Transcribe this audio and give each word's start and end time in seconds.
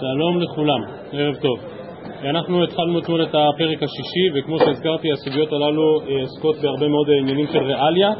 שלום 0.00 0.40
לכולם, 0.40 0.80
ערב 1.12 1.34
טוב. 1.34 1.58
אנחנו 2.30 2.64
התחלנו 2.64 2.98
אתמול 2.98 3.22
את 3.22 3.34
הפרק 3.34 3.82
השישי, 3.82 4.24
וכמו 4.34 4.58
שהזכרתי, 4.58 5.12
הסוגיות 5.12 5.52
הללו 5.52 6.00
אה, 6.00 6.20
עוסקות 6.20 6.56
בהרבה 6.62 6.88
מאוד 6.88 7.06
עניינים 7.20 7.46
של 7.52 7.58
ריאליה, 7.58 8.10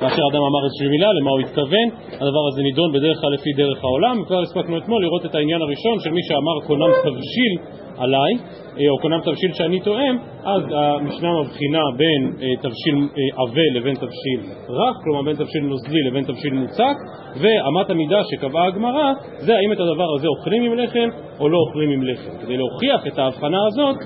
כאשר 0.00 0.22
אדם 0.30 0.42
אמר 0.50 0.62
איזושהי 0.66 0.88
מילה, 0.88 1.08
למה 1.20 1.30
הוא 1.30 1.40
התכוון, 1.40 1.88
הדבר 2.22 2.44
הזה 2.48 2.62
נידון 2.62 2.92
בדרך 2.92 3.16
כלל 3.20 3.32
לפי 3.34 3.50
דרך 3.56 3.78
העולם, 3.84 4.22
וכבר 4.22 4.42
הספקנו 4.42 4.78
אתמול 4.78 5.02
לראות 5.04 5.26
את 5.26 5.34
העניין 5.34 5.60
הראשון 5.62 5.96
של 6.04 6.10
מי 6.10 6.22
שאמר 6.28 6.56
קונם 6.66 6.90
תבשיל 7.04 7.52
עליי, 7.98 8.32
אה, 8.78 8.90
או 8.90 8.98
קונם 9.02 9.20
תבשיל 9.20 9.52
שאני 9.52 9.80
תואם, 9.80 10.16
אז 10.44 10.62
המשנה 10.72 11.28
מבחינה 11.40 11.78
בין 11.96 12.32
אה, 12.42 12.56
תבשיל 12.56 13.08
עבה 13.36 13.66
לבין 13.74 13.94
תבשיל 13.94 14.40
רך, 14.68 14.96
כלומר 15.04 15.22
בין 15.22 15.36
תבשיל 15.36 15.62
נוזלי 15.62 16.02
לבין 16.10 16.24
תבשיל 16.24 16.52
מוצק, 16.52 16.96
ואמת 17.40 17.90
המידה 17.90 18.20
שקבעה 18.30 18.66
הגמרא 18.66 19.12
זה 19.38 19.56
האם 19.56 19.72
את 19.72 19.80
הדבר 19.80 20.14
הזה 20.16 20.26
אוכלים 20.28 20.62
עם 20.62 20.78
לחם 20.78 21.08
או 21.40 21.48
לא 21.48 21.58
אוכלים 21.68 21.90
עם 21.90 22.02
לחם. 22.02 22.30
כדי 22.40 22.56
להוכיח 22.56 23.06
את 23.06 23.18
ההבחנה 23.18 23.58
הזאת, 23.66 23.96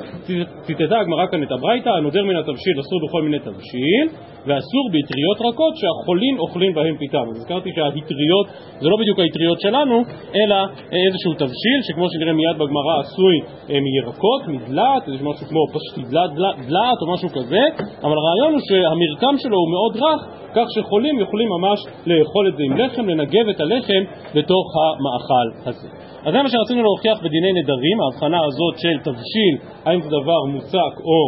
ציטטה 0.60 0.98
הגמרא 1.00 1.26
כאן 1.26 1.42
את 1.42 1.52
הברייתא, 1.52 1.88
הנודר 1.88 2.24
מן 2.24 2.36
התבשיל 2.36 2.80
אסור 2.80 3.00
בכל 3.08 3.22
מיני 3.22 3.38
תבשיל, 3.38 4.06
ואסור 4.46 4.84
באטריות 4.92 5.38
רכות 5.40 5.74
שהחולים 5.76 6.38
אוכלים 6.38 6.74
בהם 6.74 6.96
פיתם. 6.96 7.24
אז 7.30 7.36
הזכרתי 7.36 7.70
שהאטריות 7.74 8.46
זה 8.80 8.88
לא 8.88 8.96
בדיוק 9.00 9.18
האטריות 9.18 9.60
שלנו, 9.60 10.02
אלא 10.34 10.56
איזשהו 10.92 11.32
תבשיל 11.34 11.78
שכמו 11.82 12.06
שנראה 12.10 12.32
מיד 12.32 12.56
בגמרא 12.58 12.94
עשוי 13.00 13.36
אה, 13.80 13.84
מירקות, 13.84 14.42
מדלעת, 14.48 15.08
איזה 15.08 15.24
משהו 15.24 15.46
כמו 15.46 15.60
פשטידלת 15.74 16.30
דלעת 16.66 16.98
או 17.02 17.12
משהו 17.14 17.28
כזה, 17.28 17.62
אבל 18.02 18.16
הרעיון 18.18 18.52
הוא 18.52 18.62
שהמרקם 18.68 19.34
שלו 19.38 19.56
הוא 19.56 19.70
מאוד 19.70 19.96
רך, 19.96 20.20
כך 20.54 20.66
שחולים 20.74 21.20
יכולים 21.20 21.48
ממש 21.48 21.78
לאכול 22.06 22.48
את 22.48 22.56
זה 22.56 22.62
עם 22.66 22.76
לחם, 22.76 23.08
לנגב 23.08 23.48
את 23.48 23.60
הלחם 23.60 24.02
בתוך 24.34 24.66
המאכל 24.82 25.68
הזה. 25.68 25.88
אז 26.24 26.32
זה 26.34 26.42
מה 26.42 26.48
שרצינו 26.48 26.82
להוכיח 26.82 27.18
בדיני 27.18 27.52
נדרים, 27.62 27.96
ההבחנה 28.00 28.38
הזאת 28.48 28.74
של 28.78 28.96
תבשיל, 29.04 29.54
האם 29.84 30.00
זה 30.00 30.08
דבר 30.08 30.40
מוצק 30.54 30.94
או 31.08 31.18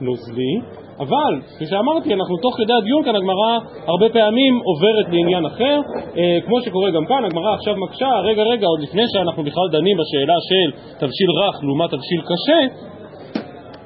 נוזלי, 0.00 0.54
אבל, 1.00 1.32
כפי 1.54 1.66
שאמרתי, 1.66 2.14
אנחנו 2.14 2.36
תוך 2.42 2.54
כדי 2.56 2.72
הדיון 2.72 3.02
כאן, 3.04 3.16
הגמרא 3.16 3.58
הרבה 3.86 4.08
פעמים 4.08 4.60
עוברת 4.64 5.06
לעניין 5.12 5.46
אחר, 5.46 5.80
אה, 6.16 6.38
כמו 6.46 6.60
שקורה 6.60 6.90
גם 6.90 7.04
כאן, 7.06 7.24
הגמרא 7.24 7.54
עכשיו 7.54 7.76
מקשה, 7.76 8.10
רגע 8.24 8.42
רגע, 8.42 8.66
עוד 8.66 8.80
לפני 8.80 9.02
שאנחנו 9.12 9.42
בכלל 9.44 9.68
דנים 9.72 9.96
בשאלה 9.96 10.38
של 10.48 10.68
תבשיל 11.00 11.30
רך 11.40 11.56
לעומת 11.62 11.90
תבשיל 11.90 12.20
קשה, 12.30 12.60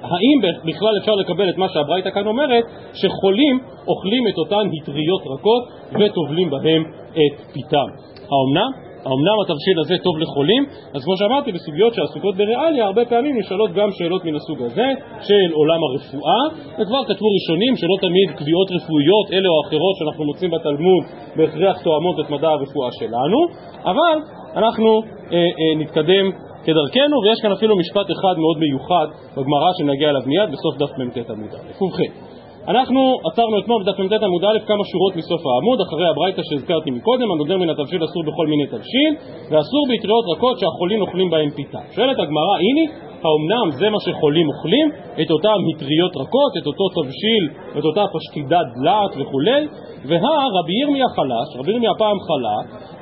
האם 0.02 0.55
בכלל 0.64 0.94
אפשר 1.00 1.14
לקבל 1.14 1.48
את 1.48 1.58
מה 1.58 1.68
שהברייתא 1.68 2.10
כאן 2.10 2.27
אומרת, 2.27 2.64
שחולים 2.94 3.58
אוכלים 3.88 4.28
את 4.28 4.38
אותן 4.38 4.68
הטריות 4.77 5.22
רכות 5.27 5.62
וטובלים 6.00 6.50
בהם 6.50 6.83
את 7.10 7.52
פיתם. 7.52 7.88
האומנם? 8.30 8.92
האמנם 9.06 9.36
התבשיל 9.42 9.77
הזה 9.83 9.95
טוב 10.06 10.19
לחולים? 10.19 10.62
אז 10.95 11.00
כמו 11.05 11.14
שאמרתי, 11.17 11.53
בסוגיות 11.53 11.95
שעסוקות 11.95 12.34
בריאליה, 12.36 12.84
הרבה 12.84 13.05
פעמים 13.05 13.39
נשאלות 13.39 13.70
גם 13.72 13.89
שאלות 13.97 14.25
מן 14.25 14.34
הסוג 14.34 14.58
הזה, 14.62 14.89
של 15.27 15.48
עולם 15.53 15.81
הרפואה, 15.86 16.42
וכבר 16.78 17.03
כתבו 17.08 17.28
ראשונים 17.36 17.77
שלא 17.77 17.97
תמיד 18.00 18.28
קביעות 18.39 18.69
רפואיות 18.77 19.27
אלה 19.33 19.48
או 19.48 19.58
אחרות 19.64 19.95
שאנחנו 19.98 20.25
מוצאים 20.25 20.50
בתלמוד 20.50 21.05
בהכרח 21.36 21.83
תואמות 21.83 22.17
את 22.20 22.30
מדע 22.30 22.48
הרפואה 22.48 22.91
שלנו, 23.00 23.39
אבל 23.84 24.14
אנחנו 24.56 24.89
אה, 25.33 25.39
אה, 25.39 25.73
נתקדם 25.80 26.27
כדרכנו, 26.64 27.17
ויש 27.23 27.39
כאן 27.42 27.53
אפילו 27.53 27.77
משפט 27.77 28.08
אחד 28.11 28.34
מאוד 28.42 28.56
מיוחד 28.58 29.06
בגמרא 29.36 29.70
שנגיע 29.78 30.11
אליו 30.11 30.23
מיד 30.27 30.48
בסוף 30.53 30.75
דף 30.78 30.92
מ"ט 30.98 31.30
עמוד 31.30 31.50
א'. 31.55 31.84
ובכן 31.84 32.31
אנחנו 32.68 33.00
עצרנו 33.32 33.58
אתמול 33.58 33.82
בדף 33.82 33.98
מ"ט 33.98 34.22
עמוד 34.22 34.44
א' 34.44 34.58
כמה 34.66 34.84
שורות 34.91 35.16
מסוף 35.16 35.42
העמוד, 35.46 35.78
אחרי 35.80 36.08
הברייתא 36.08 36.42
שהזכרתי 36.48 36.91
מקודם, 36.91 37.28
הנודר 37.32 37.56
מן 37.56 37.70
התבשיל 37.70 38.05
אסור 38.05 38.22
בכל 38.28 38.46
מיני 38.46 38.66
תבשיל, 38.66 39.12
ואסור 39.50 39.82
באטריות 39.88 40.24
רכות 40.33 40.58
שהחולים 40.58 41.01
אוכלים 41.02 41.30
בהם 41.30 41.51
פיתה. 41.56 41.78
שואלת 41.95 42.18
הגמרא, 42.18 42.55
הנה, 42.64 42.84
האומנם 43.24 43.67
זה 43.78 43.86
מה 43.90 44.01
שחולים 44.01 44.46
אוכלים? 44.52 44.86
את 45.22 45.30
אותם 45.30 45.58
הטריות 45.68 46.12
רכות, 46.22 46.52
את 46.58 46.67
אותו 46.67 46.84
תבשיל, 46.96 47.45
את 47.78 47.84
אותה 47.84 48.05
פשטידת 48.14 48.67
דלעת 48.77 49.12
וכולי? 49.18 49.62
והא 50.08 50.42
רבי 50.56 50.74
ירמיה 50.83 51.08
חלש, 51.17 51.48
רבי 51.58 51.70
ירמיה 51.72 51.95
פעם 51.98 52.18
חלה, 52.27 52.58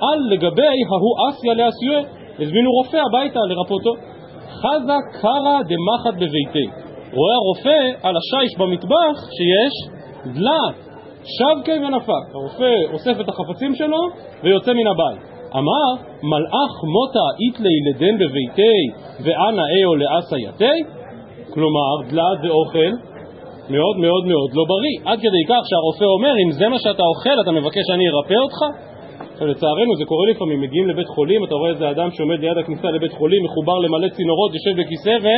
על 0.07 0.19
לגבי 0.33 0.77
ההוא 0.91 1.15
אסיה 1.29 1.55
לאסיוה, 1.55 2.01
הזמינו 2.43 2.71
רופא 2.79 3.01
הביתה 3.07 3.41
לרפאותו. 3.49 3.93
חזה 4.61 4.99
קרא 5.21 5.57
דמחת 5.71 6.15
בביתי. 6.21 6.90
רואה 7.13 7.35
הרופא 7.35 8.07
על 8.07 8.15
השיש 8.17 8.59
במטבח 8.59 9.17
שיש 9.37 9.75
דלעת, 10.35 10.77
שבקי 11.35 11.79
ונפק. 11.85 12.25
הרופא 12.35 12.75
אוסף 12.93 13.21
את 13.21 13.29
החפצים 13.29 13.75
שלו 13.75 13.99
ויוצא 14.43 14.73
מן 14.73 14.87
הבית. 14.87 15.21
אמר, 15.57 15.89
מלאך 16.23 16.73
מוטה 16.95 17.27
איתלי 17.41 17.77
לדן 17.87 18.15
בביתי 18.21 18.79
ואנא 19.25 19.63
אהו 19.75 19.95
לאסא 19.95 20.37
יתי? 20.47 20.79
כלומר, 21.55 21.93
דלעת 22.11 22.39
זה 22.43 22.49
אוכל 22.49 22.93
מאוד 23.71 23.97
מאוד 24.05 24.25
מאוד 24.33 24.51
לא 24.59 24.65
בריא. 24.71 24.97
עד 25.05 25.19
כדי 25.19 25.45
כך 25.49 25.63
שהרופא 25.71 26.05
אומר, 26.05 26.35
אם 26.45 26.51
זה 26.51 26.69
מה 26.69 26.79
שאתה 26.79 27.03
אוכל, 27.03 27.37
אתה 27.43 27.51
מבקש 27.53 27.83
שאני 27.87 28.05
ארפא 28.09 28.39
אותך? 28.45 28.61
עכשיו 29.33 29.47
לצערנו 29.47 29.97
זה 29.99 30.05
קורה 30.05 30.31
לפעמים, 30.31 30.61
מגיעים 30.61 30.89
לבית 30.89 31.09
חולים, 31.09 31.45
אתה 31.45 31.55
רואה 31.55 31.71
איזה 31.71 31.91
אדם 31.91 32.11
שעומד 32.11 32.41
ליד 32.41 32.59
הכניסה 32.59 32.91
לבית 32.91 33.13
חולים, 33.13 33.45
מחובר 33.45 33.79
למלא 33.79 34.09
צינורות, 34.09 34.51
יושב 34.55 34.75
בכיסא 34.81 35.17
ו... 35.23 35.29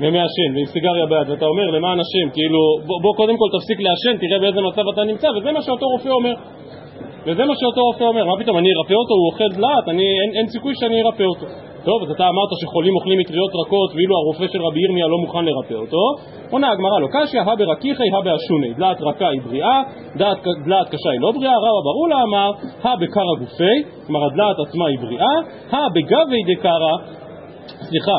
ומעשן, 0.00 0.50
ועם 0.54 0.66
סיגריה 0.66 1.06
ביד, 1.06 1.30
ואתה 1.30 1.46
אומר 1.46 1.66
למען 1.76 1.98
השם, 2.00 2.26
כאילו, 2.36 2.60
בוא, 2.86 2.98
בוא 3.02 3.12
קודם 3.16 3.36
כל 3.40 3.48
תפסיק 3.58 3.78
לעשן, 3.80 4.14
תראה 4.22 4.38
באיזה 4.42 4.60
מצב 4.60 4.84
אתה 4.92 5.04
נמצא, 5.04 5.28
וזה 5.36 5.52
מה 5.52 5.62
שאותו 5.62 5.86
רופא 5.86 6.08
אומר. 6.08 6.34
וזה 7.26 7.44
מה 7.44 7.54
שאותו 7.60 7.80
רופא 7.88 8.04
אומר, 8.04 8.24
מה 8.24 8.36
פתאום, 8.40 8.58
אני 8.58 8.68
ארפא 8.76 8.94
אותו, 8.94 9.14
הוא 9.14 9.26
אוכל 9.32 9.50
דלעת, 9.56 9.84
אני, 9.88 10.06
אין, 10.20 10.30
אין 10.36 10.46
סיכוי 10.48 10.74
שאני 10.80 11.02
ארפא 11.02 11.22
אותו. 11.22 11.46
טוב, 11.84 12.02
אז 12.02 12.10
אתה 12.10 12.24
אמרת 12.28 12.50
שחולים 12.60 12.94
אוכלים 12.96 13.18
מטריות 13.18 13.50
רכות, 13.60 13.90
ואילו 13.94 14.14
הרופא 14.16 14.46
של 14.52 14.62
רבי 14.62 14.80
ירמיה 14.84 15.06
לא 15.06 15.18
מוכן 15.18 15.44
לרפא 15.44 15.74
אותו. 15.74 16.02
עונה 16.50 16.70
הגמרא 16.70 16.98
לא 17.00 17.08
קשיא, 17.12 17.40
הא 17.40 17.54
ברקיחי, 17.54 18.08
הא 18.14 18.20
באשוני. 18.20 18.74
דלעת 18.74 18.96
רכה 19.00 19.28
היא 19.28 19.40
בריאה, 19.46 19.82
דלעת, 20.16 20.38
דלעת 20.64 20.88
קשה 20.88 21.10
היא 21.10 21.20
לא 21.20 21.30
בריאה. 21.32 21.52
רבא 21.52 21.80
ברולה 21.84 22.22
אמר, 22.22 22.50
הא 22.82 22.94
בקרא 22.96 23.34
גופי, 23.38 23.76
כלומר 24.06 24.26
הדלעת 24.26 24.56
עצמה 24.66 24.86
היא 24.86 24.98
בריאה, 24.98 25.34
הא 25.70 25.88
בגבי 25.94 26.54
דקרא, 26.54 26.92
סליחה, 27.88 28.18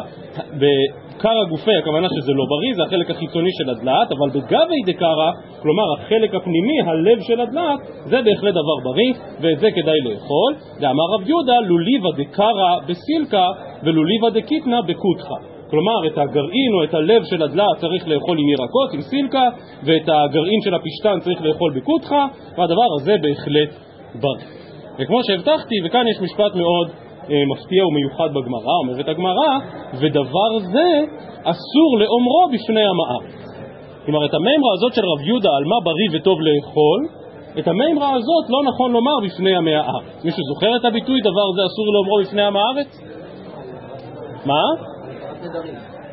קרא 1.22 1.44
גופי, 1.50 1.76
הכוונה 1.82 2.08
שזה 2.16 2.32
לא 2.40 2.46
בריא, 2.52 2.74
זה 2.76 2.84
החלק 2.84 3.10
החיצוני 3.12 3.50
של 3.58 3.70
הדלעת, 3.70 4.08
אבל 4.12 4.30
בגבי 4.36 4.82
דקרא, 4.94 5.30
כלומר 5.62 5.84
החלק 5.98 6.36
הפנימי, 6.36 6.82
הלב 6.86 7.20
של 7.28 7.42
הדלעת, 7.42 7.80
זה 8.04 8.18
בהחלט 8.26 8.54
דבר 8.62 8.78
בריא, 8.84 9.14
ואת 9.42 9.60
זה 9.60 9.68
כדאי 9.76 10.00
לאכול. 10.06 10.52
ואמר 10.80 11.08
רב 11.14 11.30
יהודה, 11.30 11.60
לוליבה 11.60 12.10
דקרא 12.18 12.70
בסילקה 12.88 13.46
ולוליבה 13.84 14.30
דקיטנה 14.30 14.82
בקותחה. 14.82 15.38
כלומר, 15.72 16.08
את 16.08 16.18
הגרעין 16.18 16.72
או 16.74 16.84
את 16.84 16.94
הלב 16.94 17.22
של 17.24 17.44
הדלעת 17.44 17.76
צריך 17.78 18.08
לאכול 18.08 18.38
עם 18.38 18.48
ירקות, 18.50 18.94
עם 18.94 19.02
סילקה, 19.02 19.46
ואת 19.86 20.08
הגרעין 20.10 20.62
של 20.64 20.74
הפשטן 20.74 21.20
צריך 21.20 21.42
לאכול 21.42 21.72
בקותחה, 21.76 22.26
והדבר 22.58 22.90
הזה 23.00 23.16
בהחלט 23.22 23.70
בריא. 24.22 24.48
וכמו 25.00 25.20
שהבטחתי, 25.24 25.76
וכאן 25.86 26.06
יש 26.08 26.22
משפט 26.22 26.56
מאוד 26.56 26.92
מפתיע 27.30 27.88
ומיוחד 27.88 28.30
בגמרא, 28.36 28.76
אומרת 28.84 29.08
הגמרא, 29.08 29.52
ודבר 29.94 30.52
זה 30.60 30.90
אסור 31.44 31.90
לאומרו 32.00 32.44
בפני 32.54 32.82
הארץ. 32.82 33.42
כלומר, 34.06 34.26
את 34.26 34.34
המימרה 34.34 34.74
הזאת 34.74 34.94
של 34.94 35.02
רב 35.02 35.28
יהודה 35.28 35.50
על 35.58 35.64
מה 35.66 35.76
בריא 35.84 36.10
וטוב 36.14 36.38
לאכול, 36.42 37.00
את 37.60 37.68
המימרה 37.68 38.10
הזאת 38.14 38.46
לא 38.50 38.60
נכון 38.70 38.92
לומר 38.92 39.18
בפני 39.26 39.56
עמי 39.56 39.76
הארץ. 39.76 40.26
מישהו 40.26 40.44
זוכר 40.54 40.76
את 40.76 40.86
הביטוי 40.86 41.22
דבר 41.22 41.48
זה 41.56 41.62
אסור 41.70 41.86
לאומרו 41.94 42.18
בפני 42.24 42.42
עם 42.42 42.56
הארץ? 42.58 42.90
מה? 44.46 44.64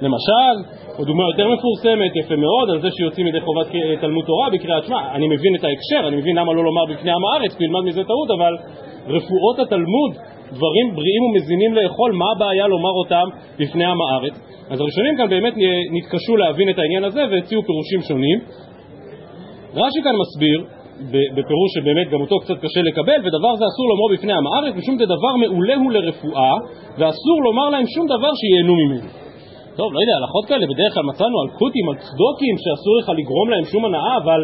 למשל, 0.01 0.55
או 0.99 1.05
דוגמה 1.05 1.25
יותר 1.33 1.49
מפורסמת, 1.49 2.17
יפה 2.17 2.37
מאוד, 2.37 2.71
על 2.71 2.81
זה 2.81 2.89
שיוצאים 2.91 3.27
ידי 3.27 3.41
חובת 3.41 3.67
תלמוד 4.01 4.25
תורה 4.25 4.51
בקריאת 4.51 4.85
שמע. 4.85 5.15
אני 5.15 5.27
מבין 5.29 5.55
את 5.55 5.65
ההקשר, 5.65 6.09
אני 6.09 6.17
מבין 6.17 6.37
למה 6.37 6.53
לא 6.53 6.65
לומר 6.65 6.85
בפני 6.91 7.11
עם 7.11 7.25
הארץ, 7.25 7.57
כי 7.57 7.65
ילמד 7.65 7.85
מזה 7.85 8.03
טעות, 8.05 8.31
אבל 8.31 8.57
רפואות 9.07 9.59
התלמוד 9.59 10.13
דברים 10.53 10.87
בריאים 10.97 11.23
ומזינים 11.25 11.75
לאכול, 11.75 12.13
מה 12.13 12.25
הבעיה 12.37 12.67
לומר 12.67 12.95
אותם 13.03 13.27
בפני 13.59 13.85
עם 13.85 13.99
הארץ? 14.01 14.35
אז 14.71 14.81
הראשונים 14.81 15.17
כאן 15.17 15.29
באמת 15.29 15.55
נתקשו 15.97 16.37
להבין 16.37 16.71
את 16.71 16.79
העניין 16.79 17.05
הזה 17.05 17.23
והציעו 17.31 17.63
פירושים 17.63 18.01
שונים. 18.09 18.39
רש"י 19.75 20.01
כאן 20.05 20.15
מסביר, 20.23 20.59
בפירוש 21.37 21.71
שבאמת 21.75 22.07
גם 22.13 22.21
אותו 22.21 22.37
קצת 22.41 22.59
קשה 22.65 22.83
לקבל, 22.83 23.19
ודבר 23.25 23.53
זה 23.57 23.65
אסור 23.71 23.87
לומר 23.93 24.07
בפני 24.15 24.33
עם 24.33 24.47
הארץ, 24.47 24.75
משום 24.75 24.97
דבר 24.97 25.33
מעולה 25.43 25.75
הוא 25.75 25.93
לרפואה, 25.93 26.55
ואסור 26.99 27.39
לומר 27.47 27.69
להם 27.69 27.87
שום 27.95 28.07
דבר 28.07 28.33
שייהנו 28.41 28.75
ממנו. 28.83 29.09
טוב, 29.77 29.89
לא 29.95 30.01
יודע, 30.05 30.15
הלכות 30.21 30.45
כאלה 30.49 30.67
בדרך 30.73 30.95
כלל 30.95 31.03
מצאנו 31.03 31.37
על 31.43 31.49
קוטים, 31.59 31.89
על 31.91 31.97
צדוקים, 32.07 32.55
שאסור 32.63 32.95
לך 33.01 33.09
לגרום 33.19 33.51
להם 33.51 33.65
שום 33.73 33.85
הנאה, 33.85 34.15
אבל 34.23 34.41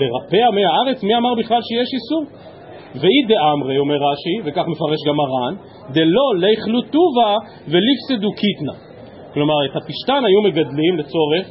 לרפא 0.00 0.40
עמי 0.48 0.64
הארץ, 0.64 0.98
מי 1.02 1.16
אמר 1.16 1.34
בכלל 1.40 1.60
שיש 1.68 1.88
איסור? 1.98 2.22
ואי 3.00 3.20
דאמרי, 3.28 3.78
אומר 3.78 3.94
רש"י, 3.94 4.36
וכך 4.44 4.64
מפרש 4.72 5.00
גם 5.08 5.20
הר"ן, 5.20 5.54
דלא 5.94 6.28
ליכלו 6.36 6.80
טובה 6.82 7.32
וליפסדו 7.70 8.30
קיטנה. 8.32 8.76
כלומר, 9.34 9.54
את 9.66 9.76
הפשתן 9.76 10.22
היו 10.26 10.42
מגדלים 10.42 10.96
לצורך 10.98 11.46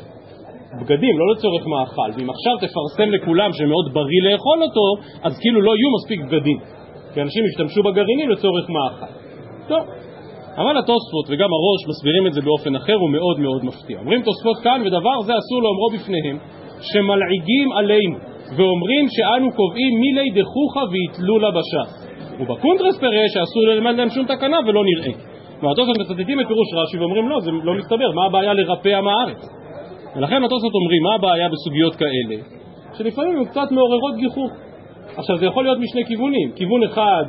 בגדים, 0.82 1.20
לא 1.20 1.26
לצורך 1.34 1.64
מאכל. 1.68 2.10
ואם 2.16 2.30
עכשיו 2.30 2.54
תפרסם 2.62 3.10
לכולם 3.12 3.54
שמאוד 3.54 3.94
בריא 3.94 4.22
לאכול 4.24 4.64
אותו, 4.64 4.88
אז 5.24 5.40
כאילו 5.42 5.62
לא 5.62 5.72
יהיו 5.76 5.90
מספיק 5.98 6.20
בגדים. 6.26 6.60
כי 7.14 7.22
אנשים 7.22 7.46
ישתמשו 7.46 7.84
בגרעינים 7.84 8.30
לצורך 8.30 8.70
מאכל. 8.70 9.12
טוב, 9.68 9.84
אבל 10.58 10.78
התוספות 10.78 11.26
וגם 11.30 11.50
הראש 11.58 11.82
מסבירים 11.90 12.28
את 12.28 12.34
זה 12.34 12.42
באופן 12.42 12.76
אחר 12.76 13.04
ומאוד 13.04 13.40
מאוד 13.40 13.66
מפתיע. 13.66 14.00
אומרים 14.00 14.22
תוספות 14.22 14.58
כאן, 14.64 14.82
ודבר 14.86 15.22
זה 15.26 15.34
אסור 15.38 15.60
לאומרו 15.64 15.90
בפניהם, 15.96 16.38
שמלעיגים 16.82 17.72
עלינו 17.72 18.35
ואומרים 18.58 19.06
שאנו 19.10 19.52
קובעים 19.52 19.94
מילי 20.00 20.30
דחוכה 20.42 20.84
ויתלו 20.92 21.40
לה 21.40 21.52
בש"ס. 21.52 22.06
ובקונטרס 22.40 23.00
פרש 23.00 23.30
שאסור 23.34 23.64
ללמד 23.64 23.96
להם 23.98 24.10
שום 24.10 24.26
תקנה 24.26 24.58
ולא 24.68 24.84
נראה. 24.84 25.14
כלומר 25.60 25.74
התוספות 25.74 25.98
מצטטים 26.00 26.40
את 26.40 26.48
פירוש 26.48 26.68
רש"י 26.74 26.98
ואומרים 26.98 27.30
לא, 27.30 27.40
זה 27.40 27.52
לא 27.52 27.74
מסתבר, 27.74 28.12
מה 28.16 28.26
הבעיה 28.26 28.54
לרפא 28.54 28.90
עם 28.90 29.08
הארץ? 29.08 29.42
ולכן 30.16 30.44
התוספות 30.44 30.74
אומרים, 30.74 31.04
מה 31.04 31.16
הבעיה 31.16 31.50
בסוגיות 31.50 31.96
כאלה? 31.96 32.36
שלפעמים 32.98 33.38
הן 33.38 33.46
קצת 33.46 33.72
מעוררות 33.72 34.16
גיחוך. 34.16 34.52
עכשיו 35.18 35.38
זה 35.38 35.46
יכול 35.46 35.64
להיות 35.64 35.80
משני 35.80 36.06
כיוונים, 36.06 36.52
כיוון 36.56 36.84
אחד 36.84 37.24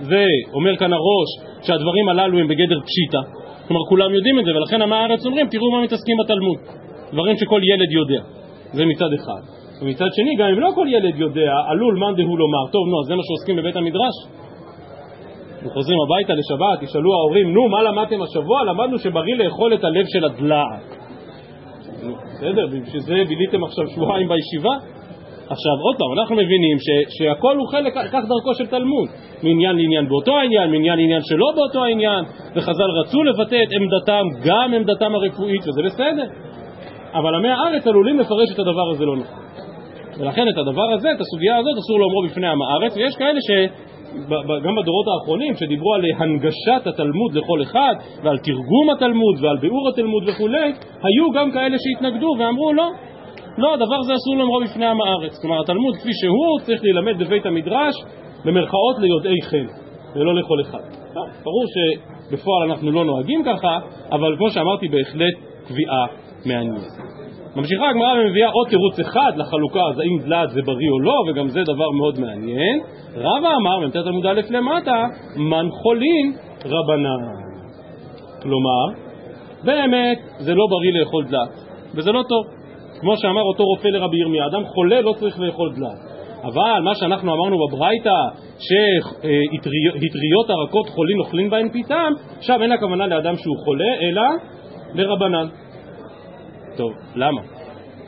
זה, 0.00 0.24
אומר 0.54 0.76
כאן 0.76 0.92
הראש, 0.92 1.30
שהדברים 1.62 2.08
הללו 2.08 2.38
הם 2.38 2.48
בגדר 2.48 2.80
פשיטה, 2.80 3.18
כלומר 3.68 3.82
כולם 3.88 4.14
יודעים 4.14 4.38
את 4.38 4.44
זה, 4.44 4.50
ולכן 4.50 4.82
עמי 4.82 4.96
הארץ 4.96 5.26
אומרים, 5.26 5.48
תראו 5.48 5.70
מה 5.70 5.82
מתעסקים 5.84 6.16
בתלמוד, 6.24 6.58
דברים 7.12 7.36
שכל 7.36 7.60
ילד 7.64 7.92
יודע, 7.92 8.22
זה 8.72 8.86
מצד 8.86 9.12
אחד. 9.14 9.59
ומצד 9.82 10.10
שני, 10.16 10.36
גם 10.36 10.48
אם 10.48 10.60
לא 10.60 10.70
כל 10.74 10.86
ילד 10.88 11.16
יודע, 11.16 11.52
עלול 11.68 11.94
מאן 11.98 12.14
דהוא 12.14 12.38
לומר, 12.38 12.64
טוב 12.72 12.88
נו, 12.88 13.00
אז 13.00 13.06
זה 13.06 13.14
מה 13.14 13.22
שעוסקים 13.26 13.56
בבית 13.56 13.76
המדרש? 13.76 14.16
וחוזרים 15.62 15.98
הביתה 16.06 16.32
לשבת, 16.34 16.82
ישאלו 16.82 17.14
ההורים, 17.14 17.54
נו, 17.54 17.68
מה 17.68 17.82
למדתם 17.82 18.22
השבוע? 18.22 18.64
למדנו 18.64 18.98
שבריא 18.98 19.34
לאכול 19.36 19.74
את 19.74 19.84
הלב 19.84 20.06
של 20.08 20.24
הדלעת. 20.24 21.00
בסדר, 22.24 22.66
בשביל 22.66 23.00
זה 23.00 23.14
ביליתם 23.28 23.64
עכשיו 23.64 23.86
שבועיים 23.86 24.28
בישיבה? 24.28 24.74
עכשיו, 25.50 25.72
עוד 25.86 25.96
פעם, 25.98 26.18
אנחנו 26.18 26.34
מבינים 26.36 26.76
ש, 26.78 26.88
שהכל 27.16 27.56
הוא 27.56 27.68
חלק, 27.68 27.94
כך 28.12 28.22
דרכו 28.28 28.54
של 28.54 28.66
תלמוד, 28.66 29.08
מעניין 29.42 29.76
לעניין 29.76 30.08
באותו 30.08 30.38
העניין, 30.38 30.70
מעניין 30.70 30.98
לעניין 30.98 31.20
שלא 31.22 31.52
באותו 31.56 31.84
העניין, 31.84 32.24
וחז"ל 32.56 32.90
רצו 33.00 33.22
לבטא 33.22 33.58
את 33.62 33.72
עמדתם, 33.76 34.24
גם 34.44 34.74
עמדתם 34.74 35.14
הרפואית, 35.14 35.62
וזה 35.68 35.82
בסדר. 35.82 36.26
אבל 37.14 37.34
עמי 37.34 37.48
הארץ 37.48 37.86
עלולים 37.86 38.18
לפרש 38.18 38.48
את 38.54 38.58
הדבר 38.58 38.90
הזה 38.90 39.04
לא 39.04 39.16
נכון. 39.16 39.39
ולכן 40.18 40.48
את 40.48 40.58
הדבר 40.58 40.92
הזה, 40.94 41.08
את 41.12 41.20
הסוגיה 41.20 41.56
הזאת, 41.56 41.74
אסור 41.78 42.00
לאומרו 42.00 42.22
בפני 42.28 42.46
עם 42.46 42.62
הארץ, 42.62 42.96
ויש 42.96 43.14
כאלה 43.16 43.40
ש... 43.40 43.50
גם 44.64 44.74
בדורות 44.76 45.06
האחרונים 45.08 45.54
שדיברו 45.56 45.94
על 45.94 46.02
הנגשת 46.18 46.86
התלמוד 46.86 47.34
לכל 47.34 47.62
אחד 47.62 47.94
ועל 48.22 48.38
תרגום 48.38 48.90
התלמוד 48.92 49.36
ועל 49.40 49.56
ביאור 49.56 49.88
התלמוד 49.88 50.22
וכולי, 50.28 50.72
היו 51.02 51.30
גם 51.34 51.50
כאלה 51.50 51.76
שהתנגדו 51.78 52.36
ואמרו 52.38 52.72
לא, 52.72 52.88
לא, 53.58 53.74
הדבר 53.74 54.02
זה 54.02 54.12
אסור 54.14 54.36
לאמרו 54.36 54.60
בפני 54.60 54.86
עם 54.86 55.00
הארץ. 55.00 55.38
כלומר, 55.42 55.60
התלמוד 55.60 55.94
כפי 55.96 56.10
שהוא 56.12 56.60
צריך 56.66 56.82
להילמד 56.82 57.18
בבית 57.18 57.46
המדרש 57.46 57.94
במרכאות 58.44 58.98
ליודעי 58.98 59.42
חן, 59.42 59.66
ולא 60.14 60.34
לכל 60.34 60.60
אחד. 60.60 60.82
ברור 61.44 61.64
שבפועל 61.74 62.70
אנחנו 62.70 62.90
לא 62.90 63.04
נוהגים 63.04 63.42
ככה, 63.44 63.78
אבל 64.12 64.36
כמו 64.36 64.50
שאמרתי, 64.50 64.88
בהחלט 64.88 65.34
קביעה 65.68 66.06
מעניינת. 66.46 67.19
ממשיכה 67.56 67.88
הגמרא 67.90 68.12
ומביאה 68.20 68.48
עוד 68.48 68.68
תירוץ 68.68 69.00
אחד 69.00 69.32
לחלוקה, 69.36 69.80
אז 69.90 69.98
האם 69.98 70.18
דלעת 70.24 70.50
זה 70.50 70.60
בריא 70.62 70.90
או 70.90 71.00
לא, 71.00 71.14
וגם 71.28 71.48
זה 71.48 71.62
דבר 71.62 71.90
מאוד 71.90 72.20
מעניין. 72.20 72.80
רבא 73.14 73.48
אמר, 73.60 73.86
מ"ט 73.86 73.96
עמוד 73.96 74.26
א' 74.26 74.40
למטה, 74.50 75.04
מן 75.36 75.66
חולין 75.82 76.32
רבנן. 76.64 77.22
כלומר, 78.42 79.02
באמת 79.64 80.18
זה 80.38 80.54
לא 80.54 80.66
בריא 80.70 81.00
לאכול 81.00 81.24
דלעת, 81.24 81.48
וזה 81.94 82.12
לא 82.12 82.22
טוב. 82.28 82.44
כמו 83.00 83.16
שאמר 83.16 83.42
אותו 83.42 83.64
רופא 83.64 83.88
לרבי 83.88 84.16
ירמיה, 84.18 84.46
אדם 84.46 84.64
חולה 84.64 85.00
לא 85.00 85.12
צריך 85.12 85.40
לאכול 85.40 85.72
דלעת. 85.76 86.10
אבל 86.42 86.80
מה 86.84 86.94
שאנחנו 86.94 87.34
אמרנו 87.34 87.56
בברייתא, 87.66 88.20
שהטריות 88.58 90.50
הרכות 90.50 90.88
חולין 90.88 91.18
אוכלים 91.18 91.50
בהן 91.50 91.68
פיתם, 91.68 92.12
שם 92.40 92.62
אין 92.62 92.72
הכוונה 92.72 93.06
לאדם 93.06 93.36
שהוא 93.36 93.56
חולה, 93.64 93.94
אלא 94.02 94.22
לרבנן. 94.94 95.46
טוב, 96.80 96.92
למה? 97.14 97.40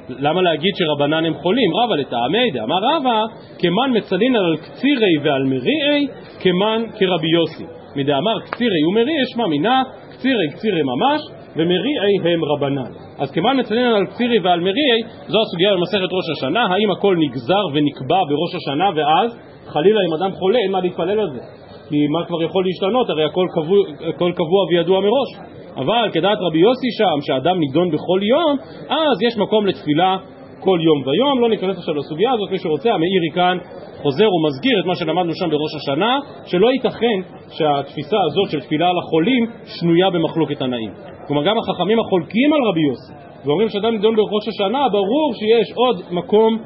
למה 0.08 0.42
להגיד 0.42 0.70
שרבנן 0.78 1.24
הם 1.24 1.34
חולים? 1.34 1.70
רבא 1.76 1.94
לטעמי 1.96 2.50
דאמר 2.50 2.76
רבא, 2.92 3.22
כמן 3.58 3.96
מצלין 3.96 4.36
על 4.36 4.56
קצירי 4.56 5.14
ועל 5.24 5.44
מריעי, 5.44 6.06
כמן 6.40 6.82
כרבי 6.98 7.30
יוסי. 7.32 7.64
מדאמר 7.96 8.40
קצירי 8.40 8.84
ומריעי, 8.88 9.24
שמע 9.34 9.46
מינה, 9.46 9.82
קצירי 10.10 10.48
קצירי 10.52 10.82
ממש, 10.82 11.20
ומריעי 11.56 12.32
הם 12.32 12.44
רבנן. 12.44 12.92
אז 13.18 13.30
כמן 13.30 13.60
מצלין 13.60 13.86
על 13.86 14.06
קצירי 14.06 14.38
ועל 14.38 14.60
מריעי, 14.60 15.02
זו 15.28 15.38
הסוגיה 15.42 15.72
במסכת 15.76 16.12
ראש 16.12 16.26
השנה, 16.36 16.62
האם 16.62 16.90
הכל 16.90 17.16
נגזר 17.18 17.64
ונקבע 17.72 18.20
בראש 18.28 18.52
השנה, 18.54 18.90
ואז 18.96 19.38
חלילה 19.66 20.00
אם 20.08 20.22
אדם 20.22 20.32
חולה 20.32 20.58
אין 20.58 20.72
מה 20.72 20.80
להתפלל 20.80 21.20
על 21.20 21.30
זה. 21.34 21.40
כי 21.88 22.06
מה 22.06 22.26
כבר 22.26 22.42
יכול 22.42 22.64
להשתנות? 22.66 23.10
הרי 23.10 23.24
הכל 23.24 23.46
קבוע, 23.54 24.08
הכל 24.08 24.32
קבוע 24.34 24.60
וידוע 24.70 25.00
מראש. 25.00 25.61
אבל 25.76 26.10
כדעת 26.12 26.38
רבי 26.40 26.58
יוסי 26.58 26.90
שם, 26.98 27.18
שאדם 27.26 27.60
נידון 27.60 27.90
בכל 27.90 28.20
יום, 28.22 28.56
אז 28.88 29.22
יש 29.26 29.36
מקום 29.36 29.66
לתפילה 29.66 30.16
כל 30.60 30.78
יום 30.82 31.02
ויום. 31.06 31.40
לא 31.40 31.48
ניכנס 31.48 31.78
עכשיו 31.78 31.94
לסוגיה 31.94 32.30
הזאת, 32.32 32.50
מי 32.50 32.58
שרוצה, 32.58 32.90
המאירי 32.90 33.30
כאן 33.34 33.58
חוזר 34.02 34.28
ומסגיר 34.34 34.80
את 34.80 34.86
מה 34.86 34.94
שלמדנו 34.94 35.34
שם 35.34 35.50
בראש 35.50 35.74
השנה, 35.74 36.18
שלא 36.46 36.72
ייתכן 36.72 37.18
שהתפיסה 37.50 38.16
הזאת 38.26 38.50
של 38.50 38.60
תפילה 38.60 38.88
על 38.88 38.98
החולים 38.98 39.46
שנויה 39.66 40.10
במחלוקת 40.10 40.58
תנאים. 40.58 40.90
כלומר, 41.26 41.44
גם 41.44 41.58
החכמים 41.58 41.98
החולקים 42.00 42.52
על 42.52 42.60
רבי 42.68 42.80
יוסי, 42.80 43.12
ואומרים 43.44 43.68
שאדם 43.68 43.92
נידון 43.92 44.16
בראש 44.16 44.48
השנה, 44.48 44.88
ברור 44.88 45.34
שיש 45.34 45.72
עוד 45.74 46.02
מקום 46.10 46.58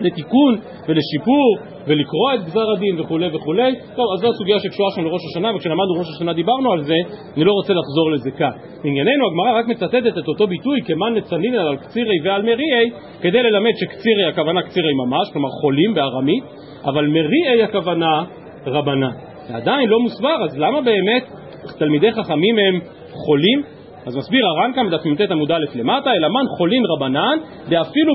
לתיקון 0.00 0.58
ולשיפור 0.88 1.56
ולקרוא 1.86 2.34
את 2.34 2.44
גזר 2.44 2.70
הדין 2.76 3.00
וכולי 3.00 3.28
וכולי. 3.34 3.74
טוב, 3.96 4.06
אז 4.14 4.20
זו 4.20 4.28
הסוגיה 4.28 4.58
שקשורה 4.60 4.90
שם 4.94 5.04
לראש 5.04 5.22
השנה, 5.30 5.56
וכשלמדנו 5.56 5.92
ראש 5.98 6.06
השנה 6.16 6.32
דיברנו 6.32 6.72
על 6.72 6.82
זה, 6.82 6.94
אני 7.36 7.44
לא 7.44 7.52
רוצה 7.52 7.72
לחזור 7.72 8.10
לזה 8.10 8.30
כאן. 8.30 8.50
לענייננו 8.84 9.26
הגמרא 9.26 9.58
רק 9.58 9.66
מצטטת 9.68 10.18
את 10.18 10.28
אותו 10.28 10.46
ביטוי 10.46 10.80
כמן 10.86 11.14
נצנינן 11.14 11.58
על 11.58 11.76
קצירי 11.76 12.16
ועל 12.24 12.42
מריעי, 12.42 12.90
כדי 13.20 13.42
ללמד 13.42 13.70
שקצירי 13.80 14.24
הכוונה 14.24 14.62
קצירי 14.62 14.92
ממש, 15.06 15.30
כלומר 15.32 15.48
חולים 15.60 15.94
בארמית, 15.94 16.44
אבל 16.84 17.06
מריעי 17.06 17.62
הכוונה 17.62 18.24
רבנן. 18.66 19.10
ועדיין 19.50 19.88
לא 19.88 20.00
מוסבר, 20.00 20.44
אז 20.44 20.58
למה 20.58 20.80
באמת 20.80 21.24
תלמידי 21.78 22.12
חכמים 22.12 22.58
הם 22.58 22.80
חולים? 23.10 23.62
אז 24.06 24.16
מסביר 24.16 24.46
הרמק"ם 24.46 24.86
בדף 24.86 25.06
מ"ט 25.06 25.30
עמוד 25.30 25.52
א' 25.52 25.64
למטה, 25.74 26.10
אלא 26.12 26.28
מן 26.28 26.46
חולין 26.58 26.82
רבנן, 26.96 27.38
ואפילו 27.68 28.14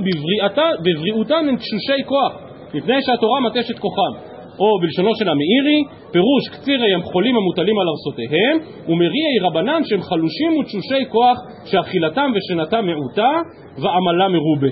בבריאותן 0.84 1.46
הן 1.50 1.56
תשושי 1.56 2.04
כוח, 2.06 2.51
מפני 2.74 3.02
שהתורה 3.02 3.40
מטשת 3.40 3.80
כוחם. 3.80 4.32
או 4.60 4.80
בלשונו 4.82 5.16
של 5.16 5.30
המאירי, 5.30 5.80
פירוש 6.12 6.44
קצירי 6.52 6.94
הם 6.94 7.02
חולים 7.02 7.36
המוטלים 7.36 7.80
על 7.80 7.88
ארסותיהם, 7.94 8.58
ומריעי 8.88 9.40
רבנן 9.42 9.82
שהם 9.84 10.02
חלושים 10.02 10.58
ותשושי 10.58 11.06
כוח 11.10 11.38
שאכילתם 11.66 12.32
ושנתם 12.36 12.86
מעוטה 12.86 13.32
ועמלם 13.82 14.32
מרובה. 14.34 14.68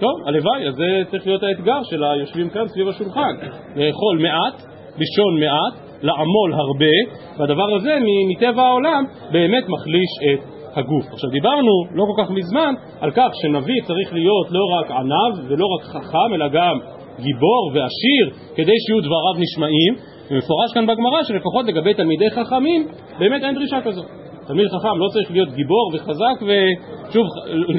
טוב, 0.00 0.14
הלוואי, 0.26 0.68
אז 0.68 0.74
זה 0.74 1.02
צריך 1.10 1.26
להיות 1.26 1.42
האתגר 1.42 1.82
של 1.90 2.04
היושבים 2.04 2.48
כאן 2.50 2.68
סביב 2.68 2.88
השולחן. 2.88 3.34
לאכול 3.76 4.18
מעט, 4.18 4.62
לישון 4.98 5.40
מעט, 5.40 5.74
לעמול 6.02 6.52
הרבה, 6.52 6.96
והדבר 7.38 7.74
הזה 7.76 7.98
מטבע 8.30 8.62
העולם 8.62 9.04
באמת 9.32 9.64
מחליש 9.68 10.10
את 10.32 10.56
הגוף. 10.76 11.06
עכשיו 11.12 11.30
דיברנו 11.30 11.72
לא 11.92 12.04
כל 12.08 12.22
כך 12.22 12.30
מזמן 12.30 12.74
על 13.00 13.10
כך 13.10 13.28
שנביא 13.42 13.82
צריך 13.86 14.12
להיות 14.12 14.46
לא 14.50 14.64
רק 14.78 14.90
ענב 14.90 15.50
ולא 15.50 15.66
רק 15.66 15.84
חכם 15.84 16.34
אלא 16.34 16.48
גם 16.48 16.78
גיבור 17.20 17.70
ועשיר 17.74 18.24
כדי 18.56 18.76
שיהיו 18.86 19.00
דבריו 19.00 19.34
נשמעים 19.38 19.94
ומפורש 20.30 20.72
כאן 20.74 20.86
בגמרא 20.86 21.22
שלפחות 21.22 21.66
לגבי 21.66 21.94
תלמידי 21.94 22.30
חכמים 22.30 22.88
באמת 23.18 23.42
אין 23.44 23.54
דרישה 23.54 23.80
כזאת. 23.84 24.06
תלמיד 24.46 24.66
חכם 24.68 24.98
לא 24.98 25.08
צריך 25.12 25.30
להיות 25.30 25.48
גיבור 25.54 25.90
וחזק 25.94 26.36
ושוב, 26.42 27.26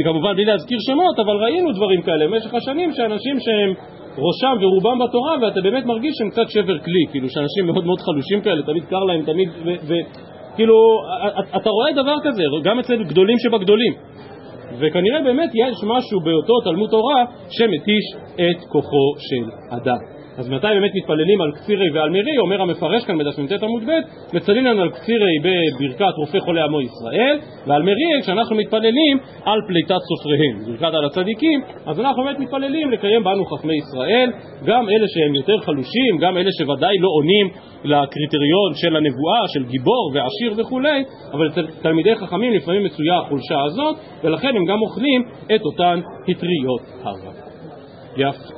כמובן 0.04 0.34
בלי 0.34 0.46
להזכיר 0.46 0.78
שמות, 0.80 1.20
אבל 1.20 1.36
ראינו 1.44 1.72
דברים 1.72 2.02
כאלה 2.02 2.28
במשך 2.28 2.54
השנים 2.54 2.92
שאנשים 2.94 3.40
שהם 3.40 3.74
ראשם 4.18 4.58
ורובם 4.62 5.00
בתורה, 5.00 5.36
ואתה 5.42 5.62
באמת 5.62 5.86
מרגיש 5.86 6.14
שהם 6.18 6.30
קצת 6.30 6.50
שבר 6.50 6.80
כלי, 6.80 7.04
כאילו 7.12 7.30
שאנשים 7.30 7.66
מאוד 7.66 7.86
מאוד 7.86 8.00
חלושים 8.02 8.42
כאלה, 8.42 8.64
תמיד 8.64 8.84
קר 8.86 9.04
להם, 9.04 9.22
תמיד, 9.26 9.50
וכאילו, 9.66 10.76
אתה 11.56 11.70
רואה 11.70 11.92
דבר 11.94 12.16
כזה, 12.24 12.44
גם 12.64 12.80
אצל 12.80 13.04
גדולים 13.04 13.38
שבגדולים. 13.40 13.94
וכנראה 14.80 15.22
באמת 15.24 15.50
יש 15.56 15.76
משהו 15.84 16.20
באותו 16.20 16.54
תלמוד 16.64 16.90
תורה 16.90 17.26
שמתיש 17.50 18.06
את 18.36 18.66
כוחו 18.70 19.16
של 19.18 19.50
אדם. 19.70 20.17
אז 20.38 20.50
מתי 20.50 20.68
באמת 20.68 20.92
מתפללים 20.96 21.42
על 21.42 21.52
קצירי 21.52 21.90
ועל 21.94 22.10
מירי? 22.10 22.38
אומר 22.38 22.62
המפרש 22.62 23.06
כאן 23.06 23.18
בדף 23.18 23.40
מ"ט 23.40 23.64
עמוד 23.64 23.84
ב', 23.84 24.36
מצללים 24.36 24.66
לנו 24.66 24.82
על 24.82 24.90
קצירי 24.90 25.34
בברכת 25.44 26.14
רופא 26.18 26.40
חולי 26.40 26.62
עמו 26.62 26.82
ישראל, 26.82 27.40
ועל 27.68 27.84
מירי 27.84 28.22
כשאנחנו 28.22 28.56
מתפללים 28.56 29.18
על 29.46 29.60
פליטת 29.68 30.02
סופריהם, 30.10 30.56
ברכת 30.66 30.94
על 30.94 31.06
הצדיקים, 31.06 31.62
אז 31.86 32.00
אנחנו 32.00 32.24
באמת 32.24 32.40
מתפללים 32.40 32.92
לקיים 32.92 33.24
בנו 33.24 33.46
חכמי 33.46 33.74
ישראל, 33.78 34.32
גם 34.66 34.90
אלה 34.90 35.08
שהם 35.08 35.36
יותר 35.36 35.58
חלושים, 35.66 36.18
גם 36.20 36.38
אלה 36.38 36.50
שוודאי 36.58 36.98
לא 37.00 37.10
עונים 37.18 37.48
לקריטריון 37.84 38.72
של 38.76 38.96
הנבואה, 38.96 39.48
של 39.54 39.64
גיבור 39.64 40.12
ועשיר 40.14 40.54
וכולי, 40.58 41.04
אבל 41.34 41.50
תלמידי 41.82 42.16
חכמים 42.16 42.54
לפעמים 42.54 42.84
מצויה 42.84 43.18
החולשה 43.18 43.64
הזאת, 43.66 43.96
ולכן 44.24 44.56
הם 44.56 44.66
גם 44.66 44.82
אוכלים 44.82 45.24
את 45.56 45.62
אותן 45.62 46.00
פטריות 46.26 46.82
הרבה. 47.04 47.32
יפה. 48.18 48.57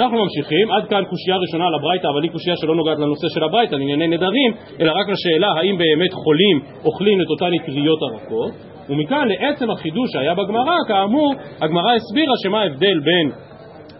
אנחנו 0.00 0.18
ממשיכים, 0.24 0.70
עד 0.70 0.88
כאן 0.88 1.02
קושייה 1.10 1.36
ראשונה 1.36 1.64
על 1.66 1.74
הברייתא, 1.74 2.06
אבל 2.06 2.22
היא 2.22 2.30
קושייה 2.30 2.56
שלא 2.56 2.74
נוגעת 2.74 2.98
לנושא 2.98 3.28
של 3.34 3.44
הברייתא, 3.44 3.74
לענייני 3.74 4.08
נדרים, 4.08 4.52
אלא 4.80 4.92
רק 4.92 5.08
לשאלה 5.08 5.48
האם 5.56 5.78
באמת 5.78 6.12
חולים 6.12 6.60
אוכלים 6.84 7.20
את 7.20 7.26
אותן 7.30 7.50
אטריות 7.62 7.98
הרכות, 8.02 8.52
ומכאן 8.88 9.28
לעצם 9.28 9.70
החידוש 9.70 10.12
שהיה 10.12 10.34
בגמרא, 10.34 10.76
כאמור, 10.88 11.34
הגמרא 11.60 11.92
הסבירה 11.94 12.34
שמה 12.42 12.60
ההבדל 12.60 13.00
בין 13.00 13.30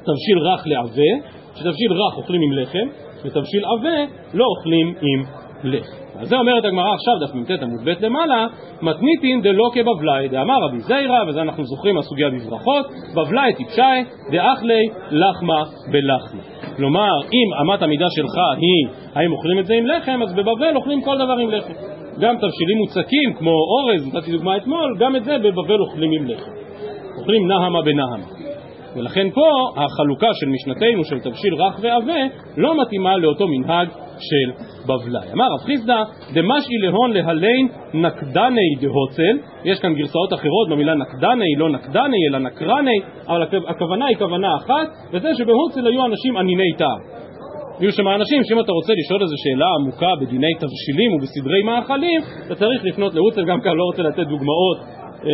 תבשיל 0.07 0.38
רך 0.38 0.62
לעבה, 0.66 1.12
שתבשיל 1.54 1.92
רך 1.92 2.16
אוכלים 2.16 2.40
עם 2.42 2.52
לחם, 2.52 2.87
ותבשיל 3.25 3.64
עבה 3.64 3.99
לא 4.35 4.45
אוכלים 4.45 4.95
עם 5.02 5.39
לחם. 5.64 6.21
אז 6.21 6.29
זה 6.29 6.37
אומרת 6.37 6.64
הגמרא 6.64 6.95
עכשיו, 6.95 7.14
דף 7.21 7.35
מ"ט 7.35 7.62
עמוד 7.62 7.81
ב' 7.85 8.05
למעלה, 8.05 8.47
מתניתין 8.83 9.43
דלא 9.43 9.71
כבבלי, 9.75 10.29
דאמר 10.29 10.55
רבי 10.69 10.81
זיירא, 10.81 11.25
וזה 11.29 11.43
אנחנו 11.43 11.64
זוכרים 11.64 11.95
מהסוגיה 11.95 12.29
בברכות, 12.31 12.87
בבלי 13.14 13.55
טיפשי, 13.57 13.83
דאכלי 14.33 14.88
לחמה 15.11 15.64
בלחמה. 15.93 16.43
כלומר, 16.76 17.12
אם 17.25 17.49
אמת 17.62 17.83
המידה 17.83 18.07
שלך 18.11 18.35
היא 18.57 18.95
האם 19.14 19.33
אוכלים 19.33 19.59
את 19.59 19.67
זה 19.67 19.75
עם 19.75 19.87
לחם, 19.87 20.23
אז 20.23 20.33
בבבל 20.33 20.76
אוכלים 20.76 21.02
כל 21.02 21.17
דבר 21.19 21.37
עם 21.43 21.50
לחם. 21.50 21.73
גם 22.21 22.35
תבשילים 22.37 22.79
מוצקים, 22.79 23.35
כמו 23.38 23.50
אורז, 23.50 24.14
נתתי 24.14 24.33
דוגמה 24.33 24.57
אתמול, 24.57 24.97
גם 24.99 25.17
את 25.17 25.25
זה 25.25 25.38
בבבל 25.38 25.81
אוכלים 25.81 26.11
עם 26.12 26.26
לחם. 26.26 26.50
אוכלים 27.19 27.49
נהמה 27.49 27.83
בנהמה. 27.83 28.39
ולכן 28.97 29.30
פה 29.30 29.49
החלוקה 29.76 30.28
של 30.32 30.47
משנתנו 30.49 31.04
של 31.04 31.20
תבשיל 31.20 31.54
רך 31.54 31.78
ועבה 31.82 32.20
לא 32.56 32.82
מתאימה 32.82 33.16
לאותו 33.16 33.49
מנהג 33.49 33.88
של 34.18 34.62
בבלי. 34.87 35.32
אמר 35.32 35.44
רב 35.44 35.66
חיסדא, 35.66 36.02
דמשאי 36.35 36.78
להון 36.82 37.12
להליין 37.12 37.68
נקדני 37.94 38.75
דהוצל, 38.80 39.38
יש 39.64 39.80
כאן 39.80 39.94
גרסאות 39.94 40.32
אחרות 40.32 40.68
במילה 40.70 40.94
נקדני, 40.94 41.54
לא 41.59 41.70
נקדני 41.70 42.16
אלא 42.30 42.38
נקרני, 42.38 42.99
אבל 43.28 43.42
הכוונה 43.68 44.06
היא 44.06 44.16
כוונה 44.16 44.49
אחת, 44.56 44.88
וזה 45.12 45.28
שבהוצל 45.35 45.87
היו 45.87 46.06
אנשים 46.06 46.37
אניני 46.37 46.73
טעם. 46.78 47.20
היו 47.80 47.92
שם 47.92 48.09
אנשים 48.09 48.44
שאם 48.44 48.61
אתה 48.61 48.73
רוצה 48.73 48.92
לשאול 48.99 49.23
איזו 49.23 49.35
שאלה 49.37 49.66
עמוקה 49.80 50.12
בדיני 50.20 50.54
תבשילים 50.54 51.12
ובסדרי 51.14 51.62
מאכלים, 51.62 52.20
אתה 52.47 52.54
צריך 52.54 52.85
לפנות 52.85 53.14
להוצל, 53.14 53.44
גם 53.44 53.61
כאן 53.61 53.73
לא 53.76 53.82
רוצה 53.82 54.02
לתת 54.02 54.26
דוגמאות 54.26 54.78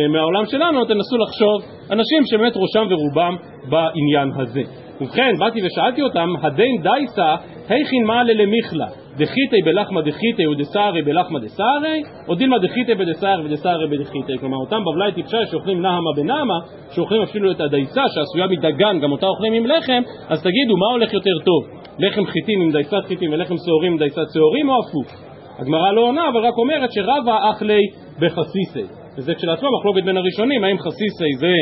מהעולם 0.09 0.45
שלנו, 0.45 0.85
תנסו 0.85 1.17
לחשוב, 1.17 1.61
אנשים 1.91 2.25
שבאמת 2.25 2.53
ראשם 2.55 2.87
ורובם 2.89 3.35
בעניין 3.69 4.31
הזה. 4.35 4.61
ובכן, 5.01 5.33
באתי 5.39 5.59
ושאלתי 5.65 6.01
אותם, 6.01 6.29
הדין 6.41 6.81
דייסה, 6.81 7.35
היכין 7.69 8.03
מעלה 8.05 8.33
למיכלה, 8.33 8.85
דחיתי 9.17 9.61
בלחמה 9.65 10.01
דחיתי 10.01 10.47
ודסערי 10.47 11.01
בלחמה 11.01 11.39
דסערי, 11.39 12.01
או 12.27 12.35
דילמה 12.35 12.59
דחיתי 12.59 12.95
בדסערי 12.95 13.45
ודסערי 13.45 13.87
בדחיתי. 13.87 14.37
כלומר, 14.39 14.57
אותם 14.57 14.81
בבלי 14.85 15.11
טיפשי 15.11 15.37
שאוכלים 15.51 15.81
נהמה 15.81 16.11
בנהמה, 16.15 16.53
שאוכלים 16.91 17.21
אפילו 17.21 17.51
את 17.51 17.61
הדייסה 17.61 18.01
שעשויה 18.13 18.47
מדגן, 18.47 18.99
גם 18.99 19.11
אותה 19.11 19.27
אוכלים 19.27 19.53
עם 19.53 19.65
לחם, 19.65 20.01
אז 20.27 20.43
תגידו, 20.43 20.77
מה 20.77 20.85
הולך 20.91 21.13
יותר 21.13 21.37
טוב? 21.45 21.63
לחם 21.99 22.25
חיטים 22.25 22.61
עם 22.61 22.71
דייסת 22.71 23.05
חיטים 23.07 23.33
ולחם 23.33 23.55
שעורים 23.65 23.91
עם 23.91 23.97
דייסת 23.97 24.27
שעורים 24.33 24.69
או 24.69 24.75
הפוך? 24.79 25.27
הגמרא 25.59 25.91
לא 25.91 26.01
עונה, 26.01 26.29
אבל 26.29 26.45
רק 26.45 26.53
אומרת 26.57 26.89
שרבה 26.91 27.37
אכלי 27.51 27.81
בחסיסי. 28.19 29.06
וזה 29.17 29.35
כשלעצמו 29.35 29.69
מחלוקת 29.79 30.03
בין 30.03 30.17
הראשונים, 30.17 30.63
האם 30.63 30.77
חסיסי 30.79 31.35
זה 31.39 31.53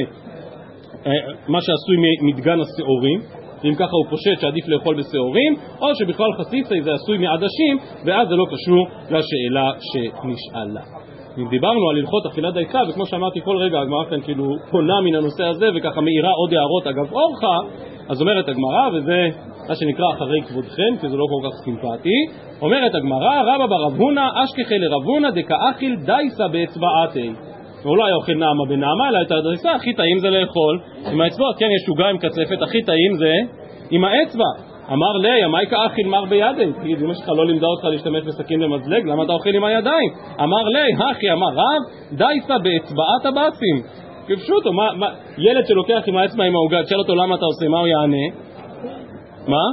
אה, 1.05 1.11
מה 1.47 1.61
שעשוי 1.61 1.95
מדגן 2.21 2.59
השעורים, 2.59 3.19
אם 3.63 3.75
ככה 3.75 3.91
הוא 3.91 4.05
פושט 4.09 4.39
שעדיף 4.41 4.67
לאכול 4.67 4.95
בשעורים, 4.99 5.55
או 5.81 5.95
שבכלל 5.95 6.33
חסיסי 6.39 6.81
זה 6.81 6.93
עשוי 6.93 7.17
מעדשים, 7.17 7.77
ואז 8.05 8.27
זה 8.27 8.35
לא 8.35 8.45
קשור 8.45 8.87
לשאלה 9.05 9.71
שנשאלה. 9.79 10.81
אם 11.37 11.49
דיברנו 11.49 11.89
על 11.89 11.97
הלכות 11.97 12.25
אכילת 12.25 12.53
דייסה, 12.53 12.79
וכמו 12.89 13.05
שאמרתי 13.05 13.39
כל 13.41 13.57
רגע, 13.57 13.79
הגמרא 13.79 14.05
כאן 14.09 14.21
כאילו 14.21 14.45
פונה 14.71 15.01
מן 15.01 15.15
הנושא 15.15 15.43
הזה, 15.43 15.67
וככה 15.75 16.01
מאירה 16.01 16.31
עוד 16.31 16.53
הערות 16.53 16.87
אגב 16.87 17.13
אורחה, 17.13 17.59
אז 18.09 18.21
אומרת 18.21 18.49
הגמרא, 18.49 18.89
וזה 18.93 19.29
מה 19.69 19.75
שנקרא 19.75 20.05
אחרי 20.13 20.41
כבודכם, 20.47 20.91
כי 21.01 21.09
זה 21.09 21.17
לא 21.17 21.25
כל 21.31 21.49
כך 21.49 21.55
סימפטי, 21.63 22.19
אומרת 22.61 22.95
הגמרא, 22.95 23.41
רבא 23.41 23.65
ברב 23.67 23.93
הונא 23.97 24.27
אשכחי 24.43 24.77
לרב 24.79 25.03
הונא 25.03 25.29
דקאכיל 25.29 25.95
דייסה 25.95 26.47
באצבעתי. 26.47 27.31
הוא 27.83 27.97
לא 27.97 28.05
היה 28.05 28.15
אוכל 28.15 28.33
נעמה 28.33 28.65
בנעמה, 28.69 29.09
אלא 29.09 29.21
את 29.21 29.31
הדריסה, 29.31 29.71
הכי 29.71 29.93
טעים 29.93 30.19
זה 30.19 30.29
לאכול 30.29 30.79
עם 31.11 31.21
האצבעות, 31.21 31.55
כן, 31.59 31.65
יש 31.65 31.89
עוגה 31.89 32.07
עם 32.09 32.17
קצפת, 32.17 32.61
הכי 32.61 32.81
טעים 32.81 33.13
זה 33.17 33.33
עם 33.91 34.03
האצבע. 34.03 34.75
אמר 34.93 35.17
לי, 35.21 35.43
המייקה 35.43 35.77
אכיל 35.85 36.07
מר 36.07 36.25
בידי, 36.25 36.73
תגיד, 36.81 37.01
אמא 37.01 37.13
שלך 37.13 37.29
לא 37.29 37.45
לימדה 37.45 37.67
אותך 37.67 37.83
להשתמש 37.83 38.23
בסכין 38.23 38.63
ומזלג, 38.63 39.07
למה 39.07 39.23
אתה 39.23 39.33
אוכל 39.33 39.49
עם 39.49 39.63
הידיים? 39.63 40.09
אמר 40.43 40.63
לי, 40.63 41.11
אחי, 41.11 41.31
אמר 41.31 41.47
רב, 41.47 41.81
דייסה 42.17 42.57
באצבעת 42.57 43.25
הבאסים. 43.25 44.04
כפשוטו, 44.27 44.73
מה, 44.73 44.93
מה, 44.95 45.07
ילד 45.37 45.65
שלוקח 45.67 46.01
עם 46.07 46.17
האצבע 46.17 46.43
עם 46.43 46.55
העוגה, 46.55 46.83
תשאל 46.83 46.99
אותו 46.99 47.15
למה 47.15 47.35
אתה 47.35 47.45
עושה, 47.45 47.67
מה 47.67 47.79
הוא 47.79 47.87
יענה? 47.87 48.25
מה? 49.47 49.65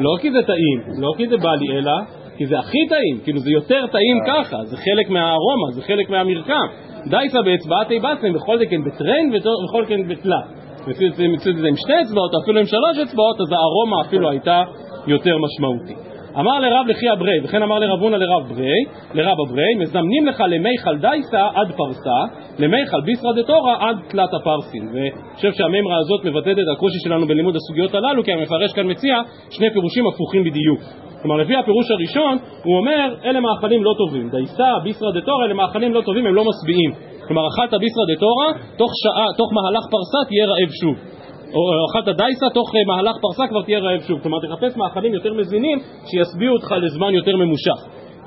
לא 0.00 0.10
כי 0.20 0.30
זה 0.30 0.38
טעים, 0.46 1.02
לא 1.02 1.12
כי 1.16 1.28
זה 1.28 1.36
בא 1.36 1.54
לי, 1.54 1.78
אלא 1.78 1.92
כי 2.36 2.46
זה 2.46 2.58
הכי 2.58 2.86
טעים, 2.88 3.20
כאילו 3.24 3.38
זה 3.38 3.50
יותר 3.50 3.86
טעים 3.92 4.16
ככה, 4.26 4.56
זה 4.64 4.76
חלק 4.76 5.10
מהארומה, 5.10 5.70
זה 5.72 5.82
חלק 5.82 6.10
מהמרקם. 6.10 6.66
דייסה 7.06 7.38
באצבעתי 7.42 7.98
באסם, 7.98 8.32
בכל 8.32 8.58
זאת 8.58 8.68
כן 8.70 8.84
בטרן 8.84 9.24
ובכל 9.32 9.84
כן 9.88 10.08
בתלה. 10.08 10.40
מצד 10.86 11.56
זה 11.56 11.68
עם 11.68 11.76
שתי 11.76 11.92
אצבעות, 12.02 12.30
אפילו 12.42 12.60
עם 12.60 12.66
שלוש 12.66 12.98
אצבעות, 13.02 13.40
אז 13.40 13.52
הארומה 13.52 14.00
אפילו 14.00 14.30
הייתה 14.30 14.62
יותר 15.06 15.34
משמעותית. 15.38 16.09
אמר 16.38 16.58
לרב 16.60 16.86
לחי 16.88 17.12
אברי, 17.12 17.40
וכן 17.44 17.62
אמר 17.62 17.78
לרב 17.78 18.00
הונא 18.00 18.16
לרב 18.16 18.48
ברי, 18.48 18.84
לרב 19.14 19.36
אברי, 19.48 19.74
מזמנים 19.78 20.26
לך 20.26 20.42
למיכל 20.48 20.98
דייסה 20.98 21.48
עד 21.54 21.72
פרסה, 21.76 22.18
למיכל 22.58 23.00
ביסרא 23.04 23.32
דתורא 23.32 23.74
עד 23.80 23.96
תלת 24.10 24.34
הפרסים. 24.34 24.82
ואני 24.94 25.34
חושב 25.34 25.52
שהממרה 25.52 25.98
הזאת 25.98 26.24
מבטאת 26.24 26.58
את 26.58 26.68
הקושי 26.72 26.98
שלנו 27.04 27.26
בלימוד 27.26 27.56
הסוגיות 27.56 27.94
הללו, 27.94 28.24
כי 28.24 28.32
המפרש 28.32 28.72
כאן 28.72 28.90
מציע 28.90 29.16
שני 29.50 29.70
פירושים 29.72 30.06
הפוכים 30.06 30.44
בדיוק. 30.44 30.80
כלומר, 31.22 31.36
לפי 31.36 31.56
הפירוש 31.56 31.90
הראשון, 31.90 32.38
הוא 32.64 32.76
אומר, 32.76 33.14
אלה 33.24 33.40
מאכלים 33.40 33.84
לא 33.84 33.92
טובים. 33.98 34.30
דייסה, 34.30 34.70
ביסרא 34.84 35.10
דתורא, 35.20 35.44
אלה 35.44 35.54
מאכלים 35.54 35.92
לא 35.94 36.00
טובים, 36.00 36.26
הם 36.26 36.34
לא 36.34 36.44
משביעים. 36.50 36.90
כלומר, 37.26 37.42
אכלת 37.48 37.80
ביסרא 37.80 38.04
דתורא, 38.14 38.46
תוך 38.78 38.90
שעה, 39.02 39.26
תוך 39.36 39.48
מהלך 39.56 39.84
פרסה 39.90 40.20
תהיה 40.28 40.46
רעב 40.46 40.70
שוב. 40.80 41.19
או 41.54 41.62
אכלת 41.90 42.16
דייסה, 42.16 42.46
תוך 42.54 42.68
אה, 42.76 42.80
מהלך 42.86 43.16
פרסה 43.22 43.46
כבר 43.50 43.62
תהיה 43.62 43.78
רעב 43.78 44.00
שוב. 44.00 44.20
כלומר, 44.22 44.38
תחפש 44.40 44.76
מאכלים 44.76 45.14
יותר 45.14 45.34
מזינים 45.34 45.78
שישביעו 46.08 46.54
אותך 46.54 46.74
לזמן 46.82 47.14
יותר 47.14 47.36
ממושך. 47.36 47.78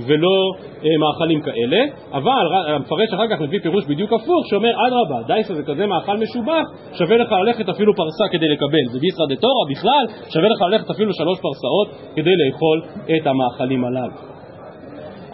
ולא 0.08 0.36
אה, 0.84 0.90
מאכלים 1.00 1.42
כאלה, 1.42 1.82
אבל 2.12 2.46
המפרש 2.68 3.14
אחר 3.14 3.28
כך 3.28 3.42
מביא 3.42 3.60
פירוש 3.64 3.86
בדיוק 3.86 4.14
הפוך 4.14 4.48
שאומר 4.50 4.70
אדרבה, 4.88 5.28
דייסה 5.28 5.54
זה 5.54 5.64
כזה 5.64 5.86
מאכל 5.86 6.18
משובח, 6.18 6.66
שווה 6.94 7.18
לך 7.18 7.32
ללכת 7.32 7.70
אפילו 7.70 7.94
פרסה 7.96 8.26
כדי 8.32 8.50
לקבל, 8.50 8.86
זה 8.92 9.00
ביסרא 9.00 9.26
דתורא 9.30 9.64
בכלל, 9.72 10.06
שווה 10.30 10.50
לך 10.50 10.62
ללכת 10.62 10.90
אפילו 10.90 11.14
שלוש 11.14 11.40
פרסאות 11.42 11.88
כדי 12.16 12.32
לאכול 12.46 12.82
את 13.16 13.28
המאכלים 13.28 13.86
הללו. 13.86 14.34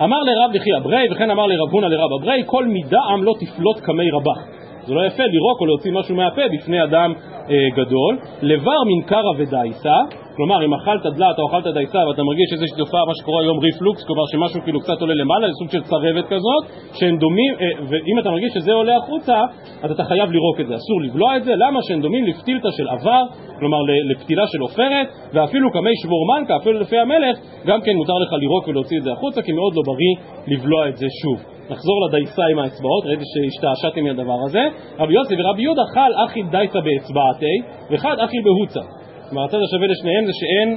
אמר 0.03 0.17
לרב 0.23 0.51
לחי 0.53 0.77
אברי 0.77 1.07
וכן 1.11 1.31
אמר 1.31 1.45
לרב 1.45 1.69
הונא 1.71 1.85
לרב 1.85 2.09
אברי 2.19 2.43
כל 2.45 2.65
מידעם 2.65 3.23
לא 3.23 3.33
תפלוט 3.39 3.79
קמי 3.79 4.11
רבה 4.11 4.58
זה 4.89 4.95
לא 4.95 5.05
יפה 5.05 5.23
לירוק 5.23 5.61
או 5.61 5.65
להוציא 5.65 5.91
משהו 5.91 6.15
מהפה 6.15 6.41
בפני 6.53 6.83
אדם 6.83 7.13
אה, 7.49 7.55
גדול. 7.75 8.17
לבר 8.41 8.83
מן 8.85 9.07
קרא 9.07 9.31
ודייסה, 9.37 9.95
כלומר 10.39 10.65
אם 10.65 10.73
אכלת 10.73 11.05
דלת 11.17 11.39
או 11.39 11.43
אכלת 11.47 11.73
דייסה 11.73 12.01
ואתה 12.07 12.23
מרגיש 12.23 12.49
איזושהי 12.53 12.77
תופעה, 12.77 13.05
מה 13.07 13.15
שקורה 13.19 13.41
היום 13.41 13.57
ריפלוקס, 13.59 14.03
כלומר 14.07 14.25
שמשהו 14.31 14.61
כאילו 14.65 14.79
קצת 14.79 14.97
עולה 15.01 15.13
למעלה, 15.13 15.47
זה 15.47 15.53
סוג 15.59 15.69
של 15.75 15.83
צרבת 15.89 16.25
כזאת, 16.33 16.63
שהם 16.97 17.15
דומים, 17.17 17.53
אה, 17.61 17.65
ואם 17.89 18.15
אתה 18.19 18.29
מרגיש 18.31 18.51
שזה 18.53 18.73
עולה 18.73 18.95
החוצה, 18.97 19.37
אז 19.83 19.91
אתה 19.91 20.03
חייב 20.03 20.31
לירוק 20.31 20.59
את 20.59 20.67
זה, 20.67 20.75
אסור 20.75 21.01
לבלוע 21.05 21.37
את 21.37 21.43
זה, 21.43 21.53
למה? 21.63 21.79
שהם 21.87 22.01
דומים 22.01 22.23
לפתילתא 22.25 22.69
של 22.77 22.87
עבר, 22.87 23.23
כלומר 23.59 23.77
לפתילה 24.11 24.45
של 24.47 24.61
עופרת, 24.61 25.07
ואפילו 25.33 25.71
קמי 25.71 25.95
שבור 26.01 26.21
מנקה, 26.31 26.53
אפילו 26.61 26.79
לפי 26.79 26.97
המלך, 26.97 27.35
גם 27.65 27.81
כן 27.81 27.95
מותר 27.95 28.17
לך 28.23 28.31
לירוק 28.33 28.67
ולהוציא 28.67 28.97
את 28.97 29.03
זה 29.03 29.11
החוצה, 29.11 29.41
כי 29.41 29.51
מאוד 29.51 29.73
לא 29.77 29.81
בריא 29.89 30.13
לבלוע 30.51 30.89
את 30.89 30.97
זה 30.97 31.07
שוב. 31.21 31.37
נחזור 31.69 31.97
לדייסה 32.05 32.43
עם 32.51 32.59
האצבעות, 32.59 33.03
ראיתי 33.05 33.23
שהשתעשעתי 33.31 34.01
מהדבר 34.01 34.39
הזה. 34.45 34.63
רבי 34.99 35.13
יוסי 35.13 35.33
ורבי 35.39 35.61
יהודה 35.61 35.85
חל 35.93 36.11
אחי 36.25 36.41
דייסה 36.51 36.79
באצבעתי 36.87 37.55
וחד 37.91 38.15
אחי 38.25 38.37
בהוצה. 38.43 38.99
כלומר 39.29 39.45
הצד 39.45 39.57
השווה 39.65 39.87
לשניהם 39.87 40.25
זה 40.25 40.31
שאין 40.39 40.69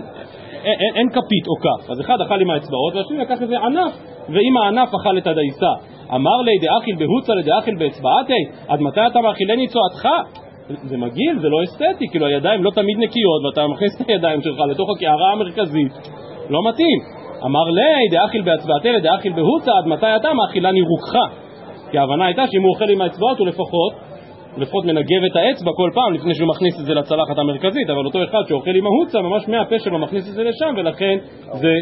אין, 0.65 0.77
אין, 0.81 0.93
אין 0.97 1.09
כפית 1.09 1.47
או 1.49 1.57
כף. 1.65 1.91
אז 1.91 2.01
אחד 2.01 2.21
אכל 2.27 2.41
עם 2.41 2.51
האצבעות 2.51 2.95
והשני 2.95 3.19
לקח 3.19 3.43
איזה 3.43 3.59
ענף 3.59 3.93
ועם 4.29 4.57
הענף 4.57 4.89
אכל 4.95 5.19
את 5.19 5.27
הדייסה. 5.27 5.73
אמר 6.15 6.37
לי 6.47 6.53
דאכיל 6.67 6.97
בהוצה 6.97 7.35
לדאכיל 7.35 7.75
באצבעתי 7.79 8.43
עד 8.69 8.81
מתי 8.81 9.01
אתה 9.07 9.21
מאכילני 9.21 9.67
צועתך? 9.67 10.09
זה 10.69 10.97
מגעיל, 10.97 11.39
זה 11.39 11.49
לא 11.49 11.59
אסתטי, 11.65 12.09
כאילו 12.09 12.27
הידיים 12.27 12.65
לא 12.65 12.71
תמיד 12.71 12.97
נקיות 12.99 13.41
ואתה 13.45 13.67
מכניס 13.67 14.01
את 14.01 14.09
הידיים 14.09 14.41
שלך 14.43 14.59
לתוך 14.71 14.89
הקערה 14.97 15.33
המרכזית, 15.33 15.93
לא 16.51 16.61
מתאים. 16.69 17.01
אמר 17.45 17.65
לי, 17.71 18.09
דאכיל 18.11 18.43
בהצבעתי 18.43 18.93
לדאכיל 18.93 19.33
בהוצא, 19.33 19.71
עד 19.79 19.87
מתי 19.87 20.17
אתה 20.17 20.29
מאכילני 20.35 20.81
רוקחה? 20.81 21.43
כי 21.91 21.99
ההבנה 21.99 22.25
הייתה 22.25 22.43
שאם 22.51 22.63
הוא 22.63 22.71
אוכל 22.75 22.91
עם 22.91 23.01
האצבעות 23.01 23.39
הוא 23.39 23.47
לפחות, 23.47 23.93
לפחות 24.57 24.85
מנגב 24.85 25.25
את 25.31 25.37
האצבע 25.37 25.71
כל 25.77 25.91
פעם 25.95 26.15
לפני 26.15 26.35
שהוא 26.35 26.49
מכניס 26.49 26.81
את 26.81 26.85
זה 26.85 26.95
לצלחת 26.95 27.39
המרכזית, 27.39 27.91
אבל 27.91 28.07
אותו 28.07 28.25
אחד 28.25 28.43
שאוכל 28.49 28.71
עם 28.71 28.87
ההוצא, 28.87 29.21
ממש 29.21 29.49
מהפה 29.49 29.79
שלו 29.79 29.99
מכניס 29.99 30.29
את 30.29 30.35
זה 30.35 30.43
לשם, 30.43 30.75
ולכן 30.77 31.19
זה, 31.53 31.73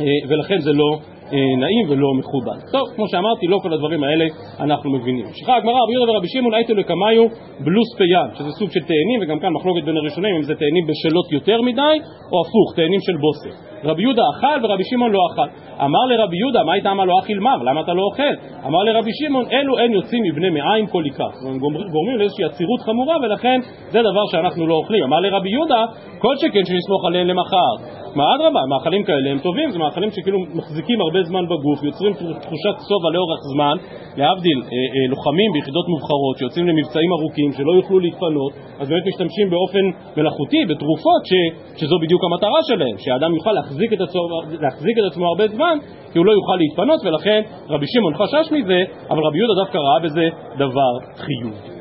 אה, 0.00 0.04
ולכן 0.28 0.58
זה 0.58 0.72
לא 0.72 0.98
נעים 1.32 1.84
ולא 1.88 2.08
מכובד. 2.18 2.58
טוב, 2.72 2.84
כמו 2.96 3.08
שאמרתי, 3.08 3.46
לא 3.46 3.58
כל 3.62 3.72
הדברים 3.72 4.04
האלה 4.04 4.24
אנחנו 4.60 4.90
מבינים. 4.90 5.26
ממשיכה 5.26 5.56
הגמרא, 5.56 5.78
רבי 5.82 5.92
יהודה 5.92 6.12
ורבי 6.12 6.28
שמעון 6.28 6.54
הייתו 6.54 6.74
לקמיו 6.74 7.24
בלוס 7.64 7.90
פיין, 7.98 8.28
שזה 8.34 8.50
סוג 8.58 8.70
של 8.70 8.80
תאנים, 8.80 9.18
וגם 9.22 9.38
כאן 9.38 9.52
מחלוקת 9.52 9.84
בין 9.84 9.96
הראשונים 9.96 10.36
אם 10.36 10.42
זה 10.42 10.54
תאנים 10.54 10.84
בשלות 10.90 11.32
יותר 11.32 11.62
מדי, 11.62 11.96
או 12.32 12.36
הפוך, 12.42 12.68
תאנים 12.76 13.00
של 13.00 13.16
בוסר. 13.22 13.52
רבי 13.84 14.02
יהודה 14.02 14.22
אכל 14.32 14.58
ורבי 14.62 14.84
שמעון 14.84 15.12
לא 15.12 15.20
אכל. 15.32 15.48
אמר 15.84 16.04
לרבי 16.10 16.36
יהודה, 16.36 16.62
מה 16.64 16.72
הייתה 16.72 16.90
אמר 16.90 17.04
לו 17.04 17.18
אכיל 17.18 17.38
מר? 17.38 17.58
למה 17.62 17.80
אתה 17.80 17.92
לא 17.92 18.02
אוכל? 18.02 18.34
אמר 18.66 18.78
לרבי 18.78 19.10
שמעון, 19.20 19.44
אלו 19.52 19.78
אין 19.78 19.92
יוצאים 19.92 20.22
מבני 20.28 20.50
מעיים 20.50 20.86
כל 20.86 21.02
עיקר. 21.04 21.30
הם 21.48 21.58
גורמים 21.94 22.16
לאיזושהי 22.18 22.44
עצירות 22.44 22.80
חמורה, 22.80 23.16
ולכן 23.22 23.60
זה 23.88 24.00
דבר 24.00 24.24
שאנחנו 24.32 24.66
לא 24.66 24.74
אוכלים. 24.74 25.02
אמר 25.02 25.20
לרבי 25.20 25.50
יהודה, 25.50 25.84
כל 26.18 26.34
שכן 26.36 26.64
שנסמוך 26.64 27.04
עליהם 27.06 27.26
למחר. 27.26 28.05
מה 28.18 28.24
אדרבה, 28.34 28.62
מאכלים 28.72 29.02
כאלה 29.04 29.30
הם 29.30 29.38
טובים, 29.38 29.70
זה 29.70 29.78
מאכלים 29.78 30.10
שכאילו 30.10 30.38
מחזיקים 30.54 31.00
הרבה 31.00 31.22
זמן 31.22 31.44
בגוף, 31.50 31.78
יוצרים 31.82 32.12
תחושת 32.44 32.76
שובע 32.88 33.10
לאורך 33.14 33.40
זמן, 33.52 33.76
להבדיל, 34.20 34.58
אה, 34.62 34.68
אה, 34.68 35.06
לוחמים 35.12 35.50
ביחידות 35.54 35.86
מובחרות 35.88 36.34
שיוצאים 36.38 36.66
למבצעים 36.68 37.10
ארוכים, 37.18 37.48
שלא 37.56 37.72
יוכלו 37.78 37.98
להתפנות, 37.98 38.52
אז 38.80 38.88
באמת 38.88 39.06
משתמשים 39.06 39.50
באופן 39.50 39.84
מלאכותי 40.16 40.60
בתרופות 40.70 41.22
ש, 41.30 41.32
שזו 41.80 41.96
בדיוק 42.02 42.22
המטרה 42.24 42.60
שלהם, 42.68 42.96
שהאדם 42.98 43.34
יוכל 43.34 43.52
להחזיק 43.52 43.92
את, 43.92 44.00
עצמו, 44.00 44.22
להחזיק 44.64 44.96
את 44.98 45.04
עצמו 45.10 45.24
הרבה 45.26 45.48
זמן, 45.48 45.76
כי 46.12 46.18
הוא 46.18 46.26
לא 46.26 46.32
יוכל 46.32 46.56
להתפנות, 46.62 47.00
ולכן 47.04 47.40
רבי 47.68 47.86
שמעון 47.92 48.14
חשש 48.20 48.52
מזה, 48.52 48.78
אבל 49.10 49.22
רבי 49.26 49.38
יהודה 49.38 49.54
דווקא 49.62 49.78
ראה 49.78 49.98
בזה 50.04 50.24
דבר 50.56 50.92
חיובי. 51.16 51.75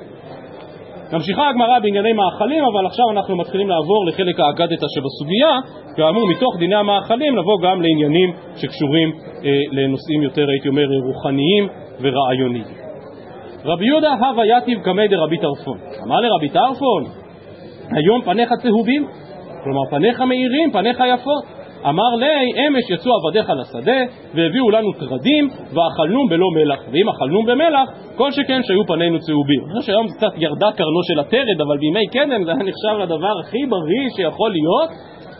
ממשיכה 1.13 1.49
הגמרא 1.49 1.79
בענייני 1.79 2.13
מאכלים, 2.13 2.63
אבל 2.65 2.85
עכשיו 2.85 3.05
אנחנו 3.11 3.37
מתחילים 3.37 3.69
לעבור 3.69 4.05
לחלק 4.05 4.39
האגדתא 4.39 4.85
שבסוגיה, 4.95 5.53
כאמור 5.95 6.23
מתוך 6.29 6.57
דיני 6.59 6.75
המאכלים 6.75 7.39
נבוא 7.39 7.57
גם 7.61 7.81
לעניינים 7.81 8.33
שקשורים 8.55 9.11
אה, 9.45 9.49
לנושאים 9.71 10.21
יותר, 10.21 10.45
הייתי 10.49 10.67
אומר, 10.67 10.85
רוחניים 11.07 11.67
ורעיוניים. 12.01 12.65
רבי 13.65 13.85
יהודה 13.85 14.13
הווה 14.13 14.45
יתיב 14.45 14.79
קמי 14.79 15.07
דרבי 15.07 15.37
טרפון. 15.37 15.77
אמר 16.03 16.19
לרבי 16.21 16.49
טרפון, 16.49 17.03
היום 17.91 18.21
פניך 18.21 18.49
צהובים, 18.63 19.07
כלומר 19.63 19.81
פניך 19.89 20.21
מאירים, 20.21 20.71
פניך 20.71 21.03
יפות. 21.13 21.54
אמר 21.89 22.15
לי, 22.15 22.67
אמש 22.67 22.89
יצאו 22.89 23.11
עבדיך 23.15 23.49
לשדה, 23.59 23.99
והביאו 24.35 24.71
לנו 24.71 24.91
טרדים, 24.93 25.49
ואכלנום 25.73 26.29
בלא 26.29 26.47
מלח. 26.55 26.79
ואם 26.91 27.09
אכלנום 27.09 27.45
במלח, 27.45 27.89
כל 28.15 28.31
שכן 28.31 28.63
שהיו 28.63 28.85
פנינו 28.87 29.19
צהובים. 29.19 29.61
אני 29.65 29.73
חושב 29.73 29.85
שהיום 29.91 30.07
קצת 30.07 30.33
ירדה 30.37 30.71
קרנו 30.71 31.03
של 31.03 31.19
הטרד, 31.19 31.61
אבל 31.67 31.77
בימי 31.77 32.07
קדם 32.07 32.43
זה 32.45 32.51
היה 32.51 32.63
נחשב 32.63 32.95
לדבר 33.01 33.39
הכי 33.43 33.65
בריא 33.65 34.09
שיכול 34.15 34.51
להיות, 34.51 34.89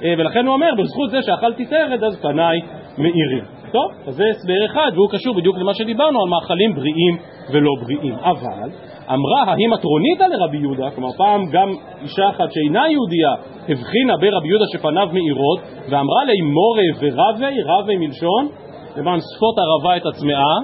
אה, 0.04 0.14
ולכן 0.18 0.46
הוא 0.46 0.54
אומר, 0.54 0.70
בזכות 0.78 1.10
זה 1.12 1.22
שאכלתי 1.22 1.66
טרד, 1.66 2.04
אז 2.04 2.22
פניי 2.22 2.60
מאירים. 2.98 3.55
טוב, 3.72 3.92
אז 4.08 4.14
זה 4.16 4.24
הסבר 4.30 4.66
אחד, 4.66 4.92
והוא 4.96 5.10
קשור 5.12 5.36
בדיוק 5.36 5.58
למה 5.58 5.74
שדיברנו 5.74 6.22
על 6.22 6.30
מאכלים 6.30 6.76
בריאים 6.76 7.18
ולא 7.52 7.72
בריאים. 7.82 8.16
אבל, 8.16 8.70
אמרה 9.14 9.44
ההיא 9.48 9.68
מטרוניתא 9.68 10.24
לרבי 10.24 10.58
יהודה, 10.58 10.92
כלומר 10.96 11.12
פעם 11.18 11.42
גם 11.52 11.70
אישה 12.02 12.30
אחת 12.30 12.52
שאינה 12.52 12.90
יהודייה 12.90 13.34
הבחינה 13.70 14.14
ברבי 14.22 14.48
יהודה 14.48 14.66
שפניו 14.74 15.08
מאירות, 15.14 15.60
ואמרה 15.90 16.26
לי 16.26 16.42
מורה 16.42 16.90
ורבי, 17.00 17.62
רבי 17.66 17.98
מלשון, 17.98 18.48
למען 18.98 19.20
שפות 19.20 19.56
ערבה 19.58 19.98
את 19.98 20.06
הצמאה, 20.06 20.56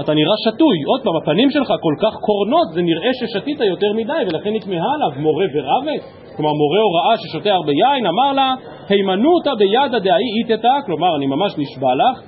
אתה 0.00 0.14
נראה 0.14 0.36
שתוי, 0.44 0.78
עוד 0.86 1.00
פעם, 1.04 1.16
הפנים 1.22 1.50
שלך 1.50 1.68
כל 1.68 1.94
כך 2.02 2.14
קורנות, 2.26 2.66
זה 2.74 2.82
נראה 2.82 3.10
ששתית 3.20 3.60
יותר 3.60 3.92
מדי, 3.96 4.22
ולכן 4.26 4.50
נתמהה 4.54 4.90
עליו. 4.94 5.22
מורה 5.22 5.46
ורבי, 5.54 5.98
כלומר 6.36 6.52
מורה 6.52 6.80
הוראה 6.80 7.16
ששותה 7.16 7.52
הרבה 7.52 7.72
יין, 7.72 8.06
אמר 8.06 8.32
לה, 8.32 8.54
הימנותא 8.88 9.54
בידא 9.58 9.98
דאי 9.98 10.26
איתתא, 10.38 10.76
כלומר 10.86 11.16
אני 11.16 11.26
ממש 11.26 11.52
נשבע 11.58 11.92
לך, 11.94 12.22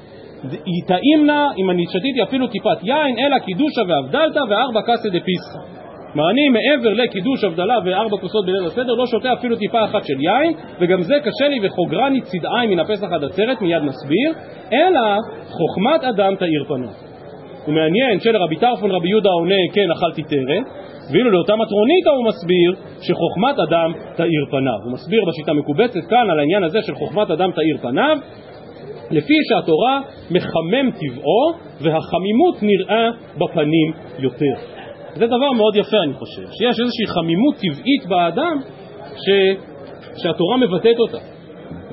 יטעימנה 0.79 1.49
אם 1.59 1.71
אני 1.71 1.85
שתיתי 1.93 2.23
אפילו 2.23 2.47
טיפת 2.47 2.79
יין, 2.83 3.15
אלא 3.19 3.39
קידושה 3.39 3.83
והבדלתא 3.89 4.41
וארבע 4.49 4.81
קסא 4.83 5.09
דפיסחא. 5.09 5.77
כלומר 6.17 6.31
אני 6.31 6.49
מעבר 6.49 6.93
לקידוש 6.95 7.45
הבדלה 7.45 7.79
וארבע 7.85 8.17
כוסות 8.21 8.47
בליל 8.47 8.67
הסדר 8.67 8.93
לא 8.93 9.07
שותה 9.07 9.33
אפילו 9.33 9.57
טיפה 9.57 9.85
אחת 9.85 10.05
של 10.05 10.21
יין 10.21 10.53
וגם 10.81 11.03
זה 11.03 11.15
קשה 11.25 11.49
לי 11.49 11.59
וחוגרני 11.63 12.21
צדעי 12.21 12.67
מן 12.67 12.79
הפסח 12.79 13.07
עד 13.13 13.25
עצרת 13.25 13.61
מיד 13.63 13.83
נסביר 13.83 14.33
אלא 14.73 15.01
חוכמת 15.51 16.05
אדם 16.05 16.35
תאיר 16.35 16.65
פניו 16.69 16.89
ומעניין 17.69 18.21
שלרבי 18.21 18.57
טרפון 18.57 18.91
רבי 18.91 19.09
יהודה 19.09 19.31
עונה 19.31 19.55
כן 19.75 19.91
אכלתי 19.91 20.23
טרף 20.23 20.67
ואילו 21.13 21.31
לאותה 21.31 21.57
מטרוניתא 21.57 22.09
הוא 22.09 22.25
מסביר 22.29 22.71
שחוכמת 23.01 23.57
אדם 23.69 23.93
תאיר 24.17 24.45
פניו 24.51 24.79
הוא 24.85 24.93
מסביר 24.93 25.21
בשיטה 25.29 25.53
מקובצת 25.53 26.01
כאן 26.11 26.31
על 26.31 26.39
העניין 26.39 26.65
הזה 26.65 26.79
של 26.83 26.95
חוכמת 26.95 27.31
אדם 27.31 27.51
תאיר 27.53 27.77
פניו 27.83 28.17
לפי 29.11 29.35
שהתורה 29.49 30.01
מחמם 30.31 30.91
טבעו 30.91 31.53
והחמימות 31.81 32.63
נראה 32.63 33.11
בפנים 33.35 33.93
יותר. 34.19 34.55
זה 35.15 35.27
דבר 35.27 35.53
מאוד 35.53 35.77
יפה 35.77 35.97
אני 36.05 36.15
חושב, 36.15 36.43
שיש 36.43 36.81
איזושהי 36.81 37.07
חמימות 37.07 37.55
טבעית 37.55 38.07
באדם 38.09 38.57
ש... 39.17 39.27
שהתורה 40.23 40.57
מבטאת 40.57 40.99
אותה. 40.99 41.19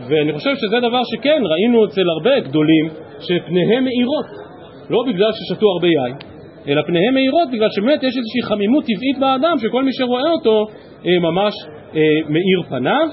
ואני 0.09 0.33
חושב 0.33 0.55
שזה 0.55 0.79
דבר 0.79 1.01
שכן, 1.03 1.41
ראינו 1.45 1.85
אצל 1.85 2.09
הרבה 2.17 2.39
גדולים 2.39 2.85
שפניהם 3.19 3.83
מאירות, 3.83 4.25
לא 4.89 5.03
בגלל 5.07 5.31
ששתו 5.33 5.65
הרבה 5.73 5.87
יין, 5.87 6.32
אלא 6.67 6.81
פניהם 6.87 7.13
מאירות 7.13 7.47
בגלל 7.51 7.69
שבאמת 7.71 8.03
יש 8.03 8.17
איזושהי 8.17 8.41
חמימות 8.43 8.83
טבעית 8.83 9.17
באדם 9.19 9.55
שכל 9.57 9.83
מי 9.83 9.91
שרואה 9.93 10.31
אותו 10.31 10.65
אה, 11.05 11.19
ממש 11.19 11.53
אה, 11.95 12.01
מאיר 12.29 12.61
פניו 12.69 13.07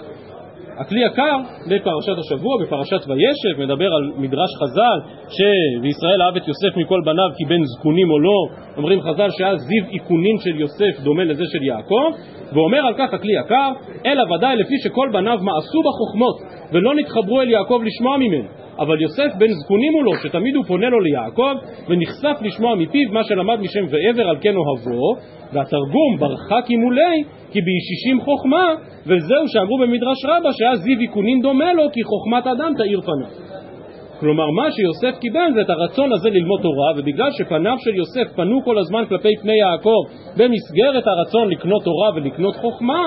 הכלי 0.80 1.04
יקר 1.04 1.36
בפרשת 1.70 2.18
השבוע, 2.18 2.54
בפרשת 2.62 3.08
וישב, 3.08 3.62
מדבר 3.62 3.94
על 3.94 4.12
מדרש 4.16 4.50
חז"ל 4.60 4.98
שבישראל 5.28 6.22
אהב 6.22 6.36
את 6.36 6.48
יוסף 6.48 6.76
מכל 6.76 7.00
בניו 7.04 7.30
כי 7.38 7.44
בן 7.44 7.64
זקונים 7.64 8.10
או 8.10 8.18
לא, 8.20 8.38
אומרים 8.76 9.00
חז"ל 9.00 9.28
שאז 9.30 9.58
זיו 9.58 9.84
איכונין 9.92 10.36
של 10.38 10.60
יוסף 10.60 11.00
דומה 11.04 11.24
לזה 11.24 11.44
של 11.52 11.62
יעקב, 11.62 12.10
ואומר 12.52 12.78
על 12.86 12.94
כך 12.98 13.14
הכלי 13.14 13.32
יקר, 13.40 13.70
אלא 14.06 14.22
ודאי 14.34 14.56
לפי 14.56 14.74
שכל 14.84 15.08
בניו 15.12 15.38
מעשו 15.42 15.80
בחוכמות 15.86 16.36
ולא 16.72 16.94
נתחברו 16.94 17.40
אל 17.40 17.50
יעקב 17.50 17.80
לשמוע 17.84 18.16
ממנו. 18.16 18.59
אבל 18.80 19.02
יוסף 19.02 19.30
בן 19.38 19.52
זקונים 19.52 19.92
הוא 19.94 20.04
לו, 20.04 20.12
שתמיד 20.22 20.56
הוא 20.56 20.64
פונה 20.64 20.88
לו 20.88 21.00
ליעקב, 21.00 21.54
ונחשף 21.88 22.36
לשמוע 22.42 22.74
מפיו 22.74 23.12
מה 23.12 23.24
שלמד 23.24 23.60
משם 23.60 23.84
ועבר 23.90 24.28
על 24.28 24.36
כן 24.40 24.54
אוהבו, 24.56 25.14
והתרגום 25.52 26.16
ברכה 26.18 26.62
כימולי, 26.66 27.24
כי 27.52 27.60
בישישים 27.60 28.20
חוכמה, 28.20 28.66
וזהו 29.06 29.48
שאמרו 29.48 29.78
במדרש 29.78 30.24
רבה 30.24 30.52
שאז 30.52 30.78
זיו 30.78 31.00
איכונין 31.00 31.40
דומה 31.42 31.72
לו, 31.72 31.84
כי 31.92 32.00
חוכמת 32.02 32.46
אדם 32.46 32.72
תאיר 32.78 33.00
פניו. 33.00 33.50
כלומר, 34.20 34.50
מה 34.50 34.66
שיוסף 34.70 35.18
קיבל 35.20 35.52
זה 35.54 35.60
את 35.60 35.70
הרצון 35.70 36.12
הזה 36.12 36.30
ללמוד 36.30 36.60
תורה, 36.62 36.92
ובגלל 36.96 37.30
שפניו 37.30 37.76
של 37.78 37.94
יוסף 37.94 38.36
פנו 38.36 38.64
כל 38.64 38.78
הזמן 38.78 39.04
כלפי 39.08 39.36
פני 39.42 39.58
יעקב 39.58 40.00
במסגרת 40.36 41.04
הרצון 41.06 41.48
לקנות 41.50 41.84
תורה 41.84 42.10
ולקנות 42.14 42.56
חוכמה, 42.56 43.02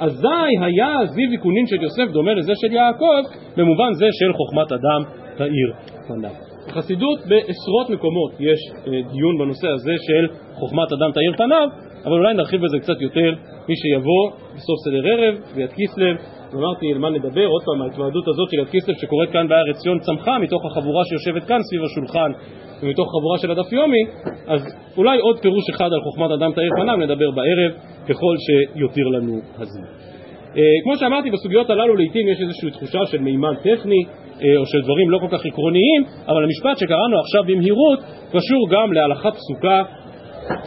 אזי 0.00 0.50
היה 0.60 1.06
זיו 1.06 1.32
איכונין 1.32 1.66
של 1.66 1.82
יוסף 1.82 2.12
דומה 2.12 2.34
לזה 2.34 2.52
של 2.54 2.72
יעקב, 2.72 3.22
במובן 3.56 3.92
זה 3.92 4.06
של 4.12 4.32
חוכמת 4.32 4.72
אדם 4.72 5.02
תאיר 5.36 5.72
פניו. 6.08 6.30
בחסידות 6.68 7.18
בעשרות 7.28 7.90
מקומות 7.90 8.32
יש 8.40 8.60
אה, 8.76 9.12
דיון 9.12 9.38
בנושא 9.38 9.68
הזה 9.68 9.92
של 10.06 10.34
חוכמת 10.54 10.92
אדם 10.92 11.10
תאיר 11.14 11.32
פניו, 11.36 11.68
אבל 12.04 12.12
אולי 12.12 12.34
נרחיב 12.34 12.60
בזה 12.64 12.78
קצת 12.78 13.00
יותר 13.00 13.34
מי 13.68 13.74
שיבוא 13.76 14.30
בסוף 14.56 14.76
סדר 14.84 15.06
ערב 15.12 15.34
ויד 15.54 15.70
כסלו, 15.76 16.06
אמרתי 16.54 16.92
על 16.92 16.98
מה 16.98 17.10
נדבר, 17.10 17.46
עוד 17.46 17.62
פעם 17.64 17.82
ההתוועדות 17.82 18.28
הזאת 18.28 18.48
של 18.50 18.58
יד 18.58 18.68
כסלו 18.72 18.94
שקורית 18.94 19.30
כאן 19.30 19.48
בארץ 19.48 19.76
ציון 19.82 19.98
צמחה 19.98 20.38
מתוך 20.38 20.62
החבורה 20.66 21.04
שיושבת 21.04 21.44
כאן 21.44 21.58
סביב 21.62 21.82
השולחן 21.84 22.30
ומתוך 22.82 23.08
חבורה 23.08 23.38
של 23.38 23.50
הדף 23.50 23.72
יומי, 23.72 24.04
אז 24.46 24.60
אולי 24.96 25.18
עוד 25.18 25.38
פירוש 25.38 25.64
אחד 25.70 25.90
על 25.92 26.00
חוכמת 26.00 26.30
אדם 26.30 26.52
תאיר 26.52 26.70
פניו 26.76 26.96
נדבר 26.96 27.30
בערב 27.30 27.72
ככל 28.08 28.34
שיותיר 28.46 29.06
לנו 29.08 29.40
הזמן. 29.58 29.86
אה, 30.56 30.62
כמו 30.84 30.96
שאמרתי, 30.96 31.30
בסוגיות 31.30 31.70
הללו 31.70 31.96
לעיתים 31.96 32.28
יש 32.28 32.40
איזושהי 32.40 32.70
תחושה 32.70 32.98
של 33.10 33.18
מימן 33.18 33.54
טכני 33.62 34.04
אה, 34.04 34.56
או 34.56 34.66
של 34.66 34.80
דברים 34.82 35.10
לא 35.10 35.18
כל 35.18 35.28
כך 35.30 35.46
עקרוניים, 35.46 36.04
אבל 36.28 36.44
המשפט 36.44 36.78
שקראנו 36.78 37.20
עכשיו 37.20 37.44
במהירות 37.44 37.98
קשור 38.32 38.68
גם 38.70 38.92
להלכת 38.92 39.32
פסוקה 39.34 39.82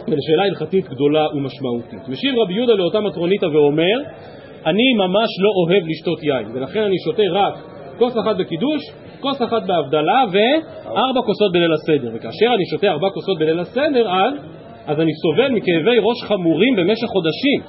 ולשאלה 0.08 0.42
הלכתית 0.48 0.88
גדולה 0.88 1.26
ומשמעותית. 1.34 2.08
משיב 2.08 2.34
רבי 2.44 2.54
יהודה 2.54 2.74
לאותה 2.74 3.00
מטרוניתא 3.00 3.46
ואומר, 3.46 3.98
אני 4.66 4.94
ממש 4.94 5.30
לא 5.44 5.50
אוהב 5.60 5.82
לשתות 5.86 6.22
יין, 6.22 6.46
ולכן 6.54 6.82
אני 6.82 6.96
שותה 7.04 7.22
רק 7.32 7.54
כוס 7.98 8.14
אחת 8.18 8.36
בקידוש, 8.36 8.82
כוס 9.20 9.42
אחת 9.42 9.62
בהבדלה 9.66 10.24
וארבע 10.32 11.20
כוסות 11.26 11.52
בליל 11.52 11.72
הסדר. 11.72 12.10
וכאשר 12.14 12.54
אני 12.54 12.64
שותה 12.70 12.86
ארבע 12.86 13.08
כוסות 13.10 13.38
בליל 13.38 13.60
הסדר, 13.60 14.10
אז, 14.10 14.34
אז 14.86 15.00
אני 15.00 15.12
סובל 15.14 15.48
מכאבי 15.48 15.98
ראש 15.98 16.22
חמורים 16.22 16.76
במשך 16.76 17.06
חודשים. 17.06 17.60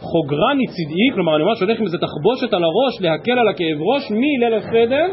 חוגרני 0.00 0.66
צדעי, 0.66 1.08
כלומר 1.14 1.36
אני 1.36 1.44
ממש 1.44 1.60
הולך 1.60 1.78
עם 1.78 1.84
איזה 1.84 1.98
תחבושת 1.98 2.54
על 2.54 2.64
הראש 2.64 3.00
להקל 3.00 3.38
על 3.38 3.48
הכאב 3.48 3.78
ראש 3.94 4.10
מליל 4.10 4.54
הסדר 4.54 5.06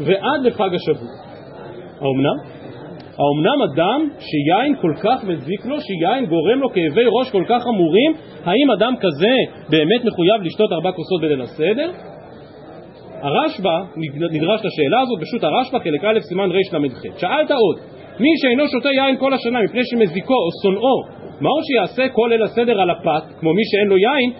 ועד 0.00 0.40
לחג 0.44 0.74
השבוע. 0.74 1.08
האומנם? 2.00 2.55
האומנם 3.18 3.62
אדם 3.62 4.08
שיין 4.18 4.76
כל 4.80 4.92
כך 5.02 5.24
מזיק 5.24 5.66
לו, 5.66 5.76
שיין 5.80 6.26
גורם 6.26 6.58
לו 6.58 6.68
כאבי 6.70 7.04
ראש 7.18 7.30
כל 7.30 7.44
כך 7.48 7.62
חמורים, 7.62 8.12
האם 8.44 8.70
אדם 8.78 8.94
כזה 9.00 9.34
באמת 9.70 10.04
מחויב 10.04 10.42
לשתות 10.42 10.72
ארבע 10.72 10.92
כוסות 10.92 11.20
בליל 11.20 11.42
הסדר? 11.42 11.90
הרשב"א 13.22 13.78
נדרש 14.32 14.60
לשאלה 14.64 15.00
הזאת, 15.00 15.18
פשוט 15.20 15.44
הרשב"א 15.44 15.78
חלק 15.78 16.04
א' 16.04 16.20
סימן 16.20 16.50
רל"ח. 16.50 17.18
שאלת 17.18 17.50
עוד, 17.50 17.76
מי 18.20 18.28
שאינו 18.42 18.68
שותה 18.68 18.88
יין 18.88 19.16
כל 19.16 19.34
השנה 19.34 19.62
מפני 19.62 19.80
שמזיקו 19.84 20.34
או 20.34 20.48
שונאו, 20.62 20.96
מהו 21.40 21.60
שיעשה 21.66 22.08
כל 22.12 22.28
ליל 22.30 22.42
הסדר 22.42 22.80
על 22.80 22.90
הפת, 22.90 23.24
כמו 23.40 23.54
מי 23.54 23.62
שאין 23.64 23.88
לו 23.88 23.96
יין 23.98 24.32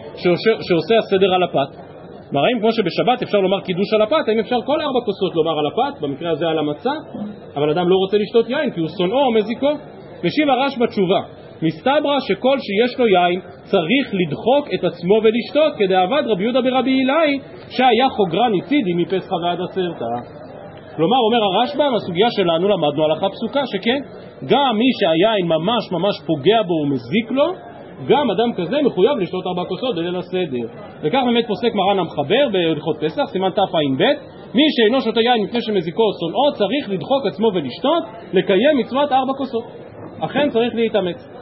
שעושה 0.68 0.98
הסדר 0.98 1.34
על 1.34 1.42
הפת? 1.42 1.85
כלומר, 2.30 2.46
האם 2.46 2.60
כמו 2.60 2.72
שבשבת 2.72 3.22
אפשר 3.22 3.38
לומר 3.38 3.60
קידוש 3.60 3.94
על 3.94 4.02
הפת, 4.02 4.28
האם 4.28 4.38
אפשר 4.38 4.56
כל 4.66 4.80
ארבע 4.80 5.00
כוסות 5.04 5.34
לומר 5.34 5.58
על 5.58 5.66
הפת, 5.66 6.00
במקרה 6.00 6.30
הזה 6.30 6.48
על 6.48 6.58
המצה, 6.58 6.92
אבל 7.56 7.70
אדם 7.70 7.88
לא 7.88 7.96
רוצה 7.96 8.16
לשתות 8.18 8.50
יין 8.50 8.70
כי 8.70 8.80
הוא 8.80 8.88
שונאו 8.98 9.18
או 9.18 9.32
מזיקו? 9.32 9.70
משיב 10.24 10.48
הרשב"א 10.48 10.86
תשובה, 10.86 11.20
מסתברא 11.62 12.20
שכל 12.20 12.58
שיש 12.58 12.98
לו 12.98 13.06
יין 13.06 13.40
צריך 13.62 14.06
לדחוק 14.20 14.68
את 14.74 14.84
עצמו 14.84 15.14
ולשתות 15.24 15.72
כדאבד 15.78 16.22
רבי 16.26 16.42
יהודה 16.42 16.60
ברבי 16.60 16.90
אילאי 16.90 17.38
שהיה 17.70 18.08
חוגרן 18.08 18.52
הצידי 18.58 18.94
מפסחא 18.94 19.34
ועד 19.34 19.58
עצרתא 19.60 20.36
כלומר 20.96 21.16
אומר 21.26 21.44
הרשב"א 21.44 21.90
מהסוגיה 21.92 22.30
שלנו 22.30 22.68
למדנו 22.68 23.04
הלכה 23.04 23.28
פסוקה 23.28 23.62
שכן 23.66 24.00
גם 24.46 24.76
מי 24.78 24.90
שהיין 25.00 25.46
ממש 25.46 25.92
ממש 25.92 26.16
פוגע 26.26 26.62
בו 26.62 26.74
ומזיק 26.74 27.30
לו 27.30 27.46
גם 28.08 28.30
אדם 28.30 28.52
כזה 28.56 28.76
מחויב 28.82 29.18
לשתות 29.18 29.46
ארבע 29.46 29.64
כוסות 29.68 29.96
בליל 29.96 30.16
הסדר. 30.16 30.66
וכך 31.02 31.20
באמת 31.26 31.46
פוסק 31.46 31.74
מרן 31.74 31.98
המחבר 31.98 32.48
בהלכות 32.52 32.96
פסח 33.04 33.24
סימן 33.32 33.50
תע"ב 33.50 34.02
מי 34.54 34.62
שאינו 34.76 35.00
שותה 35.00 35.20
יין 35.20 35.44
מפני 35.44 35.62
שמזיקו 35.62 36.02
או 36.02 36.12
שונאו 36.20 36.52
צריך 36.52 36.90
לדחוק 36.90 37.26
עצמו 37.26 37.50
ולשתות 37.54 38.04
לקיים 38.32 38.78
מצוות 38.78 39.12
ארבע 39.12 39.32
כוסות. 39.38 39.64
אכן 40.20 40.50
צריך 40.50 40.74
להתאמץ 40.74 41.35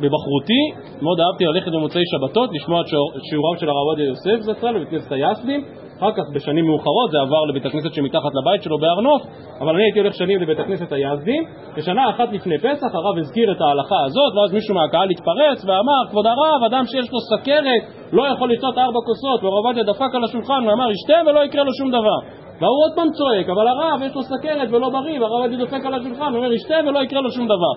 בבחרותי 0.00 0.62
מאוד 1.02 1.20
אהבתי 1.20 1.44
ללכת 1.44 1.72
במוצאי 1.72 2.02
שבתות 2.12 2.50
לשמוע 2.52 2.80
את 2.80 2.86
שיעוריו 3.30 3.60
של 3.60 3.68
הרב 3.68 3.86
עובדיה 3.88 4.06
יוסף 4.06 4.40
זצ"ל 4.40 4.74
בבית 4.74 4.88
כנסת 4.88 5.12
היסדים. 5.12 5.64
אחר 5.98 6.12
כך 6.12 6.22
בשנים 6.34 6.66
מאוחרות 6.66 7.10
זה 7.10 7.18
עבר 7.20 7.44
לבית 7.48 7.66
הכנסת 7.66 7.94
שמתחת 7.94 8.32
לבית 8.38 8.62
שלו 8.62 8.78
בהר 8.78 9.00
נוף 9.00 9.22
אבל 9.60 9.74
אני 9.74 9.82
הייתי 9.82 9.98
הולך 9.98 10.14
שנים 10.14 10.42
לבית 10.42 10.58
הכנסת 10.58 10.92
היזדים 10.92 11.44
ושנה 11.76 12.10
אחת 12.10 12.32
לפני 12.32 12.58
פסח 12.58 12.94
הרב 12.94 13.18
הזכיר 13.18 13.52
את 13.52 13.60
ההלכה 13.60 14.00
הזאת 14.06 14.32
ואז 14.36 14.52
מישהו 14.52 14.74
מהקהל 14.74 15.08
התפרץ 15.10 15.64
ואמר 15.66 16.02
כבוד 16.10 16.26
הרב 16.26 16.62
אדם 16.66 16.84
שיש 16.86 17.12
לו 17.12 17.18
סכרת 17.20 17.82
לא 18.12 18.22
יכול 18.32 18.52
לשתות 18.52 18.78
ארבע 18.78 19.00
כוסות. 19.06 19.42
והרב 19.42 19.64
עובדיה 19.66 19.84
דפק 19.84 20.14
על 20.14 20.24
השולחן 20.24 20.66
ואמר 20.66 20.90
ישתה 20.90 21.18
ולא 21.26 21.44
יקרה 21.44 21.64
לו 21.64 21.72
שום 21.78 21.88
דבר. 21.88 22.18
והוא 22.60 22.84
עוד 22.84 22.92
פעם 22.96 23.08
צועק 23.10 23.48
אבל 23.48 23.68
הרב 23.68 24.00
יש 24.06 24.14
לו 24.14 24.22
סכרת 24.22 24.68
ולא 24.72 24.88
בריא. 24.90 25.20
והרב 25.20 25.32
עובדיה 25.32 25.58
דופק 25.58 25.86
על 25.86 25.94
השולחן 25.94 26.34
ואומר 26.34 26.52
ישתה 26.52 26.74
ולא 26.86 26.98
יקרה 26.98 27.20
לו 27.20 27.30
שום 27.30 27.46
דבר 27.46 27.74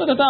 זאת 0.00 0.08
הייתה 0.08 0.24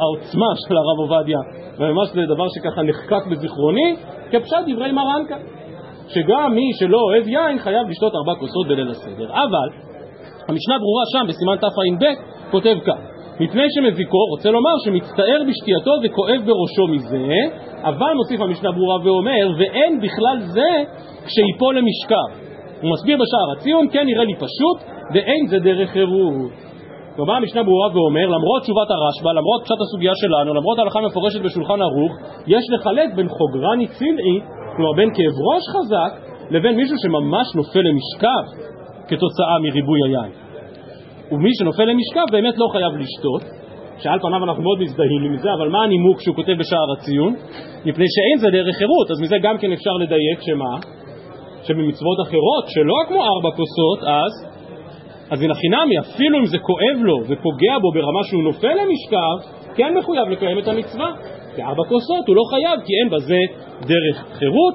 העוצמה 0.00 0.46
של 0.68 0.76
הרב 0.76 0.98
עובדיה, 0.98 1.38
וממש 1.78 2.08
זה 2.14 2.22
דבר 2.34 2.46
שככה 2.54 2.82
נחקק 2.82 3.26
בזיכרוני, 3.30 3.96
כפשט 4.30 4.62
דברי 4.66 4.90
כאן, 5.28 5.38
שגם 6.08 6.54
מי 6.54 6.66
שלא 6.78 6.98
אוהב 6.98 7.28
יין 7.28 7.58
חייב 7.58 7.88
לשתות 7.88 8.12
ארבע 8.14 8.34
כוסות 8.40 8.66
בליל 8.68 8.90
הסדר. 8.90 9.28
אבל 9.32 9.68
המשנה 10.48 10.74
ברורה 10.78 11.04
שם 11.12 11.26
בסימן 11.28 11.56
תע"ב 11.56 12.04
כותב 12.50 12.76
כך 12.86 12.98
מפני 13.40 13.62
שמזיקו, 13.70 14.18
רוצה 14.30 14.50
לומר 14.50 14.74
שמצטער 14.84 15.40
בשתייתו 15.48 15.90
וכואב 16.02 16.40
בראשו 16.46 16.86
מזה, 16.94 17.26
אבל 17.82 18.12
מוסיף 18.16 18.40
המשנה 18.40 18.72
ברורה 18.72 18.96
ואומר, 19.04 19.46
ואין 19.58 20.00
בכלל 20.00 20.38
זה 20.40 20.70
כשיפול 21.26 21.78
למשכב. 21.78 22.44
הוא 22.82 22.90
מסביר 22.90 23.16
בשער 23.16 23.52
הציון, 23.56 23.88
כן 23.92 24.06
נראה 24.06 24.24
לי 24.24 24.34
פשוט, 24.34 24.78
ואין 25.14 25.46
זה 25.46 25.58
דרך 25.58 25.90
חירות. 25.90 26.63
כלומר 27.16 27.34
המשנה 27.34 27.62
ברורה 27.62 27.88
ואומר, 27.94 28.26
למרות 28.36 28.62
תשובת 28.62 28.88
הרשב"א, 28.90 29.32
למרות 29.40 29.60
פשט 29.64 29.80
הסוגיה 29.84 30.12
שלנו, 30.22 30.54
למרות 30.54 30.78
ההלכה 30.78 30.98
המפורשת 30.98 31.40
בשולחן 31.40 31.82
ערוך, 31.82 32.12
יש 32.46 32.64
לחלק 32.74 33.08
בין 33.16 33.28
חוגרני 33.28 33.86
צילעי, 33.86 34.38
כלומר 34.76 34.92
בין 34.98 35.10
כאב 35.14 35.34
ראש 35.48 35.64
חזק, 35.74 36.12
לבין 36.50 36.76
מישהו 36.76 36.96
שממש 37.02 37.46
נופל 37.54 37.84
למשכב 37.88 38.44
כתוצאה 39.08 39.58
מריבוי 39.64 39.98
היין. 40.04 40.32
ומי 41.32 41.50
שנופל 41.58 41.84
למשכב 41.84 42.26
באמת 42.32 42.54
לא 42.58 42.66
חייב 42.72 42.92
לשתות, 43.02 43.42
שעל 44.02 44.18
פניו 44.20 44.44
אנחנו 44.44 44.62
מאוד 44.62 44.78
מזדהים 44.80 45.22
עם 45.24 45.36
זה, 45.36 45.48
אבל 45.54 45.68
מה 45.68 45.82
הנימוק 45.84 46.20
שהוא 46.20 46.36
כותב 46.36 46.52
בשער 46.58 46.88
הציון? 46.98 47.32
מפני 47.86 48.06
שאין 48.14 48.38
זה 48.38 48.48
דרך 48.50 48.76
חירות, 48.76 49.10
אז 49.10 49.20
מזה 49.20 49.36
גם 49.42 49.58
כן 49.58 49.72
אפשר 49.72 49.94
לדייק 50.02 50.40
שמה? 50.48 50.72
שבמצוות 51.62 52.18
אחרות, 52.26 52.64
שלא 52.68 52.98
כמו 53.08 53.20
ארבע 53.24 53.50
כוסות, 53.56 54.00
אז 54.22 54.53
אז 55.30 55.42
הנה 55.42 55.54
חינמי, 55.54 55.98
אפילו 55.98 56.38
אם 56.38 56.46
זה 56.46 56.58
כואב 56.58 56.98
לו 57.02 57.16
ופוגע 57.28 57.78
בו 57.78 57.92
ברמה 57.92 58.24
שהוא 58.24 58.42
נופל 58.42 58.74
למשכב, 58.74 59.36
כן 59.74 59.94
מחויב 59.98 60.28
לקיים 60.28 60.58
את 60.58 60.68
המצווה. 60.68 61.10
בארבע 61.56 61.82
כוסות 61.88 62.28
הוא 62.28 62.36
לא 62.36 62.42
חייב, 62.50 62.80
כי 62.86 62.92
אין 63.00 63.10
בזה 63.10 63.38
דרך 63.80 64.24
חירות. 64.38 64.74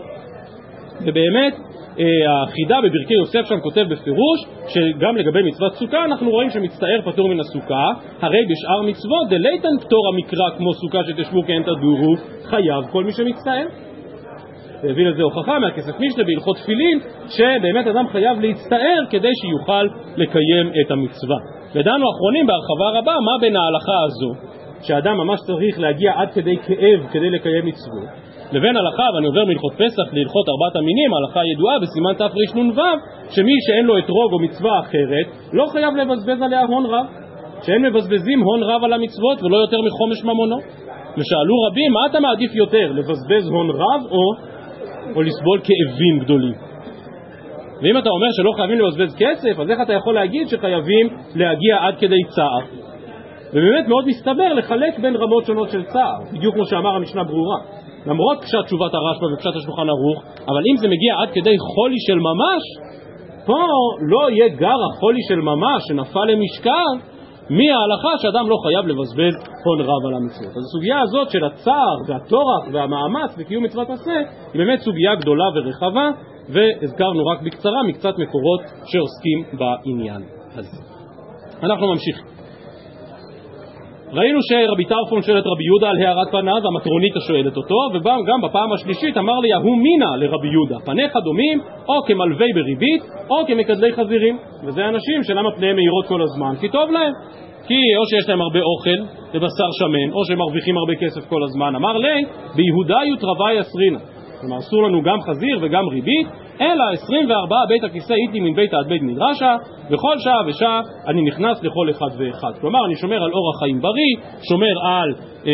ובאמת, 1.05 1.53
אה, 1.99 2.43
החידה 2.43 2.77
בברכי 2.83 3.13
יוסף 3.13 3.49
שם 3.49 3.59
כותב 3.59 3.85
בפירוש 3.89 4.39
שגם 4.67 5.17
לגבי 5.17 5.43
מצוות 5.43 5.73
סוכה 5.73 6.05
אנחנו 6.05 6.31
רואים 6.31 6.49
שמצטער 6.49 7.01
פטור 7.05 7.29
מן 7.29 7.39
הסוכה 7.39 7.85
הרי 8.21 8.45
בשאר 8.49 8.81
מצוות 8.89 9.29
דלייתן 9.29 9.77
פטור 9.81 10.01
המקרא 10.13 10.57
כמו 10.57 10.73
סוכה 10.73 10.99
שתשבו 11.07 11.43
כן 11.47 11.61
תדורו 11.63 12.15
חייב 12.43 12.83
כל 12.91 13.03
מי 13.03 13.11
שמצטער 13.11 13.65
והביא 14.83 15.05
לזה 15.07 15.23
הוכחה 15.23 15.59
מהכסף 15.59 15.99
משנה 15.99 16.23
בהלכות 16.23 16.57
תפילין, 16.57 16.99
שבאמת 17.27 17.87
אדם 17.87 18.07
חייב 18.07 18.39
להצטער 18.39 19.01
כדי 19.09 19.31
שיוכל 19.41 19.83
לקיים 20.15 20.71
את 20.81 20.91
המצווה. 20.91 21.37
ודנו 21.75 22.05
אחרונים 22.11 22.47
בהרחבה 22.47 22.99
רבה 22.99 23.15
מה 23.25 23.31
בין 23.41 23.55
ההלכה 23.55 24.03
הזו, 24.07 24.31
שאדם 24.81 25.17
ממש 25.17 25.39
צריך 25.47 25.79
להגיע 25.79 26.13
עד 26.15 26.31
כדי 26.31 26.57
כאב 26.57 26.99
כדי 27.11 27.29
לקיים 27.29 27.65
מצוות, 27.65 28.09
לבין 28.51 28.77
הלכה, 28.77 29.03
ואני 29.15 29.27
עובר 29.27 29.45
מהלכות 29.45 29.73
פסח 29.73 30.13
להלכות 30.13 30.49
ארבעת 30.49 30.75
המינים, 30.75 31.13
ההלכה 31.13 31.41
ידועה 31.53 31.79
בסימן 31.79 32.13
תרנ"ו, 32.13 32.81
שמי 33.29 33.53
שאין 33.67 33.85
לו 33.85 33.97
אתרוג 33.97 34.33
או 34.33 34.39
מצווה 34.39 34.79
אחרת, 34.79 35.27
לא 35.53 35.65
חייב 35.71 35.95
לבזבז 35.95 36.41
עליה 36.41 36.61
הון 36.61 36.85
רב. 36.85 37.05
שאין 37.63 37.81
מבזבזים 37.85 38.39
הון 38.39 38.63
רב 38.63 38.83
על 38.83 38.93
המצוות 38.93 39.43
ולא 39.43 39.57
יותר 39.57 39.81
מחומש 39.81 40.23
ממונו. 40.23 40.57
ושאלו 41.17 41.55
רבים, 41.67 41.91
מה 41.91 41.99
אתה 42.09 42.19
מעדיף 42.19 42.55
יותר, 42.55 42.91
לבזבז 42.91 43.49
הון 43.49 43.69
רב 43.69 44.01
או 44.11 44.48
או 45.15 45.21
לסבול 45.21 45.59
כאבים 45.63 46.19
גדולים. 46.19 46.53
ואם 47.81 47.97
אתה 47.97 48.09
אומר 48.09 48.27
שלא 48.31 48.51
חייבים 48.55 48.79
לבזבז 48.79 49.15
כסף, 49.17 49.59
אז 49.59 49.69
איך 49.69 49.79
אתה 49.81 49.93
יכול 49.93 50.13
להגיד 50.15 50.47
שחייבים 50.47 51.07
להגיע 51.35 51.77
עד 51.81 51.95
כדי 51.99 52.23
צער? 52.35 52.79
ובאמת 53.53 53.87
מאוד 53.87 54.05
מסתבר 54.07 54.53
לחלק 54.53 54.99
בין 54.99 55.15
רמות 55.15 55.45
שונות 55.45 55.69
של 55.69 55.83
צער, 55.83 56.19
בדיוק 56.33 56.55
כמו 56.55 56.65
שאמר 56.65 56.95
המשנה 56.95 57.23
ברורה. 57.23 57.57
למרות 58.05 58.37
פשט 58.41 58.65
תשובת 58.65 58.91
הרשב"א 58.93 59.25
ופשט 59.33 59.55
השולחן 59.55 59.89
ערוך, 59.89 60.23
אבל 60.47 60.61
אם 60.71 60.77
זה 60.77 60.87
מגיע 60.87 61.13
עד 61.21 61.29
כדי 61.29 61.55
חולי 61.57 61.99
של 62.07 62.19
ממש, 62.19 62.63
פה 63.45 63.57
לא 64.09 64.31
יהיה 64.31 64.47
גר 64.47 64.79
החולי 64.91 65.19
של 65.27 65.35
ממש 65.35 65.83
שנפל 65.87 66.29
מההלכה 67.49 68.13
שאדם 68.21 68.49
לא 68.49 68.57
חייב 68.63 68.87
לבזבז 68.87 69.35
הון 69.65 69.81
רב 69.81 70.05
על 70.07 70.13
המצוות. 70.15 70.57
אז 70.57 70.63
הסוגיה 70.67 70.99
הזאת 71.01 71.29
של 71.29 71.43
הצער 71.45 71.97
והטורח 72.07 72.63
והמאמץ 72.73 73.35
בקיום 73.37 73.63
מצוות 73.63 73.89
עשה 73.89 74.17
היא 74.53 74.61
באמת 74.61 74.79
סוגיה 74.79 75.15
גדולה 75.15 75.45
ורחבה 75.55 76.09
והזכרנו 76.49 77.25
רק 77.25 77.41
בקצרה 77.41 77.83
מקצת 77.87 78.13
מקורות 78.17 78.61
שעוסקים 78.85 79.43
בעניין 79.59 80.21
הזה. 80.55 80.77
אנחנו 81.63 81.87
ממשיכים. 81.87 82.38
ראינו 84.13 84.39
שרבי 84.41 84.85
טרפון 84.85 85.21
שואל 85.21 85.39
את 85.39 85.47
רבי 85.47 85.63
יהודה 85.63 85.89
על 85.89 85.97
הערת 86.01 86.27
פניו, 86.31 86.61
המטרונית 86.67 87.15
השואלת 87.15 87.57
אותו, 87.57 87.75
וגם 87.93 88.41
בפעם 88.43 88.73
השלישית 88.73 89.17
אמר 89.17 89.39
לי, 89.39 89.53
ההוא 89.53 89.77
מינה 89.77 90.15
לרבי 90.17 90.47
יהודה, 90.47 90.75
פניך 90.85 91.13
דומים 91.23 91.59
או 91.87 92.03
כמלווי 92.07 92.53
בריבית 92.53 93.03
או 93.29 93.45
כמקדלי 93.47 93.93
חזירים. 93.93 94.37
וזה 94.65 94.87
אנשים 94.87 95.23
שלמה 95.23 95.49
פניהם 95.55 95.75
מאירות 95.75 96.05
כל 96.07 96.21
הזמן? 96.21 96.53
כי 96.61 96.69
טוב 96.69 96.91
להם. 96.91 97.13
כי 97.67 97.81
או 97.97 98.05
שיש 98.09 98.29
להם 98.29 98.41
הרבה 98.41 98.59
אוכל 98.59 98.99
ובשר 99.33 99.69
שמן, 99.79 100.13
או 100.13 100.25
שהם 100.25 100.37
מרוויחים 100.37 100.77
הרבה 100.77 100.93
כסף 100.95 101.29
כל 101.29 101.43
הזמן. 101.43 101.75
אמר 101.75 101.97
לי, 101.97 102.23
ביהודאיות 102.55 103.23
רווי 103.23 103.59
אסרינה. 103.59 103.99
כלומר, 104.41 104.57
אסור 104.57 104.83
לנו 104.83 105.01
גם 105.01 105.21
חזיר 105.21 105.59
וגם 105.61 105.87
ריבית, 105.87 106.27
אלא 106.61 106.83
24 106.93 107.55
בית 107.69 107.83
הכיסא 107.83 108.13
איתי 108.13 108.39
מן 108.39 108.55
ביתא 108.55 108.75
עד 108.75 108.87
בית 108.87 109.01
מדרשה, 109.01 109.55
וכל 109.91 110.19
שעה 110.19 110.41
ושעה 110.47 110.81
אני 111.07 111.21
נכנס 111.21 111.63
לכל 111.63 111.89
אחד 111.89 112.09
ואחד. 112.17 112.51
כלומר, 112.61 112.85
אני 112.85 112.95
שומר 112.95 113.23
על 113.23 113.31
אורח 113.33 113.59
חיים 113.59 113.81
בריא, 113.81 114.15
שומר 114.49 114.73
על, 114.83 115.13
אה, 115.47 115.51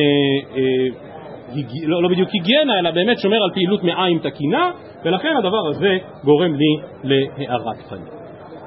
אה, 0.58 1.06
לא, 1.88 2.04
לא 2.04 2.10
בדיוק 2.10 2.30
היגיינה, 2.34 2.80
אלא 2.80 2.92
באמת 2.92 3.18
שומר 3.20 3.44
על 3.44 3.50
פעילות 3.54 3.84
מעיים 3.84 4.20
תקינה, 4.20 4.72
ולכן 5.06 5.34
הדבר 5.38 5.68
הזה 5.70 5.98
גורם 6.24 6.56
לי 6.56 6.76
להארת 7.04 7.78
חיים. 7.90 8.06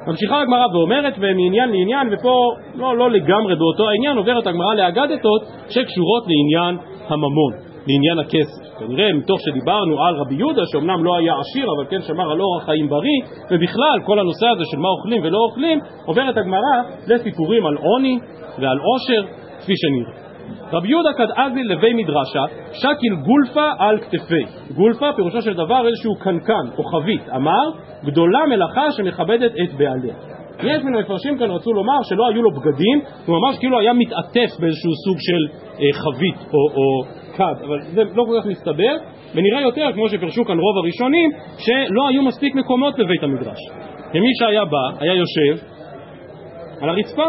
ממשיכה 0.07 0.41
הגמרא 0.41 0.67
ואומרת, 0.73 1.15
ומעניין 1.19 1.71
לעניין, 1.71 2.09
ופה 2.13 2.53
לא, 2.75 2.97
לא 2.97 3.11
לגמרי 3.11 3.57
באותו 3.57 3.89
העניין, 3.89 4.17
עוברת 4.17 4.47
הגמרא 4.47 4.75
לאגדתות 4.75 5.43
שקשורות 5.69 6.25
לעניין 6.27 6.77
הממון, 7.09 7.53
לעניין 7.89 8.19
הכסף. 8.19 8.79
כנראה 8.79 9.13
מתוך 9.13 9.41
שדיברנו 9.41 10.05
על 10.05 10.15
רבי 10.15 10.35
יהודה, 10.35 10.63
שאומנם 10.73 11.05
לא 11.05 11.17
היה 11.17 11.33
עשיר, 11.41 11.67
אבל 11.77 11.87
כן 11.91 12.03
שמר 12.03 12.31
על 12.33 12.41
אורח 12.41 12.65
חיים 12.65 12.89
בריא, 12.89 13.21
ובכלל 13.51 13.99
כל 14.05 14.19
הנושא 14.19 14.47
הזה 14.47 14.65
של 14.71 14.79
מה 14.79 14.89
אוכלים 14.89 15.23
ולא 15.25 15.39
אוכלים, 15.39 15.79
עוברת 16.07 16.37
הגמרא 16.37 16.77
לסיפורים 17.07 17.67
על 17.67 17.77
עוני 17.77 18.19
ועל 18.59 18.79
עושר, 18.79 19.23
כפי 19.61 19.73
שנראה. 19.77 20.29
רבי 20.73 20.89
יהודה 20.89 21.13
קדאזי 21.13 21.63
לוי 21.63 21.95
מדרשה, 21.95 22.45
שקיל 22.73 23.15
גולפה 23.27 23.71
על 23.79 23.99
כתפי. 23.99 24.45
גולפה 24.75 25.13
פירושו 25.17 25.43
של 25.43 25.55
דבר 25.55 25.87
איזשהו 25.87 26.15
קנקן 26.15 26.67
או 26.79 26.85
חבית. 26.85 27.29
אמר, 27.37 27.71
גדולה 28.05 28.39
מלאכה 28.49 28.91
שמכבדת 28.91 29.53
את 29.53 29.75
בעליה. 29.79 30.15
יש 30.63 30.83
מן 30.83 30.95
המפרשים 30.95 31.39
כאן 31.39 31.51
רצו 31.51 31.73
לומר 31.73 32.03
שלא 32.03 32.29
היו 32.29 32.43
לו 32.43 32.51
בגדים, 32.51 33.01
הוא 33.27 33.37
ממש 33.39 33.59
כאילו 33.59 33.79
היה 33.79 33.93
מתעטף 33.93 34.61
באיזשהו 34.61 34.93
סוג 35.05 35.17
של 35.19 35.59
אה, 35.81 35.93
חבית 35.93 36.37
או, 36.53 36.59
או 36.75 37.05
כד, 37.39 37.55
אבל 37.67 37.81
זה 37.81 38.03
לא 38.15 38.25
כל 38.29 38.41
כך 38.41 38.47
מסתבר, 38.47 38.95
ונראה 39.35 39.61
יותר, 39.61 39.93
כמו 39.95 40.09
שפרשו 40.09 40.45
כאן 40.45 40.59
רוב 40.59 40.77
הראשונים, 40.83 41.31
שלא 41.59 42.09
היו 42.09 42.23
מספיק 42.23 42.55
מקומות 42.55 42.95
בבית 42.99 43.23
המדרש. 43.23 43.59
ומי 44.15 44.31
שהיה 44.39 44.65
בא, 44.65 44.85
היה 45.01 45.15
יושב 45.15 45.65
על 46.81 46.89
הרצפה, 46.89 47.27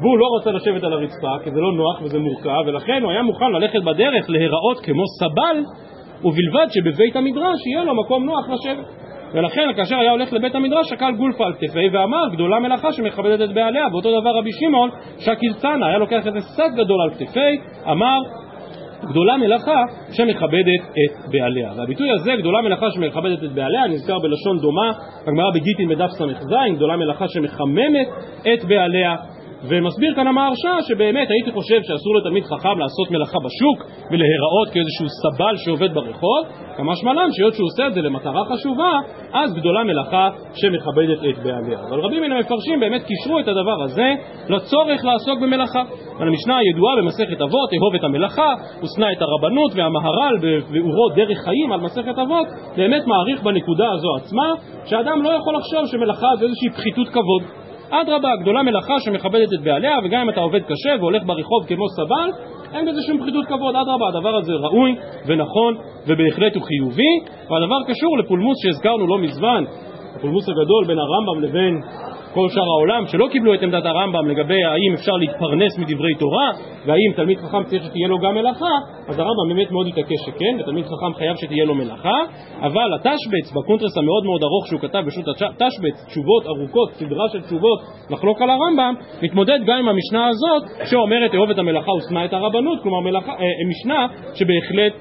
והוא 0.00 0.18
לא 0.18 0.26
רצה 0.40 0.50
לשבת 0.50 0.84
על 0.84 0.92
הרצפה, 0.92 1.32
כי 1.44 1.50
זה 1.50 1.60
לא 1.60 1.72
נוח 1.72 2.02
וזה 2.02 2.18
מורכב, 2.18 2.62
ולכן 2.66 3.02
הוא 3.02 3.10
היה 3.10 3.22
מוכן 3.22 3.52
ללכת 3.52 3.82
בדרך 3.82 4.30
להיראות 4.30 4.80
כמו 4.80 5.02
סבל, 5.20 5.56
ובלבד 6.24 6.66
שבבית 6.70 7.16
המדרש 7.16 7.66
יהיה 7.66 7.84
לו 7.84 7.94
מקום 7.94 8.24
נוח 8.24 8.48
לשבת. 8.48 8.86
ולכן 9.34 9.68
כאשר 9.76 9.96
היה 9.96 10.10
הולך 10.10 10.32
לבית 10.32 10.54
המדרש 10.54 10.90
שקל 10.90 11.12
גולפה 11.12 11.46
על 11.46 11.52
כתפי 11.52 11.88
ואמר 11.92 12.28
גדולה 12.32 12.58
מלאכה 12.58 12.92
שמכבדת 12.92 13.50
את 13.50 13.54
בעליה 13.54 13.86
ואותו 13.92 14.20
דבר 14.20 14.38
רבי 14.38 14.50
שמעון 14.52 14.90
שקיל 15.18 15.54
צנע 15.54 15.86
היה 15.86 15.98
לוקח 15.98 16.26
איזה 16.26 16.38
שק 16.40 16.72
גדול 16.76 17.00
על 17.02 17.10
כתפי 17.10 17.58
אמר 17.90 18.18
גדולה 19.04 19.36
מלאכה 19.36 19.82
שמכבדת 20.12 20.82
את 20.82 21.28
בעליה. 21.30 21.72
והביטוי 21.76 22.10
הזה, 22.10 22.32
גדולה 22.38 22.62
מלאכה 22.62 22.86
שמכבדת 22.90 23.44
את 23.44 23.52
בעליה, 23.52 23.86
נזכר 23.86 24.18
בלשון 24.18 24.58
דומה, 24.58 24.92
הגמרא 25.26 25.50
בגיטין 25.54 25.88
בדף 25.88 26.10
ס"ז, 26.10 26.74
גדולה 26.76 26.96
מלאכה 26.96 27.28
שמחממת 27.28 28.08
את 28.54 28.64
בעליה. 28.64 29.16
ומסביר 29.62 30.14
כאן 30.14 30.26
המהרש"א 30.26 30.82
שבאמת 30.88 31.28
הייתי 31.30 31.52
חושב 31.52 31.80
שאסור 31.82 32.16
לתלמיד 32.16 32.44
חכם 32.44 32.78
לעשות 32.78 33.10
מלאכה 33.10 33.38
בשוק 33.38 33.78
ולהיראות 34.10 34.68
כאיזשהו 34.72 35.06
סבל 35.22 35.54
שעובד 35.56 35.94
ברחוב, 35.94 36.42
כמשמע 36.76 37.12
לן 37.12 37.28
שהיות 37.32 37.54
שהוא 37.54 37.66
עושה 37.66 37.86
את 37.86 37.94
זה 37.94 38.00
למטרה 38.00 38.42
חשובה, 38.44 38.92
אז 39.32 39.54
גדולה 39.54 39.84
מלאכה 39.84 40.30
שמכבדת 40.54 41.18
את 41.18 41.38
בעליה. 41.44 41.78
אבל 41.88 42.00
רבים 42.00 42.22
מן 42.22 42.32
המפרשים 42.32 42.80
באמת 42.80 43.02
קישרו 43.02 43.40
את 43.40 43.48
הדבר 43.48 43.82
הזה 43.84 44.14
לצורך 44.48 45.04
לעסוק 45.04 45.38
במלאכה. 45.42 45.82
המשנה 46.18 46.56
הידועה 46.56 46.96
במסכת 46.96 47.40
אבות, 47.40 47.70
אהוב 47.74 47.94
את 47.94 48.04
המלאכה, 48.04 48.54
ושנא 48.82 49.06
את 49.12 49.22
הרבנות, 49.22 49.72
והמהר"ל 49.74 50.36
בביאורו 50.42 51.08
דרך 51.16 51.38
חיים 51.44 51.72
על 51.72 51.80
מסכת 51.80 52.18
אבות, 52.18 52.46
באמת 52.76 53.06
מעריך 53.06 53.42
בנקודה 53.42 53.88
הזו 53.92 54.08
עצמה, 54.16 54.52
שאדם 54.84 55.22
לא 55.22 55.28
יכול 55.28 55.54
לחשוב 55.56 55.86
שמלאכה 55.86 56.28
זה 56.38 56.44
איזושהי 56.44 56.70
פחיתות 56.70 57.08
כבוד. 57.08 57.57
אדרבה, 57.90 58.28
גדולה 58.40 58.62
מלאכה 58.62 59.00
שמכבדת 59.00 59.48
את 59.54 59.62
בעליה, 59.64 59.92
וגם 60.04 60.20
אם 60.20 60.30
אתה 60.30 60.40
עובד 60.40 60.60
קשה 60.62 60.90
והולך 61.00 61.22
ברחוב 61.26 61.66
כמו 61.66 61.84
סבל, 61.88 62.30
אין 62.74 62.86
בזה 62.86 63.02
שום 63.06 63.18
פחיתות 63.20 63.46
כבוד, 63.46 63.76
אדרבה, 63.76 64.08
הדבר 64.08 64.36
הזה 64.36 64.52
ראוי 64.52 64.96
ונכון 65.26 65.76
ובהחלט 66.06 66.54
הוא 66.54 66.62
חיובי, 66.62 67.14
והדבר 67.50 67.76
קשור 67.86 68.18
לפולמוס 68.18 68.56
שהזכרנו 68.62 69.06
לא 69.06 69.18
מזמן, 69.18 69.64
הפולמוס 70.16 70.48
הגדול 70.48 70.84
בין 70.86 70.98
הרמב"ם 70.98 71.42
לבין 71.42 71.80
כל 72.34 72.48
שאר 72.48 72.62
העולם 72.62 73.06
שלא 73.06 73.26
קיבלו 73.32 73.54
את 73.54 73.62
עמדת 73.62 73.86
הרמב"ם 73.86 74.28
לגבי 74.28 74.64
האם 74.64 74.94
אפשר 74.94 75.12
להתפרנס 75.12 75.78
מדברי 75.78 76.14
תורה 76.18 76.50
והאם 76.86 77.12
תלמיד 77.16 77.38
חכם 77.38 77.64
צריך 77.64 77.84
שתהיה 77.84 78.08
לו 78.08 78.18
גם 78.18 78.34
מלאכה 78.34 78.74
אז 79.08 79.18
הרמב"ם 79.18 79.48
באמת 79.48 79.70
מאוד 79.70 79.86
התעקש 79.86 80.20
שכן 80.26 80.56
ותלמיד 80.60 80.84
חכם 80.84 81.14
חייב 81.14 81.36
שתהיה 81.36 81.64
לו 81.64 81.74
מלאכה. 81.74 82.18
אבל 82.60 82.94
התשבץ 82.94 83.52
בקונטרס 83.56 83.96
המאוד 83.98 84.24
מאוד 84.24 84.42
ארוך 84.42 84.66
שהוא 84.66 84.80
כתב 84.80 85.02
בשו"ת 85.06 85.28
התשבץ 85.28 86.06
תשובות 86.06 86.46
ארוכות, 86.46 86.90
סדרה 86.92 87.28
של 87.32 87.42
תשובות 87.42 87.80
לחלוק 88.10 88.42
על 88.42 88.50
הרמב"ם 88.50 88.94
מתמודד 89.22 89.58
גם 89.66 89.78
עם 89.78 89.88
המשנה 89.88 90.28
הזאת 90.28 90.62
שאומרת 90.90 91.34
אהוב 91.34 91.50
את 91.50 91.58
המלאכה 91.58 91.92
ושנא 91.92 92.24
את 92.24 92.32
הרבנות 92.32 92.82
כלומר 92.82 93.00
מלאכה, 93.00 93.32
אה, 93.32 93.68
משנה 93.68 94.06
שבהחלט 94.34 94.92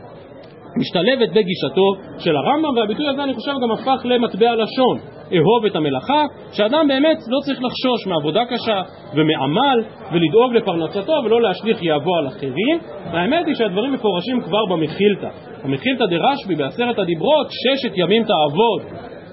משתלבת 0.78 1.30
בגישתו 1.30 1.88
של 2.20 2.36
הרמב"ם, 2.36 2.78
והביטוי 2.78 3.10
הזה 3.10 3.24
אני 3.24 3.34
חושב 3.34 3.52
גם 3.63 3.72
הפך 3.72 4.06
למטבע 4.06 4.56
לשון, 4.56 4.98
אהוב 5.36 5.66
את 5.66 5.76
המלאכה, 5.76 6.24
שאדם 6.52 6.88
באמת 6.88 7.18
לא 7.28 7.40
צריך 7.46 7.60
לחשוש 7.63 8.08
מעבודה 8.08 8.46
קשה 8.46 8.82
ומעמל 9.13 9.84
ולדאוג 10.12 10.54
לפרנסתו 10.54 11.13
ולא 11.26 11.42
להשליך 11.42 11.84
יהבו 11.84 12.16
על 12.18 12.28
אחרים. 12.28 12.80
והאמת 13.12 13.46
היא 13.48 13.56
שהדברים 13.56 13.94
מפורשים 13.94 14.42
כבר 14.42 14.66
במחילתא. 14.70 15.30
המחילתא 15.63 16.04
דרשב"י 16.06 16.56
בעשרת 16.56 17.00
הדיברות, 17.00 17.48
ששת 17.50 17.92
ימים 17.96 18.24
תעבוד 18.24 18.82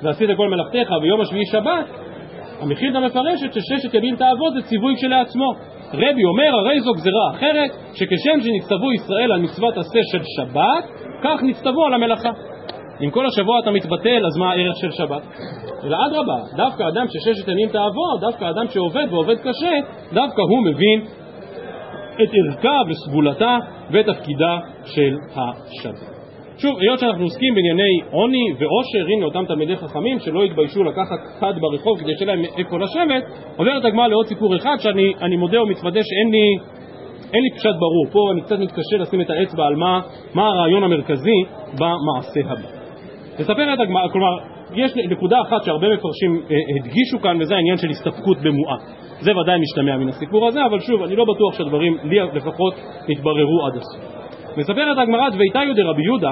ועשית 0.02 0.30
כל 0.36 0.48
מלאכתך 0.48 0.90
ויום 1.02 1.20
השביעי 1.20 1.46
שבת, 1.52 1.86
המחילתא 2.60 2.98
מפרשת 2.98 3.52
שששת 3.52 3.94
ימים 3.94 4.16
תעבוד 4.16 4.54
זה 4.54 4.62
ציווי 4.62 4.94
כשלעצמו. 4.96 5.52
רבי 5.94 6.24
אומר, 6.24 6.58
הרי 6.58 6.80
זו 6.80 6.92
גזירה 6.92 7.30
אחרת, 7.30 7.70
שכשם 7.94 8.40
שנצטוו 8.40 8.92
ישראל 8.92 9.32
על 9.32 9.40
מצוות 9.40 9.76
עשה 9.76 10.00
של 10.12 10.22
שבת, 10.36 10.84
כך 11.22 11.42
נצטוו 11.42 11.86
על 11.86 11.94
המלאכה. 11.94 12.30
אם 13.04 13.10
כל 13.10 13.26
השבוע 13.26 13.58
אתה 13.58 13.70
מתבטל, 13.70 14.26
אז 14.26 14.36
מה 14.36 14.50
הערך 14.50 14.76
של 14.80 14.90
שבת? 14.90 15.22
אלא 15.84 15.96
אדרבה, 16.06 16.38
דווקא 16.56 16.88
אדם 16.88 17.06
שששת 17.08 17.48
ימים 17.48 17.68
תעבוד, 17.68 18.20
דווקא 18.20 18.44
אדם 18.50 18.66
שעובד 18.68 19.06
ועובד 19.10 19.36
קשה, 19.38 19.74
דווקא 20.12 20.42
הוא 20.42 20.64
מבין 20.64 21.04
את 22.22 22.30
ערכה 22.32 22.78
וסגולתה 22.88 23.58
ותפקידה 23.90 24.58
של 24.84 25.16
השבת. 25.36 26.13
שוב, 26.64 26.78
היות 26.80 26.98
שאנחנו 26.98 27.24
עוסקים 27.24 27.54
בענייני 27.54 28.00
עוני 28.10 28.44
ועושר, 28.58 29.04
הנה 29.14 29.24
אותם 29.24 29.44
תלמידי 29.48 29.76
חכמים 29.76 30.18
שלא 30.18 30.44
התביישו 30.44 30.84
לקחת 30.84 31.18
כד 31.40 31.54
ברחוב 31.60 31.98
כדי 31.98 32.12
שיהיה 32.18 32.34
להם 32.34 32.44
איפה 32.58 32.78
לשבת, 32.78 33.22
עוברת 33.56 33.84
הגמרא 33.84 34.06
לעוד 34.06 34.26
סיפור 34.26 34.56
אחד 34.56 34.76
שאני 34.78 35.36
מודה 35.36 35.62
ומתוודה 35.62 36.00
שאין 36.02 36.30
לי, 36.30 36.46
לי 37.42 37.50
פשט 37.56 37.76
ברור. 37.78 38.06
פה 38.12 38.32
אני 38.32 38.40
קצת 38.40 38.58
מתקשה 38.58 38.96
לשים 38.96 39.20
את 39.20 39.30
האצבע 39.30 39.66
על 39.66 39.76
מה, 39.76 40.00
מה 40.34 40.46
הרעיון 40.46 40.82
המרכזי 40.84 41.44
במעשה 41.78 42.40
הבא. 42.44 42.68
מספרת 43.40 43.78
הגמרא, 43.80 44.08
כלומר, 44.08 44.38
יש 44.74 44.92
נקודה 45.10 45.36
אחת 45.48 45.64
שהרבה 45.64 45.86
מפרשים 45.88 46.42
אה, 46.50 46.56
הדגישו 46.80 47.18
כאן, 47.22 47.36
וזה 47.40 47.54
העניין 47.54 47.76
של 47.76 47.90
הסתפקות 47.90 48.38
במועה. 48.38 48.76
זה 49.20 49.36
ודאי 49.36 49.60
משתמע 49.60 49.96
מן 49.96 50.08
הסיפור 50.08 50.48
הזה, 50.48 50.66
אבל 50.66 50.80
שוב, 50.80 51.02
אני 51.02 51.16
לא 51.16 51.24
בטוח 51.24 51.58
שהדברים, 51.58 51.96
לי 52.04 52.18
לפחות, 52.34 52.74
יתבררו 53.08 53.66
עד 53.66 53.76
הסוף. 53.76 54.13
מספרת 54.56 54.98
הגמרא 54.98 55.28
דביתיו 55.28 55.74
דרבי 55.76 56.02
יהודה 56.02 56.30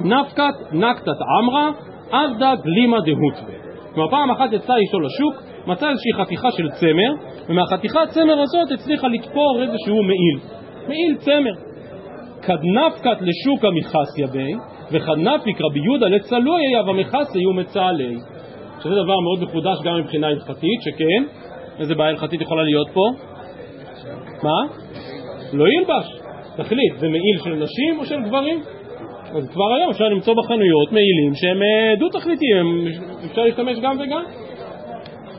נפקת 0.00 0.54
נקתת 0.72 1.20
עמרא 1.38 1.70
עבדה 2.10 2.54
גלימה 2.64 3.00
דהוטווה. 3.00 3.54
כלומר 3.94 4.10
פעם 4.10 4.30
אחת 4.30 4.52
יצא 4.52 4.74
אישו 4.74 5.00
לשוק, 5.00 5.42
מצא 5.66 5.88
איזושהי 5.88 6.12
חתיכה 6.12 6.50
של 6.50 6.70
צמר, 6.70 7.12
ומהחתיכת 7.48 8.00
צמר 8.08 8.40
הזאת 8.40 8.72
הצליחה 8.74 9.08
לתפור 9.08 9.62
איזשהו 9.62 10.02
מעיל. 10.02 10.38
מעיל 10.88 11.16
צמר. 11.16 11.54
כדנפקת 12.42 13.16
לשוקה 13.20 13.68
מחסיה 13.70 14.26
בי, 14.26 14.54
וכדנפיק 14.92 15.60
רבי 15.60 15.80
יהודה 15.80 16.06
לצלוי 16.08 16.66
היה 16.66 16.82
ומחסיה 16.82 17.48
ומצעלי. 17.48 18.16
שזה 18.80 18.94
דבר 18.94 19.20
מאוד 19.20 19.42
מחודש 19.42 19.76
גם 19.84 19.98
מבחינה 20.00 20.26
הלכתית, 20.26 20.80
שכן, 20.82 21.24
איזה 21.78 21.94
בעיה 21.94 22.10
הלכתית 22.10 22.40
יכולה 22.40 22.62
להיות 22.62 22.88
פה? 22.92 23.10
מה? 24.42 24.74
לא 25.52 25.64
ילבש. 25.68 26.25
תחליט, 26.56 26.96
זה 26.98 27.08
מעיל 27.08 27.38
של 27.44 27.54
נשים 27.54 27.98
או 27.98 28.04
של 28.04 28.22
גברים? 28.22 28.62
אז 29.34 29.48
כבר 29.52 29.74
היום 29.74 29.90
אפשר 29.90 30.04
למצוא 30.04 30.34
בחנויות 30.34 30.92
מעילים 30.92 31.34
שהם 31.34 31.62
אה, 31.62 31.94
דו-תכליתיים, 31.98 32.88
אפשר 33.30 33.42
להשתמש 33.42 33.78
גם 33.78 33.96
וגם. 34.00 34.22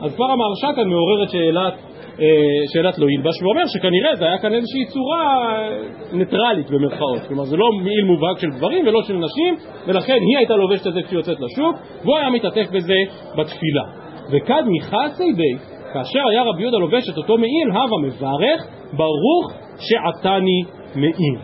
אז 0.01 0.15
כבר 0.15 0.25
המהרש"א 0.25 0.75
כאן 0.75 0.89
מעוררת 0.89 1.29
שאלת, 1.29 1.73
אה, 2.19 2.27
שאלת 2.73 2.97
לא 2.99 3.07
ילבש, 3.09 3.41
ואומר 3.41 3.63
שכנראה 3.67 4.15
זה 4.15 4.25
היה 4.25 4.37
כאן 4.37 4.53
איזושהי 4.53 4.85
צורה 4.85 5.23
אה, 5.23 5.77
ניטרלית 6.13 6.69
במרכאות, 6.69 7.21
כלומר 7.27 7.43
זה 7.43 7.57
לא 7.57 7.69
מעיל 7.83 8.03
מובהק 8.05 8.39
של 8.39 8.49
גברים 8.49 8.87
ולא 8.87 9.01
של 9.03 9.13
נשים, 9.13 9.55
ולכן 9.87 10.17
היא 10.29 10.37
הייתה 10.37 10.55
לובשת 10.55 10.87
את 10.87 10.93
זה 10.93 11.01
כשהיא 11.01 11.19
יוצאת 11.19 11.37
לשוק, 11.39 11.75
והוא 12.03 12.17
היה 12.17 12.29
מתעטף 12.29 12.71
בזה 12.71 12.97
בתפילה. 13.37 13.83
וכד 14.31 14.63
מחסי 14.67 15.33
בית, 15.33 15.76
כאשר 15.93 16.19
היה 16.31 16.43
רבי 16.43 16.61
יהודה 16.61 16.77
לובש 16.77 17.09
את 17.09 17.17
אותו 17.17 17.37
מעיל, 17.37 17.69
הווה 17.71 17.97
מברך, 18.03 18.67
ברוך 18.93 19.45
שעתני 19.79 20.61
מעיל. 20.95 21.37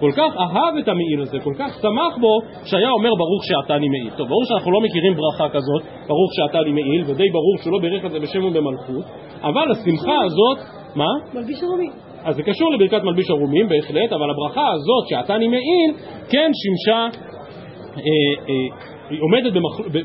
כל 0.00 0.10
כך 0.16 0.36
אהב 0.36 0.76
את 0.82 0.88
המעיל 0.88 1.20
הזה, 1.22 1.38
כל 1.44 1.54
כך 1.58 1.70
שמח 1.82 2.18
בו, 2.20 2.38
שהיה 2.64 2.90
אומר 2.90 3.10
ברוך 3.18 3.44
שעתני 3.44 3.88
מעיל. 3.88 4.10
טוב, 4.16 4.28
ברור 4.28 4.44
שאנחנו 4.44 4.72
לא 4.72 4.80
מכירים 4.80 5.14
ברכה 5.14 5.48
כזאת, 5.48 5.82
ברוך 6.08 6.30
שעתני 6.36 6.72
מעיל, 6.72 7.02
ודי 7.06 7.30
ברור 7.30 7.56
שהוא 7.62 7.72
לא 7.72 7.78
בירך 7.78 8.04
את 8.04 8.10
זה 8.10 8.20
בשם 8.20 8.44
ובמלכות, 8.44 9.04
אבל 9.42 9.66
השמחה 9.72 10.16
הזאת, 10.24 10.58
מה? 10.94 11.10
מלביש 11.34 11.62
ערומים. 11.62 11.92
אז 12.24 12.36
זה 12.36 12.42
קשור 12.42 12.72
לברכת 12.72 13.02
מלביש 13.02 13.30
ערומים 13.30 13.68
בהחלט, 13.68 14.12
אבל 14.12 14.30
הברכה 14.30 14.72
הזאת 14.72 15.08
שעתני 15.08 15.48
מעיל, 15.48 15.90
כן 16.30 16.50
שימשה 16.60 17.18
אה, 17.96 18.00
אה, 18.48 18.93
היא 19.10 19.18
עומדת 19.22 19.52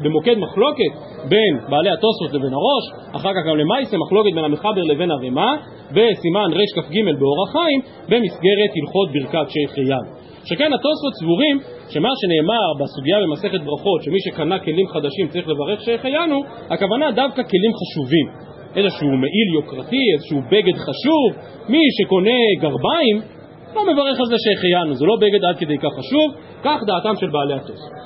במוקד 0.04 0.38
מחלוקת 0.38 0.92
בין 1.30 1.54
בעלי 1.70 1.90
התוספות 1.90 2.34
לבין 2.34 2.54
הראש, 2.54 2.86
אחר 3.16 3.32
כך 3.34 3.44
גם 3.50 3.58
למעשה 3.58 3.98
מחלוקת 3.98 4.34
בין 4.36 4.44
המחבר 4.46 4.84
לבין 4.84 5.12
הרמ"א, 5.12 5.52
בסימן 5.92 6.50
רכ"ג 6.60 6.96
באורח 7.20 7.52
חיים, 7.52 7.80
במסגרת 8.10 8.72
הלכות 8.80 9.08
ברכת 9.14 9.48
שהחיינו. 9.54 10.10
שכן 10.46 10.74
התוספות 10.74 11.14
סבורים 11.20 11.60
שמה 11.90 12.10
שנאמר 12.20 12.68
בסוגיה 12.80 13.18
במסכת 13.24 13.62
ברכות, 13.66 14.04
שמי 14.04 14.20
שקנה 14.26 14.60
כלים 14.60 14.88
חדשים 14.88 15.28
צריך 15.28 15.48
לברך 15.48 15.82
שהחיינו, 15.82 16.44
הכוונה 16.70 17.12
דווקא 17.12 17.42
כלים 17.44 17.74
חשובים. 17.80 18.28
איזשהו 18.76 19.08
מעיל 19.08 19.50
יוקרתי, 19.54 20.04
איזשהו 20.14 20.42
בגד 20.52 20.78
חשוב, 20.78 21.28
מי 21.70 21.82
שקונה 21.98 22.40
גרביים 22.62 23.18
לא 23.76 23.82
מברך 23.94 24.20
על 24.20 24.26
זה 24.26 24.36
שהחיינו, 24.44 24.94
זה 24.94 25.06
לא 25.06 25.16
בגד 25.22 25.46
עד 25.46 25.58
כדי 25.58 25.78
כך 25.78 25.94
חשוב, 26.00 26.28
כך 26.64 26.80
דעתם 26.88 27.16
של 27.20 27.30
בעלי 27.30 27.54
התוספות. 27.54 28.00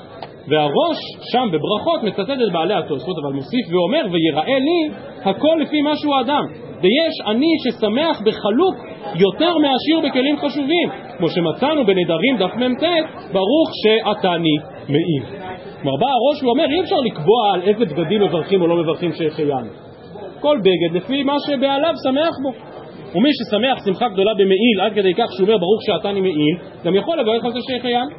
והראש 0.48 0.98
שם 1.32 1.48
בברכות 1.52 2.02
מצטט 2.02 2.40
את 2.46 2.52
בעלי 2.52 2.74
התוספות, 2.74 3.16
אבל 3.22 3.32
מוסיף 3.32 3.66
ואומר, 3.70 4.02
ויראה 4.12 4.58
לי 4.58 4.90
הכל 5.24 5.56
לפי 5.60 5.82
מה 5.82 5.96
שהוא 5.96 6.20
אדם. 6.20 6.44
ויש 6.82 7.14
אני 7.26 7.50
ששמח 7.64 8.20
בחלוק 8.20 8.74
יותר 9.14 9.58
מעשיר 9.58 10.00
בכלים 10.04 10.36
חשובים, 10.36 10.88
כמו 11.18 11.28
שמצאנו 11.28 11.86
בנדרים 11.86 12.36
דף 12.38 12.54
מ"ט, 12.56 12.82
ברוך 13.32 13.70
שעתני 13.82 14.56
מעיל. 14.88 15.22
כלומר 15.82 15.96
בא 16.00 16.06
הראש 16.06 16.42
ואומר, 16.42 16.64
אי 16.64 16.80
אפשר 16.80 17.00
לקבוע 17.04 17.54
על 17.54 17.62
איזה 17.62 17.84
בגדים 17.84 18.22
מברכים 18.22 18.62
או 18.62 18.66
לא 18.66 18.76
מברכים 18.76 19.12
שהחיינו. 19.12 19.68
כל 20.40 20.58
בגד 20.60 20.96
לפי 20.96 21.22
מה 21.22 21.36
שבעליו 21.46 21.94
שמח 22.04 22.34
בו. 22.42 22.52
ומי 23.14 23.28
ששמח 23.32 23.84
שמחה 23.84 24.08
גדולה 24.08 24.34
במעיל 24.34 24.80
עד 24.82 24.92
כדי 24.94 25.14
כך 25.14 25.32
שהוא 25.36 25.46
אומר 25.46 25.58
ברוך 25.58 25.82
שעתני 25.86 26.20
מעיל, 26.20 26.56
גם 26.84 26.94
יכול 26.94 27.20
לברך 27.20 27.44
על 27.44 27.52
זה 27.52 27.58
שהחיינו. 27.68 28.10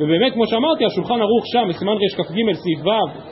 ובאמת, 0.00 0.32
כמו 0.32 0.46
שאמרתי, 0.46 0.84
השולחן 0.84 1.20
ערוך 1.20 1.44
שם, 1.52 1.64
בסימן 1.68 1.92
רכ"ג 1.92 2.38
סעיף 2.52 2.86
ו', 2.86 2.90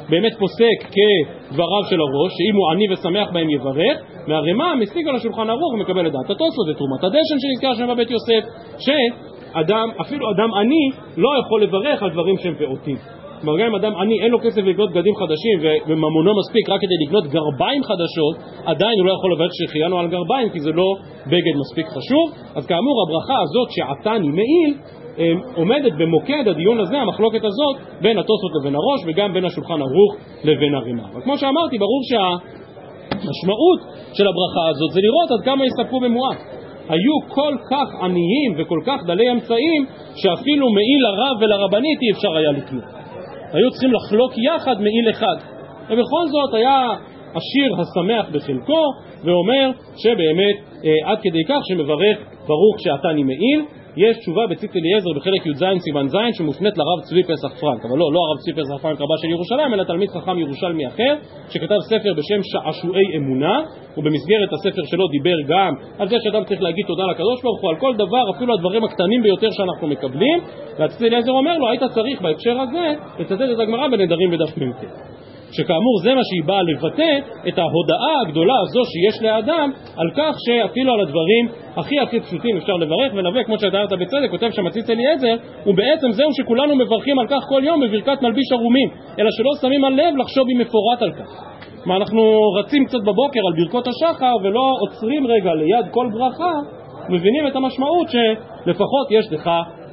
באמת 0.09 0.33
פוסק 0.39 0.79
כדבריו 0.95 1.83
של 1.91 2.01
הראש, 2.01 2.33
שאם 2.39 2.57
הוא 2.57 2.71
עני 2.73 2.87
ושמח 2.93 3.29
בהם 3.33 3.51
יברך, 3.51 3.97
מהרמ"א 4.27 4.75
משיג 4.75 5.09
על 5.09 5.17
השולחן 5.17 5.51
ערוך 5.51 5.73
ומקבל 5.75 6.07
את 6.07 6.13
דעת 6.13 6.31
התוספות 6.31 6.67
ותרומת 6.71 7.05
הדשן 7.05 7.39
שנזכר 7.43 7.75
שם 7.75 7.89
בבית 7.93 8.11
יוסף, 8.11 8.43
שאדם, 8.85 9.89
אפילו 10.01 10.31
אדם 10.31 10.55
עני, 10.55 10.85
לא 11.17 11.31
יכול 11.41 11.63
לברך 11.63 12.03
על 12.03 12.11
דברים 12.11 12.37
שהם 12.39 12.55
פעוטים. 12.59 12.97
כלומר, 13.41 13.59
גם 13.59 13.67
אם 13.67 13.75
אדם 13.75 13.93
עני 13.97 14.23
אין 14.23 14.31
לו 14.31 14.39
כסף 14.41 14.63
לקנות 14.63 14.91
בגדים 14.91 15.15
חדשים 15.17 15.57
וממונו 15.87 16.33
מספיק 16.41 16.69
רק 16.69 16.81
כדי 16.81 17.07
לקנות 17.07 17.25
גרביים 17.27 17.83
חדשות, 17.83 18.37
עדיין 18.65 18.99
הוא 18.99 19.07
לא 19.07 19.13
יכול 19.13 19.33
לברך 19.33 19.51
שהחיינו 19.53 19.99
על 19.99 20.09
גרביים 20.09 20.49
כי 20.51 20.61
זה 20.61 20.73
לא 20.73 20.89
בגד 21.27 21.55
מספיק 21.63 21.87
חשוב. 21.87 22.27
אז 22.57 22.67
כאמור, 22.67 22.97
הברכה 23.05 23.39
הזאת 23.43 23.69
שעתני 23.71 24.29
מעיל 24.29 24.75
עומדת 25.55 25.93
במוקד 25.99 26.49
הדיון 26.49 26.81
הזה, 26.81 26.99
המחלוקת 26.99 27.45
הזאת, 27.45 27.77
בין 28.01 28.19
התוספות 28.19 28.51
לבין 28.61 28.75
הראש 28.75 29.01
וגם 29.07 29.33
בין 29.33 29.45
השולחן 29.45 29.75
ערוך 29.75 30.17
לבין 30.45 30.75
הרימה. 30.75 31.03
אבל 31.13 31.23
כמו 31.23 31.39
שאמרתי, 31.39 31.79
ברור 31.79 32.01
שהמשמעות 32.09 33.81
של 34.13 34.27
הברכה 34.27 34.69
הזאת 34.71 34.91
זה 34.91 35.01
לראות 35.01 35.31
עד 35.31 35.45
כמה 35.45 35.67
יסתפקו 35.67 36.01
במועט. 36.01 36.39
היו 36.89 37.15
כל 37.29 37.55
כך 37.71 37.89
עניים 38.03 38.51
וכל 38.57 38.81
כך 38.87 39.07
דלי 39.07 39.33
אמצעים, 39.33 39.87
שאפילו 40.17 40.67
מעיל 40.73 41.03
לרב 41.03 41.37
ולרבנית 41.41 41.99
אי 42.03 42.11
אפשר 42.13 42.37
היה 42.37 42.53
לקנות. 42.53 42.85
היו 43.53 43.71
צריכים 43.71 43.93
לחלוק 43.93 44.33
יחד 44.39 44.81
מעיל 44.81 45.11
אחד. 45.11 45.37
ובכל 45.91 46.27
זאת 46.27 46.55
היה 46.55 46.87
עשיר 47.35 47.75
השמח 47.81 48.27
בחלקו, 48.33 48.85
ואומר 49.25 49.71
שבאמת 49.97 50.57
אה, 50.85 51.11
עד 51.11 51.19
כדי 51.23 51.45
כך 51.49 51.61
שמברך 51.69 52.19
ברוך 52.47 52.81
שעתני 52.81 53.23
מעיל, 53.23 53.65
יש 54.05 54.17
תשובה 54.19 54.47
בציץ 54.51 54.73
אליעזר 54.77 55.13
בחלק 55.17 55.47
י"ז 55.47 55.63
סימן 55.85 56.07
ז' 56.09 56.17
שמופנית 56.37 56.75
לרב 56.79 56.99
צבי 57.09 57.23
פסח 57.23 57.61
פרנק, 57.61 57.85
אבל 57.87 57.99
לא, 57.99 58.07
לא 58.15 58.21
הרב 58.27 58.39
צבי 58.43 58.53
פסח 58.53 58.83
פרנק 58.83 59.01
רבה 59.01 59.17
של 59.23 59.29
ירושלים, 59.35 59.75
אלא 59.75 59.85
תלמיד 59.85 60.11
חכם 60.11 60.39
ירושלמי 60.39 60.87
אחר, 60.87 61.13
שכתב 61.51 61.81
ספר 61.91 62.13
בשם 62.19 62.41
שעשועי 62.51 63.09
אמונה, 63.17 63.57
ובמסגרת 63.97 64.51
הספר 64.53 64.83
שלו 64.91 65.09
דיבר 65.09 65.39
גם 65.49 65.73
על 65.99 66.09
זה 66.09 66.17
שאדם 66.23 66.45
צריך 66.45 66.63
להגיד 66.63 66.85
תודה 66.87 67.05
לקדוש 67.11 67.43
ברוך 67.43 67.61
הוא 67.63 67.71
על 67.71 67.77
כל 67.77 67.93
דבר, 67.97 68.25
אפילו 68.37 68.55
הדברים 68.55 68.85
הקטנים 68.85 69.23
ביותר 69.23 69.51
שאנחנו 69.51 69.87
מקבלים, 69.89 70.39
והציץ 70.79 71.03
אליעזר 71.03 71.33
אומר 71.33 71.59
לו, 71.59 71.69
היית 71.69 71.83
צריך 71.95 72.23
בהקשר 72.23 72.57
הזה 72.61 72.87
לצטט 73.19 73.49
את 73.55 73.61
הגמרא 73.61 73.89
בנדרים 73.89 74.31
בדף 74.31 74.59
מ"ט. 74.59 74.83
שכאמור 75.53 75.99
זה 76.03 76.15
מה 76.15 76.21
שהיא 76.25 76.45
באה 76.47 76.63
לבטא 76.63 77.19
את 77.49 77.59
ההודעה 77.59 78.15
הגדולה 78.27 78.55
הזו 78.63 78.83
שיש 78.85 79.23
לאדם 79.23 79.71
על 79.97 80.11
כך 80.17 80.37
שאפילו 80.47 80.93
על 80.93 81.01
הדברים 81.01 81.49
הכי 81.77 82.01
הכי 82.01 82.21
פשוטים 82.21 82.57
אפשר 82.57 82.73
לברך 82.73 83.13
ונווה 83.15 83.45
כמו 83.45 83.59
שאתה 83.59 83.79
אמרת 83.79 83.93
בצדק, 83.93 84.31
כותב 84.31 84.51
שם 84.51 84.67
הציץ 84.67 84.91
אליעזר 84.91 85.37
ובעצם 85.67 86.13
זהו 86.13 86.31
שכולנו 86.33 86.77
מברכים 86.77 87.19
על 87.19 87.27
כך 87.27 87.43
כל 87.49 87.63
יום 87.65 87.81
בברכת 87.81 88.23
מלביש 88.23 88.53
ערומים 88.53 88.89
אלא 89.19 89.31
שלא 89.31 89.51
שמים 89.61 89.85
על 89.85 89.93
לב 89.93 90.17
לחשוב 90.17 90.47
במפורט 90.51 91.03
על 91.03 91.13
כך. 91.13 91.59
מה 91.87 91.97
אנחנו 91.97 92.41
רצים 92.59 92.85
קצת 92.85 93.01
בבוקר 93.01 93.41
על 93.47 93.65
ברכות 93.65 93.89
השחר 93.89 94.35
ולא 94.43 94.75
עוצרים 94.81 95.27
רגע 95.27 95.55
ליד 95.55 95.87
כל 95.91 96.07
ברכה 96.13 96.53
מבינים 97.09 97.47
את 97.47 97.57
המשמעות 97.57 98.09
שלפחות 98.09 99.07
יש 99.11 99.33
לך 99.33 99.51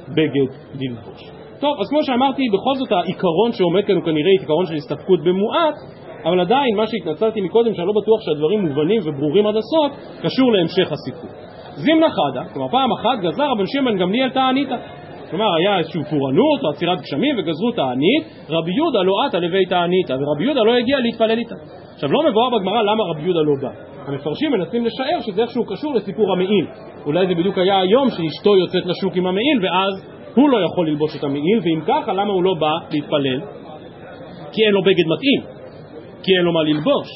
בגד 0.08 0.52
ללבוש 0.80 1.45
טוב, 1.60 1.80
אז 1.80 1.88
כמו 1.90 2.02
שאמרתי, 2.02 2.42
בכל 2.52 2.74
זאת 2.74 2.92
העיקרון 2.92 3.52
שעומד 3.52 3.84
כאן 3.84 3.94
הוא 3.94 4.04
כנראה 4.04 4.30
עיקרון 4.40 4.66
של 4.66 4.74
הסתפקות 4.74 5.20
במועט, 5.24 5.74
אבל 6.24 6.40
עדיין 6.40 6.76
מה 6.76 6.86
שהתנצלתי 6.86 7.40
מקודם, 7.40 7.74
שאני 7.74 7.86
לא 7.86 7.92
בטוח 8.02 8.20
שהדברים 8.20 8.60
מובנים 8.66 9.00
וברורים 9.04 9.46
עד 9.46 9.54
הסוף, 9.56 9.90
קשור 10.22 10.52
להמשך 10.52 10.92
הסיפור. 10.92 11.30
זימנה 11.74 12.06
חדה, 12.10 12.44
כלומר 12.52 12.68
פעם 12.68 12.92
אחת 12.92 13.18
גזר 13.22 13.44
רבן 13.50 13.66
שמעון 13.66 13.98
גמליאל 13.98 14.30
תעניתא. 14.30 14.76
כלומר, 15.30 15.54
היה 15.54 15.78
איזושהי 15.78 16.04
פורענות 16.10 16.60
או 16.64 16.68
עצירת 16.70 16.98
גשמים 17.00 17.36
וגזרו 17.38 17.70
תענית, 17.72 18.24
רבי 18.50 18.72
יהודה 18.76 19.02
לא 19.02 19.12
עטה 19.26 19.38
לבית 19.38 19.68
תעניתא, 19.68 20.12
ורבי 20.12 20.44
יהודה 20.44 20.62
לא 20.62 20.74
הגיע 20.76 21.00
להתפלל 21.00 21.38
איתה. 21.38 21.54
עכשיו, 21.94 22.12
לא 22.12 22.30
מבואר 22.30 22.48
בגמרא 22.50 22.82
למה 22.82 23.02
רבי 23.10 23.22
יהודה 23.22 23.40
לא 23.40 23.52
בא. 23.62 23.68
המפרשים 24.06 24.52
מנסים 24.52 24.84
לשער 24.84 25.20
שזה 25.20 25.42
איכשהו 25.42 25.64
קשור 25.64 25.94
לסיפור 25.94 26.32
המעיל. 26.32 26.66
אולי 27.06 27.26
זה 27.26 27.34
בדיוק 27.34 27.58
היה 27.58 27.80
היום 27.80 28.08
שאשתו 28.10 28.56
יוצאת 28.56 28.86
לשוק 28.86 29.16
עם 29.16 29.26
המעיל, 29.26 29.58
ואז 29.62 30.15
הוא 30.36 30.50
לא 30.50 30.58
יכול 30.64 30.88
ללבוש 30.88 31.16
את 31.16 31.24
המעיל, 31.24 31.58
ואם 31.62 31.80
ככה, 31.86 32.12
למה 32.12 32.32
הוא 32.32 32.44
לא 32.44 32.54
בא 32.54 32.72
להתפלל? 32.90 33.40
כי 34.52 34.64
אין 34.66 34.72
לו 34.72 34.82
בגד 34.82 35.06
מתאים, 35.06 35.40
כי 36.22 36.36
אין 36.36 36.44
לו 36.44 36.52
מה 36.52 36.62
ללבוש. 36.62 37.08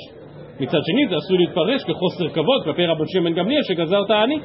מצד 0.61 0.78
שני, 0.83 1.09
זה 1.09 1.16
עשוי 1.16 1.38
להתפרש 1.38 1.85
כחוסר 1.85 2.28
כבוד 2.28 2.64
כלפי 2.64 2.87
רבן 2.87 3.04
שמעון 3.06 3.35
גמליאל 3.35 3.62
שגזר 3.62 4.04
תענית. 4.09 4.42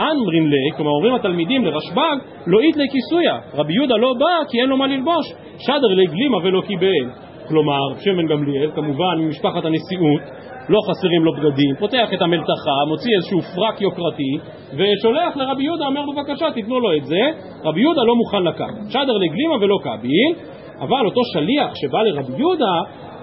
אמרין 0.00 0.50
לי, 0.50 0.76
כלומר 0.76 0.90
אומרים 0.90 1.14
התלמידים 1.14 1.64
לרשב"ג, 1.64 2.16
לא 2.46 2.60
איתלי 2.60 2.88
כיסויה, 2.92 3.38
רבי 3.54 3.72
יהודה 3.74 3.96
לא 3.96 4.14
בא 4.18 4.50
כי 4.50 4.60
אין 4.60 4.68
לו 4.68 4.76
מה 4.76 4.86
ללבוש, 4.86 5.26
שדר 5.58 5.94
לי 5.96 6.06
גלימה 6.06 6.36
ולא 6.36 6.60
קיבל. 6.66 7.24
כלומר, 7.48 7.80
שמן 8.04 8.26
גמליאל, 8.26 8.70
כמובן 8.74 9.18
ממשפחת 9.18 9.64
הנשיאות, 9.64 10.20
לא 10.68 10.80
חסרים 10.88 11.24
לו 11.24 11.32
בגדים, 11.32 11.74
פותח 11.78 12.08
את 12.14 12.22
המלתחה, 12.22 12.76
מוציא 12.88 13.10
איזשהו 13.16 13.40
פרק 13.54 13.80
יוקרתי 13.80 14.32
ושולח 14.72 15.36
לרבי 15.36 15.64
יהודה, 15.64 15.86
אומר 15.86 16.00
בבקשה 16.12 16.50
תיתנו 16.54 16.80
לו 16.80 16.96
את 16.96 17.04
זה, 17.04 17.20
רבי 17.64 17.80
יהודה 17.80 18.02
לא 18.02 18.16
מוכן 18.16 18.42
לקחת, 18.42 18.90
שדר 18.90 19.16
לגלימה 19.24 19.54
ולא 19.60 19.78
קביל, 19.82 20.32
אבל 20.80 21.06
אותו 21.06 21.20
שליח 21.32 21.74
שבא 21.74 22.02
לרבי 22.02 22.32
יהודה 22.38 22.74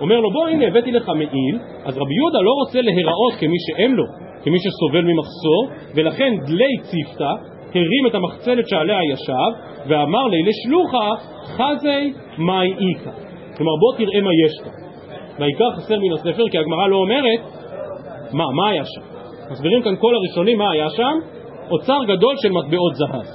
אומר 0.02 0.20
לו 0.20 0.32
בוא 0.32 0.48
הנה 0.48 0.68
הבאתי 0.68 0.92
לך 0.92 1.10
מעיל, 1.10 1.60
אז 1.86 1.98
רבי 1.98 2.16
יהודה 2.16 2.40
לא 2.42 2.52
רוצה 2.52 2.82
להיראות 2.82 3.34
כמי 3.40 3.58
שאין 3.68 3.92
לו, 3.92 4.04
כמי 4.44 4.58
שסובל 4.60 5.02
ממחסור, 5.02 5.62
ולכן 5.96 6.34
דלי 6.46 6.78
ציפתא 6.82 7.34
הרים 7.76 8.08
את 8.08 8.16
המחצלת 8.16 8.68
שעליה 8.68 9.00
ישב 9.14 9.52
ואמר 9.88 10.28
לי 10.28 10.38
לשלוחה 10.44 11.10
חזי 11.46 12.14
מאי 12.38 12.74
איכא 12.74 13.12
כלומר 13.58 13.72
בוא 13.80 13.98
תראה 13.98 14.22
מה 14.22 14.30
יש 14.46 14.54
כאן 14.64 14.82
והעיקר 15.40 15.72
חסר 15.78 15.96
מן 16.00 16.14
הספר 16.14 16.44
כי 16.52 16.58
הגמרא 16.58 16.88
לא 16.88 16.96
אומרת 16.96 17.40
מה, 18.34 18.46
מה 18.56 18.70
היה 18.70 18.84
שם. 18.86 19.02
מסבירים 19.52 19.82
כאן 19.82 19.96
כל 19.96 20.16
הראשונים 20.16 20.58
מה 20.58 20.72
היה 20.72 20.90
שם, 20.90 21.20
אוצר 21.72 21.98
גדול 22.08 22.36
של 22.38 22.50
מטבעות 22.52 22.96
זהב. 22.96 23.26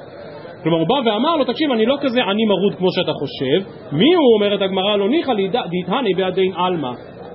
כלומר 0.63 0.79
הוא 0.79 0.89
בא 0.89 1.11
ואמר 1.11 1.37
לו, 1.37 1.45
תקשיב, 1.45 1.73
אני 1.73 1.87
לא 1.87 1.97
כזה 2.01 2.23
עני 2.23 2.45
מרוד 2.45 2.75
כמו 2.75 2.89
שאתה 2.93 3.13
חושב, 3.13 3.71
מי 3.93 4.15
הוא, 4.15 4.35
אומרת 4.35 4.63
הגמרא, 4.63 4.97
לא 4.97 5.09
ניחא 5.09 5.33
דיתהני 5.71 6.15
בידין 6.15 6.53
עלמא, 6.57 6.91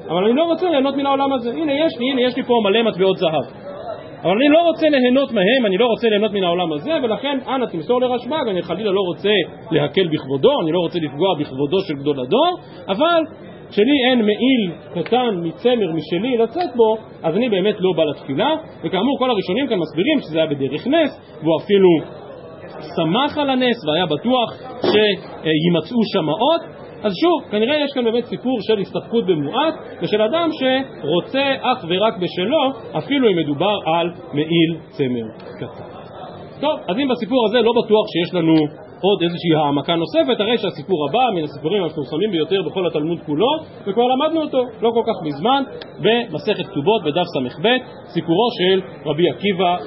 אבל 0.10 0.24
אני 0.24 0.34
לא 0.34 0.43
רוצה 0.43 0.69
ליהנות 0.69 0.95
מן 0.95 1.06
העולם 1.06 1.34
הזה. 1.34 1.52
הנה 1.52 1.74
יש 1.74 1.93
לי, 2.00 2.12
הנה 2.12 2.21
יש 2.21 2.38
לי 2.38 2.43
פה 2.43 2.54
מלא 2.63 2.84
מטבעות 2.84 3.17
זהב. 3.17 3.43
אבל 4.24 4.32
אני 4.32 4.50
לא 4.50 4.60
רוצה 4.67 4.89
ליהנות 4.89 5.32
מהם, 5.32 5.65
אני 5.65 5.78
לא 5.78 5.86
רוצה 5.86 6.10
ליהנות 6.10 6.32
מן 6.32 6.43
העולם 6.43 6.74
הזה, 6.74 6.91
ולכן 7.04 7.38
אנא 7.47 7.65
תמסור 7.65 8.02
לרשב"ג, 8.02 8.47
אני 8.50 8.62
חלילה 8.62 8.91
לא 8.91 9.02
רוצה 9.08 9.30
להקל 9.71 10.08
בכבודו, 10.08 10.62
אני 10.62 10.71
לא 10.71 10.80
רוצה 10.80 11.00
לפגוע 11.00 11.36
בכבודו 11.39 11.78
של 11.88 11.93
גדול 11.93 12.19
הדור, 12.19 12.58
אבל 12.88 13.24
כשלי 13.71 14.10
אין 14.10 14.21
מעיל 14.21 14.71
קטן 14.93 15.36
מצמר 15.43 15.91
משלי 15.93 16.38
לצאת 16.38 16.75
בו, 16.75 16.97
אז 17.23 17.36
אני 17.38 17.49
באמת 17.49 17.75
לא 17.79 17.93
בא 17.97 18.03
לתפילה, 18.03 18.55
וכאמור 18.84 19.19
כל 19.19 19.29
הראשונים 19.29 19.67
כאן 19.67 19.77
מסבירים 19.79 20.19
שזה 20.19 20.38
היה 20.38 20.47
בדרך 20.47 20.88
נס, 20.88 21.39
והוא 21.41 21.57
אפילו 21.63 21.89
שמח 22.95 23.38
על 23.38 23.49
הנס 23.49 23.86
והיה 23.88 24.05
בטוח 24.05 24.49
שימצאו 24.81 25.99
שמעות, 26.13 26.62
אז 27.03 27.12
שוב, 27.21 27.51
כנראה 27.51 27.75
יש 27.86 27.91
כאן 27.93 28.03
באמת 28.03 28.25
סיפור 28.25 28.57
של 28.62 28.79
הסתפקות 28.79 29.25
במועט 29.25 29.73
ושל 30.01 30.21
אדם 30.21 30.49
שרוצה 30.51 31.55
אך 31.62 31.86
ורק 31.89 32.13
בשלו, 32.17 32.71
אפילו 32.97 33.29
אם 33.31 33.38
מדובר 33.38 33.75
על 33.86 34.12
מעיל 34.34 34.78
צמר 34.89 35.26
קטן. 35.57 35.84
טוב, 36.61 36.80
אז 36.88 36.95
אם 36.99 37.07
בסיפור 37.07 37.45
הזה 37.47 37.61
לא 37.61 37.72
בטוח 37.84 38.05
שיש 38.13 38.34
לנו 38.34 38.55
עוד 39.02 39.22
איזושהי 39.24 39.54
העמקה 39.56 39.95
נוספת, 39.95 40.39
הרי 40.39 40.58
שהסיפור 40.58 41.10
הבא 41.10 41.26
מן 41.36 41.43
הסיפורים 41.43 41.84
המפורסמים 41.84 42.32
ביותר 42.32 42.62
בכל 42.66 42.88
התלמוד 42.88 43.20
כולו, 43.26 43.52
וכבר 43.88 44.08
למדנו 44.08 44.41
אותו 44.41 44.62
לא 44.82 44.89
כל 44.93 45.04
כך 45.06 45.18
מזמן 45.24 45.64
במסכת 45.99 46.66
כתובות 46.72 47.02
בדף 47.04 47.28
ס"ב, 47.34 47.68
סיפורו 48.14 48.47
של 48.58 48.82
רבי 49.06 49.30
עקיבא 49.30 49.78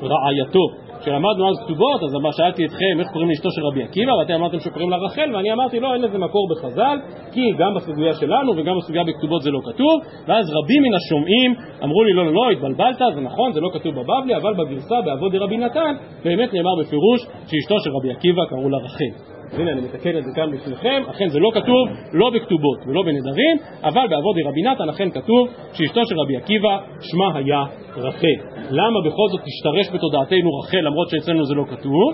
ורעייתו. 0.00 0.85
כשלמדנו 1.00 1.50
אז 1.50 1.56
כתובות, 1.64 2.02
אז 2.02 2.36
שאלתי 2.36 2.64
אתכם 2.64 3.00
איך 3.00 3.08
קוראים 3.12 3.28
לאשתו 3.30 3.50
של 3.50 3.62
רבי 3.72 3.82
עקיבא, 3.82 4.12
ואתם 4.12 4.34
אמרתם 4.34 4.60
שקוראים 4.60 4.90
לה 4.90 4.96
רחל, 4.96 5.28
ואני 5.34 5.52
אמרתי 5.52 5.80
לא, 5.80 5.94
אין 5.94 6.02
לזה 6.02 6.18
מקור 6.18 6.48
בחז"ל, 6.50 6.98
כי 7.32 7.52
גם 7.58 7.74
בסוגיה 7.74 8.12
שלנו 8.14 8.52
וגם 8.56 8.74
בסוגיה 8.78 9.04
בכתובות 9.04 9.42
זה 9.42 9.50
לא 9.50 9.60
כתוב, 9.64 9.94
ואז 10.26 10.44
רבים 10.56 10.82
מן 10.82 10.94
השומעים 10.94 11.54
אמרו 11.84 12.04
לי 12.04 12.12
לא, 12.12 12.26
לא, 12.26 12.32
לא, 12.34 12.50
התבלבלת, 12.50 12.98
זה 13.14 13.20
נכון, 13.20 13.52
זה 13.52 13.60
לא 13.60 13.68
כתוב 13.72 13.94
בבבלי, 13.94 14.36
אבל 14.36 14.54
בגרסה 14.54 15.00
באבות 15.04 15.32
דרבי 15.32 15.56
נתן, 15.56 15.94
באמת 16.24 16.54
נאמר 16.54 16.74
בפירוש 16.80 17.20
שאשתו 17.48 17.80
של 17.80 17.90
רבי 17.96 18.10
עקיבא 18.10 18.42
קראו 18.48 18.70
לה 18.70 18.78
רחל. 18.78 19.35
הנה 19.52 19.72
אני 19.72 19.80
מתקן 19.80 20.18
את 20.18 20.24
זה 20.24 20.30
כאן 20.34 20.50
בפניכם, 20.52 21.02
אכן 21.10 21.28
זה 21.28 21.38
לא 21.38 21.50
כתוב 21.54 21.88
לא 22.12 22.30
בכתובות 22.30 22.78
ולא 22.86 23.02
בנדרים, 23.02 23.56
אבל 23.84 24.06
באבות 24.10 24.36
דרבי 24.36 24.62
נתן 24.62 24.88
אכן 24.88 25.10
כתוב 25.10 25.48
שאשתו 25.72 26.00
של 26.04 26.20
רבי 26.20 26.36
עקיבא 26.36 26.78
שמה 27.00 27.38
היה 27.38 27.64
רחל. 27.96 28.36
למה 28.70 29.00
בכל 29.00 29.28
זאת 29.32 29.40
תשתרש 29.44 29.94
בתודעתנו 29.94 30.58
רחל 30.58 30.80
למרות 30.80 31.08
שאצלנו 31.10 31.44
זה 31.44 31.54
לא 31.54 31.64
כתוב? 31.70 32.12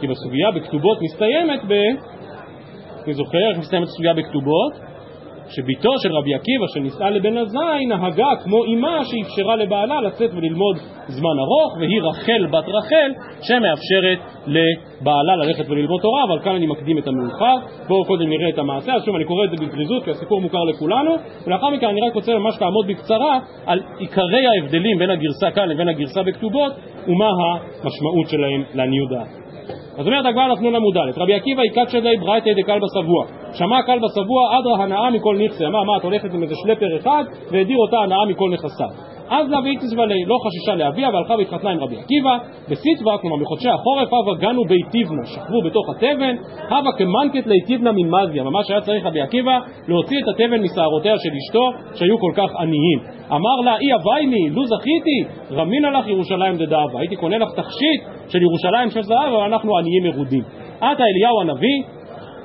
כי 0.00 0.06
בסוגיה 0.06 0.50
בכתובות 0.50 0.98
מסתיימת 1.02 1.60
ב... 1.68 1.72
אני 3.04 3.14
זוכר 3.14 3.48
איך 3.50 3.58
מסתיימת 3.58 3.88
הסוגיה 3.88 4.14
בכתובות? 4.14 4.93
שביתו 5.48 5.90
של 6.02 6.12
רבי 6.12 6.34
עקיבא 6.34 6.66
שנישאה 6.74 7.10
לבן 7.10 7.36
עזאי 7.38 7.86
נהגה 7.86 8.28
כמו 8.44 8.64
אימה 8.64 8.98
שאפשרה 9.04 9.56
לבעלה 9.56 10.00
לצאת 10.00 10.30
וללמוד 10.34 10.76
זמן 11.08 11.36
ארוך 11.38 11.76
והיא 11.78 12.02
רחל 12.02 12.46
בת 12.46 12.68
רחל 12.68 13.10
שמאפשרת 13.42 14.18
לבעלה 14.46 15.36
ללכת 15.36 15.70
וללמוד 15.70 16.00
תורה 16.02 16.22
אבל 16.28 16.38
כאן 16.44 16.54
אני 16.54 16.66
מקדים 16.66 16.98
את 16.98 17.06
המאוחר. 17.08 17.56
בואו 17.88 18.04
קודם 18.04 18.28
נראה 18.28 18.48
את 18.48 18.58
המעשה. 18.58 18.94
אז 18.94 19.04
שוב 19.04 19.14
אני 19.14 19.24
קורא 19.24 19.44
את 19.44 19.50
זה 19.50 19.56
בזריזות 19.56 20.04
כי 20.04 20.10
הסיפור 20.10 20.40
מוכר 20.40 20.64
לכולנו. 20.64 21.16
ולאחר 21.46 21.70
מכן 21.70 21.86
אני 21.86 22.00
רק 22.00 22.14
רוצה 22.14 22.38
ממש 22.38 22.54
לעמוד 22.60 22.86
בקצרה 22.86 23.38
על 23.66 23.80
עיקרי 23.98 24.46
ההבדלים 24.46 24.98
בין 24.98 25.10
הגרסה 25.10 25.50
כאן 25.50 25.68
לבין 25.68 25.88
הגרסה 25.88 26.22
בכתובות 26.22 26.72
ומה 27.08 27.28
המשמעות 27.82 28.28
שלהם 28.28 28.64
לעניות 28.74 29.10
דעת. 29.10 29.44
אז 29.98 30.06
אומרת 30.06 30.26
הגמרא 30.26 30.48
נתנו 30.48 30.76
עמוד 30.76 30.96
א', 30.96 31.20
רבי 31.20 31.34
עקיבא 31.34 31.62
יקת 31.62 31.90
שדי 31.90 32.16
ברייתא 32.20 32.50
דקל 32.62 32.78
בסבוע. 32.78 33.43
שמע 33.54 33.82
קל 33.82 33.98
בסבוע 33.98 34.58
אדרא 34.58 34.82
הנאה 34.82 35.10
מכל 35.10 35.36
נכסי. 35.44 35.66
אמר 35.66 35.82
מה 35.82 35.96
את 35.96 36.02
הולכת 36.02 36.34
עם 36.34 36.42
איזה 36.42 36.54
שלפר 36.62 36.96
אחד 36.96 37.24
והדיר 37.50 37.76
אותה 37.78 37.96
הנאה 37.98 38.24
מכל 38.28 38.50
נכסיו. 38.50 39.14
אז 39.28 39.50
לה 39.50 39.60
והיא 39.60 39.78
לי, 40.08 40.24
לא 40.26 40.36
חששה 40.44 40.74
לאביה 40.74 41.08
והלכה 41.12 41.34
והתחתנה 41.38 41.70
עם 41.70 41.80
רבי 41.80 41.96
עקיבא, 41.96 42.38
בסיטבא, 42.68 43.16
כלומר 43.16 43.36
מחודשי 43.36 43.68
החורף, 43.68 44.12
הווה 44.12 44.34
גנו 44.40 44.64
ביתיבנה, 44.64 45.26
שכבו 45.26 45.62
בתוך 45.64 45.86
התבן, 45.90 46.36
הווה 46.68 46.92
כמנקת 46.92 47.46
ליתיבנה 47.46 47.92
ממזיה, 47.92 48.42
ממש 48.42 48.70
היה 48.70 48.80
צריך 48.80 49.06
רבי 49.06 49.20
עקיבא 49.20 49.58
להוציא 49.88 50.18
את 50.22 50.28
התבן 50.28 50.62
משערותיה 50.62 51.14
של 51.18 51.28
אשתו, 51.40 51.70
שהיו 51.94 52.18
כל 52.18 52.32
כך 52.34 52.50
עניים. 52.60 52.98
אמר 53.32 53.60
לה, 53.64 53.76
אי 53.78 53.94
אבייני, 53.94 54.50
לו 54.50 54.62
זכיתי, 54.64 55.34
רמינה 55.50 55.90
לך 55.90 56.08
ירושלים 56.08 56.56
דדאבה, 56.56 56.98
הייתי 56.98 57.16
קונה 57.16 57.38
לך 57.38 57.48
תכשיט 57.50 58.00
של 58.28 58.42
ירושלים 58.42 58.90
של 58.90 59.02
זהב, 59.02 59.34
אבל 59.34 59.44
אנחנו 59.44 59.78
עניים 59.78 60.02
מרודים. 60.04 60.42
עתה 60.80 61.02
אליהו 61.04 61.40
הנביא, 61.40 61.82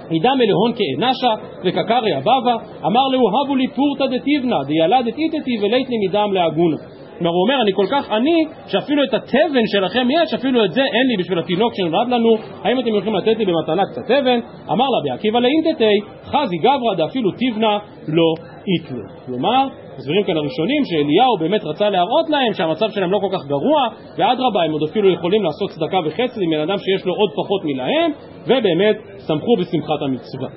עידה 0.10 0.30
מלהון 0.36 0.72
כאנשה 0.78 1.34
וקקרי 1.66 2.18
אבבה, 2.18 2.55
אמר 2.86 3.07
לו 3.12 3.20
הבו 3.43 3.55
לי 3.55 3.68
פורתא 3.68 4.05
דתיבנא 4.05 4.57
דיילדת 4.68 5.18
איתתי 5.18 5.57
ולית 5.62 5.89
לי 5.89 5.95
מדם 6.07 6.34
להגונה. 6.34 6.78
כלומר 7.20 7.34
הוא 7.34 7.43
אומר 7.43 7.62
אני 7.62 7.72
כל 7.74 7.86
כך 7.91 8.12
עני 8.12 8.45
שאפילו 8.68 9.03
את 9.03 9.14
התבן 9.14 9.66
שלכם 9.66 10.07
יש 10.12 10.34
אפילו 10.34 10.66
את 10.66 10.72
זה 10.72 10.82
אין 10.82 11.07
לי 11.07 11.18
בשביל 11.18 11.39
התינוק 11.39 11.74
שנולד 11.74 12.07
לנו 12.10 12.36
האם 12.64 12.80
אתם 12.80 12.88
יכולים 12.88 13.16
לתת 13.16 13.38
לי 13.38 13.45
במתנה 13.45 13.84
קצת 13.91 14.01
תבן? 14.05 14.39
אמר 14.72 14.86
לה 14.86 15.12
בעקיבא 15.12 15.39
לאינטטי 15.39 15.99
חזי 16.26 16.57
גברא 16.57 16.95
דאפילו 16.97 17.32
תיבנא 17.32 17.78
לא 18.07 18.34
איתלו 18.68 19.03
כלומר 19.26 19.68
מסבירים 20.00 20.24
כאן 20.24 20.38
הראשונים 20.38 20.82
שאליהו 20.86 21.38
באמת 21.39 21.64
רצה 21.64 21.89
להראות 21.89 22.30
להם 22.30 22.54
שהמצב 22.54 22.89
שלהם 22.89 23.12
לא 23.12 23.20
כל 23.24 23.32
כך 23.36 23.45
גרוע 23.47 23.82
ואדרבה 24.18 24.64
הם 24.64 24.72
עוד 24.72 24.84
אפילו 24.89 25.10
יכולים 25.10 25.43
לעשות 25.43 25.70
צדקה 25.70 26.00
וחצי 26.06 26.39
עם 26.43 26.50
בן 26.52 26.62
אדם 26.66 26.78
שיש 26.78 27.06
לו 27.06 27.14
עוד 27.14 27.30
פחות 27.39 27.62
מלהם 27.66 28.12
ובאמת 28.43 28.97
שמחו 29.28 29.54
בשמחת 29.60 30.02
המצווה. 30.02 30.50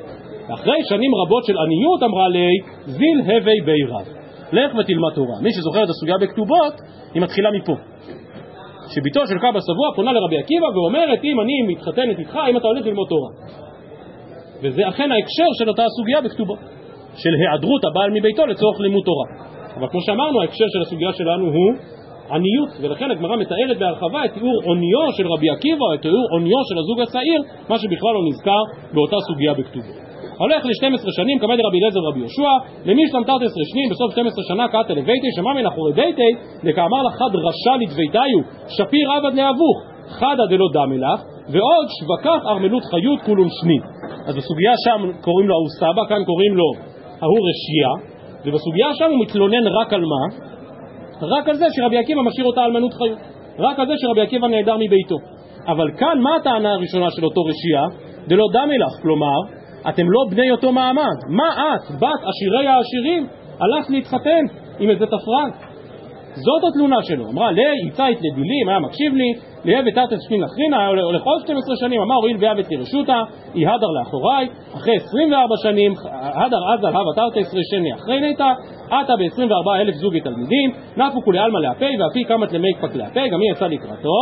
אחרי 0.55 0.79
שנים 0.89 1.11
רבות 1.15 1.45
של 1.45 1.57
עניות 1.59 2.03
אמרה 2.03 2.29
לי 2.29 2.49
זיל 2.87 3.19
הווי 3.27 3.61
בי 3.65 3.83
רב 3.93 4.07
לך 4.53 4.71
ותלמד 4.79 5.13
תורה. 5.15 5.37
מי 5.43 5.51
שזוכר 5.53 5.85
את 5.85 5.89
הסוגיה 5.89 6.19
בכתובות 6.19 6.75
היא 7.15 7.23
מתחילה 7.23 7.51
מפה 7.51 7.73
שביתו 8.95 9.27
של 9.27 9.39
קבא 9.39 9.61
שבוע 9.61 9.87
פונה 9.97 10.13
לרבי 10.13 10.39
עקיבא 10.39 10.67
ואומרת 10.75 11.25
אם 11.25 11.41
אני 11.41 11.63
מתחתנת 11.73 12.19
איתך 12.19 12.39
אם 12.51 12.57
אתה 12.57 12.67
הולך 12.67 12.87
ללמוד 12.87 13.09
תורה 13.09 13.31
וזה 14.63 14.89
אכן 14.89 15.13
ההקשר 15.13 15.49
של 15.59 15.69
אותה 15.69 15.85
הסוגיה 15.85 16.21
בכתובות 16.21 16.59
של 17.17 17.31
היעדרות 17.39 17.85
הבעל 17.85 18.11
מביתו 18.11 18.47
לצורך 18.47 18.81
לימוד 18.81 19.05
תורה. 19.05 19.27
אבל 19.77 19.89
כמו 19.89 20.01
שאמרנו, 20.01 20.41
ההקשר 20.41 20.65
של 20.73 20.81
הסוגיה 20.81 21.13
שלנו 21.13 21.45
הוא 21.45 21.73
עניות, 22.31 22.71
ולכן 22.81 23.11
הגמרא 23.11 23.37
מתארת 23.37 23.79
בהרחבה 23.79 24.25
את 24.25 24.33
תיאור 24.35 24.59
עוניו 24.65 25.13
של 25.17 25.27
רבי 25.33 25.51
עקיבא, 25.51 25.89
את 25.95 26.03
תיאור 26.03 26.27
עוניו 26.33 26.63
של 26.69 26.79
הזוג 26.79 27.01
הצעיר, 27.01 27.41
מה 27.69 27.79
שבכלל 27.79 28.13
לא 28.15 28.23
נזכר 28.29 28.63
באותה 28.95 29.17
סוגיה 29.29 29.55
בכתובו. 29.55 29.93
הולך 30.39 30.65
ל-12 30.65 31.13
שנים, 31.17 31.39
כמד 31.39 31.59
רבי 31.67 31.79
אליעזר 31.79 32.01
ורבי 32.05 32.21
יהושע, 32.21 32.53
למי 32.85 33.03
שלמת 33.09 33.29
11 33.29 33.65
שנים, 33.71 33.87
בסוף 33.91 34.13
12 34.13 34.45
שנה 34.49 34.69
קראת 34.69 34.91
לביתי, 34.91 35.29
שמע 35.37 35.53
מן 35.53 35.67
אחורי 35.67 35.93
ביתי, 35.93 36.31
דקאמר 36.65 37.03
לך 37.07 37.15
חד 37.21 37.33
רשע 37.47 37.75
לדביתיו, 37.83 38.39
שפיר 38.77 39.07
עבד 39.13 39.35
לאבוך, 39.35 39.77
חדא 40.19 40.45
דלא 40.51 40.69
דמי 40.77 40.99
לך, 40.99 41.21
ועוד 41.53 41.87
שבקח 41.97 42.41
ארמלות 42.47 42.83
חיות 42.91 43.21
כולון 43.27 43.49
שני. 43.61 43.79
אז 44.27 44.37
בסוגיה 44.37 44.75
שם 44.85 45.01
קוראים 45.21 45.49
לו 45.49 45.55
אהוסבא, 45.59 46.03
כאן 46.09 46.25
קוראים 46.25 46.57
לו 46.57 46.69
ההוא 47.23 47.39
רשייה, 47.49 48.13
ובסוגיה 48.45 48.95
שם 48.95 49.11
הוא 49.11 49.23
מתלונן 49.23 49.67
רק 49.67 49.93
על 49.93 50.01
מה? 50.01 50.53
רק 51.23 51.49
על 51.49 51.57
זה 51.57 51.67
שרבי 51.73 51.99
עקיבא 51.99 52.23
משאיר 52.23 52.47
אותה 52.47 52.65
אלמנות 52.65 52.95
חיות. 52.95 53.19
רק 53.59 53.79
על 53.79 53.87
זה 53.87 53.93
שרבי 53.97 54.21
עקיבא 54.21 54.49
נעדר 54.49 54.77
מביתו. 54.77 55.17
אבל 55.67 55.91
כאן 55.99 56.19
מה 56.21 56.37
הטענה 56.37 56.73
הראשונה 56.73 57.11
של 57.11 57.25
אותו 57.25 57.41
רשייה? 57.45 57.85
דלא 58.29 58.45
דמי 58.53 58.79
לך, 58.79 58.93
כלומר, 59.03 59.41
אתם 59.89 60.11
לא 60.11 60.21
בני 60.31 60.51
אותו 60.51 60.73
מעמד. 60.73 61.19
מה 61.29 61.49
את, 61.49 61.91
בת 62.01 62.21
עשירי 62.29 62.67
העשירים, 62.67 63.27
הלכת 63.61 63.91
להתחתן 63.91 64.45
עם 64.79 64.91
איזה 64.91 65.07
תפרן? 65.07 65.51
זאת 66.35 66.63
התלונה 66.69 67.03
שלו. 67.03 67.31
אמרה, 67.31 67.53
לי 67.53 67.63
יצא 67.89 68.11
את 68.11 68.17
לדילים, 68.17 68.69
היה 68.69 68.79
מקשיב 68.79 69.15
לי, 69.15 69.33
ליהב 69.65 69.85
ותתת 69.87 70.23
שכין 70.25 70.41
לחרינה, 70.41 70.87
הולך 70.87 71.23
עוד 71.23 71.43
12 71.43 71.77
שנים, 71.77 72.01
אמר 72.01 72.15
הואיל 72.15 72.37
ויהבת 72.41 72.67
לרשותה, 72.71 73.23
היא 73.55 73.69
הדר 73.69 73.87
לאחוריי, 73.99 74.49
אחרי 74.75 74.97
24 74.97 75.55
שנים, 75.63 75.95
הדר 76.13 76.63
עזה 76.73 76.89
הווה 76.89 77.13
תרתי 77.17 77.41
עשרה 77.41 77.61
שני 77.71 77.95
אחרי 77.95 78.21
נטע, 78.21 78.53
עתה 78.93 79.13
ב-24 79.19 79.81
אלף 79.81 79.95
זוגי 79.95 80.21
תלמידים, 80.21 80.71
נפו 80.97 81.23
כולי 81.25 81.39
עלמא 81.39 81.59
להפי, 81.59 81.97
ואפי 81.99 82.25
קמת 82.25 82.53
למי 82.53 82.69
פק 82.81 82.95
להפי, 82.95 83.29
גם 83.29 83.41
היא 83.41 83.53
יצאה 83.53 83.69
לקראתו, 83.69 84.19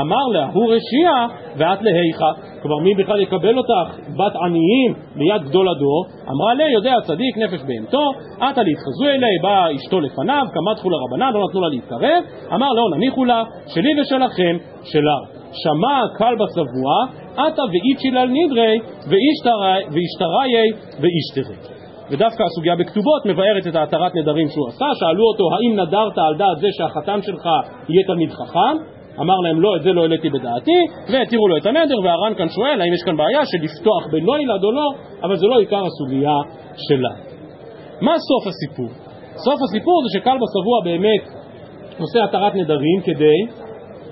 אמר 0.00 0.26
לה, 0.32 0.46
הוא 0.52 0.72
רשיע, 0.72 1.10
ואת 1.56 1.82
להיכה. 1.82 2.30
כלומר, 2.62 2.78
מי 2.84 2.94
בכלל 2.94 3.20
יקבל 3.20 3.58
אותך, 3.58 3.98
בת 4.18 4.36
עניים, 4.36 4.94
ליד 5.16 5.42
גדול 5.42 5.68
הדור? 5.68 6.06
אמרה 6.30 6.54
לי, 6.54 6.72
יודע 6.72 6.94
צדיק, 7.06 7.38
נפש 7.38 7.60
בהמתו, 7.66 8.10
עתה 8.40 8.62
להתחזו 8.62 9.04
אלי, 9.04 9.38
באה 9.42 9.74
אשתו 9.76 10.00
לפניו, 10.00 10.46
קמתחו 10.54 10.90
לרבנן, 10.90 11.32
לא 11.32 11.44
נתנו 11.48 11.60
לה 11.60 11.68
להתקרב, 11.68 12.24
אמר 12.54 12.68
לא, 12.72 12.96
נניחו 12.96 13.24
לה, 13.24 13.42
שלי 13.66 14.00
ושלכם, 14.00 14.56
שלה. 14.84 15.42
שמע 15.52 16.02
הקל 16.04 16.34
בשבוע, 16.34 16.92
עתה 17.36 17.62
ואיצ'ילל 17.62 18.28
נדרי, 18.28 18.78
ואישתראי 19.08 20.70
ואישתרי. 21.00 21.81
ודווקא 22.10 22.42
הסוגיה 22.42 22.76
בכתובות 22.76 23.26
מבארת 23.26 23.66
את 23.68 23.74
ההתרת 23.74 24.14
נדרים 24.14 24.48
שהוא 24.48 24.68
עשה, 24.68 24.86
שאלו 25.00 25.24
אותו 25.32 25.44
האם 25.54 25.80
נדרת 25.80 26.18
על 26.18 26.34
דעת 26.38 26.58
זה 26.60 26.68
שהחתן 26.76 27.22
שלך 27.22 27.44
יהיה 27.88 28.02
תלמיד 28.06 28.30
חכם? 28.30 28.76
אמר 29.20 29.36
להם 29.44 29.60
לא, 29.60 29.76
את 29.76 29.82
זה 29.82 29.92
לא 29.92 30.00
העליתי 30.02 30.30
בדעתי, 30.30 30.78
והתירו 31.12 31.48
לו 31.48 31.56
את 31.56 31.66
הנדר, 31.66 32.00
והר"ן 32.04 32.34
כאן 32.34 32.48
שואל 32.48 32.80
האם 32.80 32.92
יש 32.94 33.02
כאן 33.06 33.16
בעיה 33.16 33.44
של 33.44 33.58
לפתוח 33.64 34.06
בנו 34.12 34.36
ילד 34.36 34.64
או 34.64 34.72
לא, 34.72 34.88
אבל 35.22 35.36
זה 35.36 35.46
לא 35.46 35.58
עיקר 35.58 35.82
הסוגיה 35.86 36.36
שלה. 36.76 37.14
מה 38.00 38.14
סוף 38.18 38.46
הסיפור? 38.46 38.88
סוף 39.36 39.58
הסיפור 39.64 40.02
זה 40.04 40.18
שקל 40.18 40.36
בשבוע 40.42 40.76
באמת 40.84 41.22
עושה 41.98 42.24
התרת 42.24 42.54
נדרים 42.54 43.00
כדי 43.04 43.62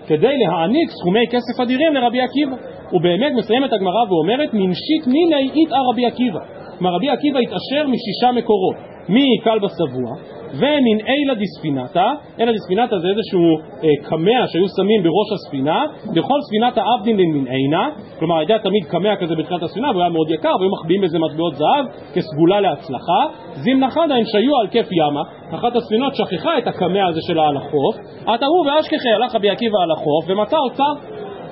כדי 0.07 0.39
להעניק 0.39 0.91
סכומי 0.91 1.27
כסף 1.31 1.61
אדירים 1.63 1.95
לרבי 1.95 2.21
עקיבא. 2.21 2.57
הוא 2.91 3.01
באמת 3.01 3.33
מסיימת 3.37 3.73
הגמרא 3.73 4.03
ואומרת 4.09 4.55
מנשית 4.55 5.07
מיני 5.07 5.51
איתא 5.55 5.77
רבי 5.91 6.07
עקיבא. 6.07 6.41
כלומר 6.81 6.97
רבי 6.97 7.09
עקיבא 7.11 7.39
התעשר 7.39 7.87
משישה 7.87 8.33
מקורות, 8.33 8.77
מקל 9.09 9.59
בשבוע 9.59 10.11
ומן 10.55 10.99
אילה 11.09 11.35
דיספינתה, 11.35 12.07
אילה 12.39 12.53
דיספינתה 12.53 12.99
זה 12.99 13.09
איזשהו 13.09 13.45
אה, 13.85 14.09
קמע 14.09 14.47
שהיו 14.47 14.69
שמים 14.77 15.03
בראש 15.03 15.29
הספינה, 15.35 15.79
בכל 16.15 16.39
ספינת 16.47 16.79
העבדין 16.79 17.17
למנעינה, 17.17 17.89
כלומר 18.19 18.39
היה 18.39 18.59
תמיד 18.59 18.85
קמע 18.85 19.17
כזה 19.17 19.35
בתחילת 19.35 19.63
הספינה 19.63 19.91
והוא 19.91 20.03
היה 20.03 20.11
מאוד 20.11 20.31
יקר 20.31 20.55
והיו 20.59 20.71
מחביאים 20.71 21.01
בזה 21.01 21.19
מטבעות 21.19 21.55
זהב 21.55 21.85
כסגולה 22.15 22.61
להצלחה, 22.61 23.21
זימנה 23.53 23.91
חדא 23.91 24.15
שהיו 24.25 24.57
על 24.61 24.69
כיף 24.69 24.89
ימה, 24.93 25.23
אחת 25.55 25.77
הספינות 25.77 26.13
שכחה 26.15 26.59
את 26.59 26.67
הקמע 26.67 27.07
הזה 27.09 27.21
שלה 27.27 27.49
על 27.49 27.57
החוף, 27.57 27.95
עתה 28.27 28.47
הוא 28.47 28.67
ואשכחי 28.67 29.11
הלך 29.17 29.35
רבי 29.35 29.51
עקיבא 29.51 29.79
על 29.83 29.91
החוף 29.91 30.25
ומצא 30.29 30.57
אוצר 30.57 30.93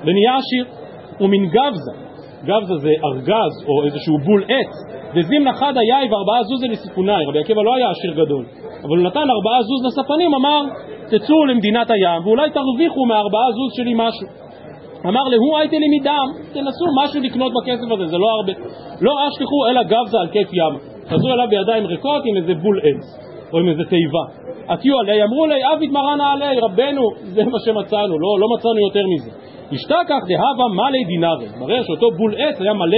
ונהיה 0.05 0.37
עשיר, 0.37 0.65
ומן 1.21 1.45
גבזה 1.45 2.08
גבזה 2.43 2.75
זה 2.77 2.89
ארגז 3.05 3.53
או 3.67 3.85
איזשהו 3.85 4.17
בול 4.25 4.43
עץ 4.43 4.73
וזימנה 5.15 5.53
חדא 5.53 5.81
יאי 5.81 6.07
וארבעה 6.11 6.43
זוזי 6.43 6.67
לסיפונאי 6.67 7.25
רבי 7.27 7.39
עקיבא 7.39 7.61
לא 7.61 7.75
היה 7.75 7.89
עשיר 7.89 8.13
גדול 8.13 8.45
אבל 8.83 8.97
הוא 8.97 9.07
נתן 9.07 9.27
ארבעה 9.35 9.61
זוז 9.61 9.81
לספנים 9.85 10.33
אמר 10.33 10.61
תצאו 11.11 11.45
למדינת 11.45 11.91
הים 11.91 12.27
ואולי 12.27 12.49
תרוויחו 12.49 13.05
מהארבעה 13.05 13.51
זוז 13.51 13.71
שלי 13.77 13.93
משהו 13.95 14.27
אמר 15.05 15.23
להוא 15.23 15.57
הייתי 15.57 15.79
לי 15.79 15.99
מדם, 15.99 16.27
תנסו 16.53 16.85
משהו 17.03 17.21
לקנות 17.21 17.51
בכסף 17.57 17.91
הזה, 17.91 18.05
זה 18.07 18.17
לא 18.17 18.29
הרבה. 18.29 18.53
לא 19.01 19.11
אשכחו 19.27 19.67
אלא 19.69 19.83
גבזה 19.83 20.17
על 20.21 20.27
כיף 20.27 20.53
ים. 20.53 20.73
חזרו 21.09 21.33
אליו 21.33 21.47
בידיים 21.49 21.85
ריקות 21.85 22.21
עם 22.25 22.37
איזה 22.37 22.53
בול 22.53 22.79
עץ, 22.83 23.03
או 23.53 23.59
עם 23.59 23.67
איזה 23.69 23.83
תיבה. 23.89 24.23
עטיו 24.67 24.99
עלי, 24.99 25.23
אמרו 25.23 25.47
לי, 25.47 25.55
אביד 25.73 25.91
מרנה 25.91 26.31
עלי, 26.33 26.59
רבנו, 26.59 27.01
זה 27.17 27.43
מה 27.43 27.59
שמצאנו, 27.65 28.19
לא, 28.19 28.39
לא 28.39 28.47
מצאנו 28.55 28.79
יותר 28.87 29.03
מזה. 29.13 29.31
השתכח 29.71 30.21
דהבה 30.29 30.67
מלא 30.75 31.01
דינארי, 31.07 31.47
מראה 31.59 31.83
שאותו 31.83 32.07
בול 32.17 32.35
עץ 32.37 32.61
היה 32.61 32.73
מלא 32.73 32.97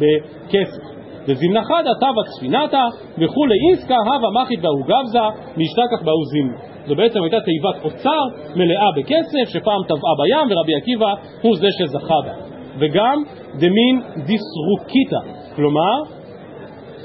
בכסף. 0.00 0.92
וזמנחדה 1.28 1.90
תבה 2.00 2.22
צפינתה 2.36 2.84
וכולי 3.18 3.54
איסקה 3.70 3.94
הווה 3.94 4.42
מחית 4.42 4.60
באו 4.60 4.82
גבזה 4.82 5.18
משתכח 5.56 6.02
באו 6.04 6.24
זימנה. 6.32 6.56
זו 6.86 6.94
בעצם 6.94 7.22
הייתה 7.22 7.36
תיבת 7.40 7.84
אוצר 7.84 8.22
מלאה 8.56 8.88
בכסף 8.96 9.44
שפעם 9.52 9.82
טבעה 9.88 10.14
בים 10.18 10.46
ורבי 10.50 10.74
עקיבא 10.74 11.14
הוא 11.42 11.56
זה 11.56 11.66
שזכה 11.78 12.14
בה. 12.24 12.32
וגם 12.78 13.22
דמין 13.54 14.00
דיסרוקיתא, 14.26 15.20
כלומר 15.56 15.96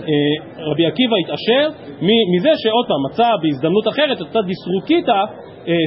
אה, 0.01 0.63
רבי 0.71 0.85
עקיבא 0.85 1.15
התעשר 1.17 1.69
מזה 2.35 2.49
שעוד 2.57 2.85
פעם 2.87 3.01
מצא 3.11 3.29
בהזדמנות 3.41 3.87
אחרת 3.87 4.17
את 4.17 4.21
אותה 4.21 4.39
דיסרוקיתא 4.41 5.21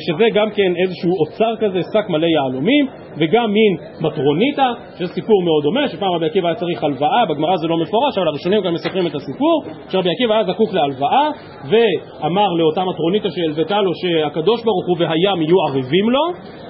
שזה 0.07 0.25
גם 0.35 0.49
כן 0.51 0.73
איזשהו 0.83 1.13
אוצר 1.21 1.53
כזה, 1.61 1.81
שק 1.93 2.09
מלא 2.09 2.27
יהלומים, 2.27 2.87
וגם 3.19 3.53
מין 3.53 3.73
מטרוניתא, 4.01 4.69
שזה 4.99 5.07
סיפור 5.15 5.43
מאוד 5.43 5.63
דומה, 5.63 5.89
שפעם 5.89 6.13
רבי 6.13 6.27
עקיבא 6.27 6.49
היה 6.49 6.55
צריך 6.55 6.85
הלוואה, 6.85 7.27
בגמרא 7.27 7.57
זה 7.57 7.67
לא 7.69 7.77
מפורש, 7.77 8.19
אבל 8.19 8.29
הראשונים 8.29 8.61
גם 8.63 8.75
מספרים 8.75 9.07
את 9.07 9.15
הסיפור, 9.15 9.65
שרבי 9.89 10.11
עקיבא 10.11 10.35
היה 10.35 10.45
זקוק 10.45 10.73
להלוואה, 10.73 11.29
ואמר 11.71 12.49
לאותה 12.59 12.85
מטרוניתא 12.85 13.29
שהלוותה 13.31 13.81
לו 13.81 13.93
שהקדוש 13.95 14.65
ברוך 14.65 14.87
הוא 14.87 14.97
והים 14.99 15.43
יהיו 15.43 15.57
ערבים 15.67 16.11
לו, 16.11 16.25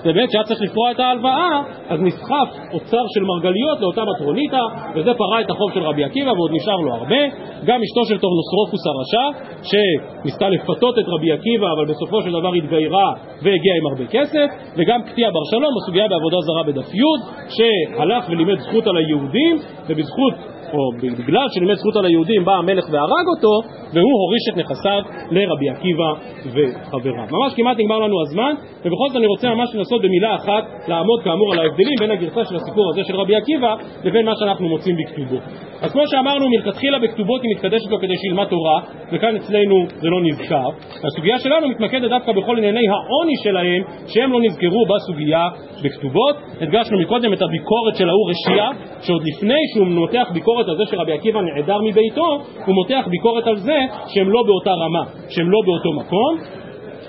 ובאמת 0.05 0.31
שהיה 0.31 0.45
צריך 0.45 0.61
לפרוע 0.63 0.91
את 0.91 1.01
ההלוואה, 1.01 1.63
אז 1.89 2.01
נסחף 2.01 2.49
אוצר 2.73 3.05
של 3.15 3.23
מרגליות 3.31 3.81
לאותה 3.81 4.03
מטרוניתא, 4.11 4.63
וזה 4.95 5.15
פרע 5.15 5.41
את 5.41 5.51
החוב 5.51 5.73
של 5.75 5.83
רבי 5.83 6.05
עקיבא, 6.05 6.31
ועוד 6.31 6.51
נשאר 6.55 6.77
לו 6.77 6.95
הרבה. 6.95 7.23
גם 7.67 7.81
אשתו 7.83 8.03
של 8.09 8.19
טורנוסרופוס 8.25 8.83
הרשע, 8.91 9.25
שניסתה 9.71 10.49
לפתות 10.49 10.99
את 10.99 11.05
רבי 11.09 11.33
עקיבא, 11.33 11.67
אבל 11.77 11.85
בסופו 11.93 12.23
של 12.23 12.31
דבר 12.31 12.53
התגיירה 12.55 13.00
זרה 13.01 13.13
והגיע 13.43 13.73
עם 13.81 13.87
הרבה 13.87 14.07
כסף, 14.07 14.47
וגם 14.77 15.03
קטיע 15.03 15.31
בר 15.31 15.45
שלום 15.51 15.73
בסוגיה 15.77 16.09
בעבודה 16.09 16.37
זרה 16.41 16.63
בדף 16.63 16.95
י', 16.95 17.01
שהלך 17.49 18.29
ולימד 18.29 18.59
זכות 18.61 18.87
על 18.87 18.97
היהודים, 18.97 19.57
ובזכות 19.89 20.35
או 20.73 20.83
בגלל 21.19 21.47
שלימד 21.55 21.75
זכות 21.75 21.97
על 21.97 22.05
היהודים 22.05 22.45
בא 22.45 22.53
המלך 22.53 22.85
והרג 22.93 23.27
אותו, 23.35 23.55
והוא 23.95 24.17
הוריש 24.23 24.45
את 24.51 24.57
נכסיו 24.57 25.03
לרבי 25.31 25.69
עקיבא 25.71 26.11
וחבריו. 26.55 27.27
ממש 27.31 27.53
כמעט 27.57 27.77
נגמר 27.79 27.99
לנו 27.99 28.17
הזמן, 28.23 28.53
ובכל 28.85 29.09
זאת 29.09 29.17
אני 29.17 29.27
רוצה 29.27 29.55
ממש 29.55 29.69
לנסות 29.75 30.03
במילה 30.03 30.35
אחת 30.35 30.65
לעמוד 30.89 31.23
כאמור 31.25 31.53
על 31.53 31.59
ההבדלים 31.59 31.97
בין 32.01 32.11
הגרסה 32.11 32.45
של 32.45 32.57
הסיפור 32.57 32.91
הזה 32.93 33.05
של 33.05 33.17
רבי 33.17 33.37
עקיבא 33.37 33.75
לבין 34.05 34.27
מה 34.27 34.33
שאנחנו 34.39 34.69
מוצאים 34.69 34.97
בכתובו. 34.97 35.37
אז 35.83 35.93
כמו 35.93 36.03
שאמרנו, 36.07 36.49
מלכתחילה 36.49 36.99
בכתובות 36.99 37.43
היא 37.43 37.51
מתקדשת 37.57 37.91
לו 37.91 37.99
כדי 37.99 38.17
שילמד 38.17 38.45
תורה, 38.45 38.81
וכאן 39.13 39.37
אצלנו 39.37 39.87
זה 39.89 40.09
לא 40.09 40.21
נזכר. 40.23 40.69
הסוגיה 41.07 41.39
שלנו 41.39 41.69
מתמקדת 41.69 42.11
דווקא 42.11 42.33
בכל 42.33 42.59
ענייני 42.59 42.89
העוני 42.89 43.37
שלהם, 43.43 43.83
שהם 44.07 44.33
לא 44.33 44.41
נזכרו 44.41 44.87
בסוגיה 44.91 45.49
בכתובות. 45.85 46.37
הדגשנו 46.61 46.99
מקודם 46.99 47.33
את 47.33 47.43
הביקורת 47.43 47.97
של 47.97 48.09
ההוא 48.09 48.31
רשיע, 48.31 48.65
שעוד 49.03 49.23
לפני 49.35 49.61
שהוא 49.75 49.87
מותח 49.87 50.27
ביקורת 50.35 50.60
ביקורת 50.61 50.79
על 50.79 50.87
זה 50.87 50.91
שרבי 50.91 51.13
עקיבא 51.13 51.41
נעדר 51.41 51.79
מביתו, 51.85 52.39
הוא 52.67 52.75
מותח 52.75 53.05
ביקורת 53.11 53.47
על 53.47 53.57
זה 53.57 53.79
שהם 54.07 54.31
לא 54.31 54.43
באותה 54.47 54.71
רמה, 54.71 55.05
שהם 55.29 55.51
לא 55.51 55.59
באותו 55.67 55.93
מקום, 55.93 56.39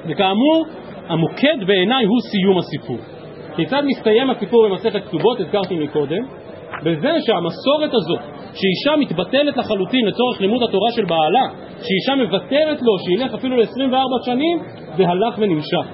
וכאמור, 0.10 0.66
המוקד 1.08 1.68
בעיניי 1.68 2.06
הוא 2.06 2.20
סיום 2.22 2.58
הסיפור. 2.58 2.97
כיצד 3.56 3.82
מסתיים 3.86 4.30
הסיפור 4.30 4.68
במסכת 4.68 5.04
כתובות, 5.08 5.39
הזכרתי 5.39 5.76
מקודם, 5.76 6.24
בזה 6.84 7.12
שהמסורת 7.26 7.93
הזאת, 7.93 8.20
שאישה 8.54 8.95
מתבטלת 8.99 9.58
לחלוטין 9.58 10.06
לצורך 10.06 10.41
לימוד 10.41 10.64
התורה 10.64 10.91
של 10.91 11.06
בעלה, 11.06 11.45
שאישה 11.78 12.16
מוותרת 12.24 12.78
לו 12.82 12.99
שילך 13.06 13.34
אפילו 13.34 13.58
ל-24 13.58 14.26
שנים, 14.26 14.60
זה 14.97 15.08
הלך 15.08 15.36
ונמשך. 15.38 15.86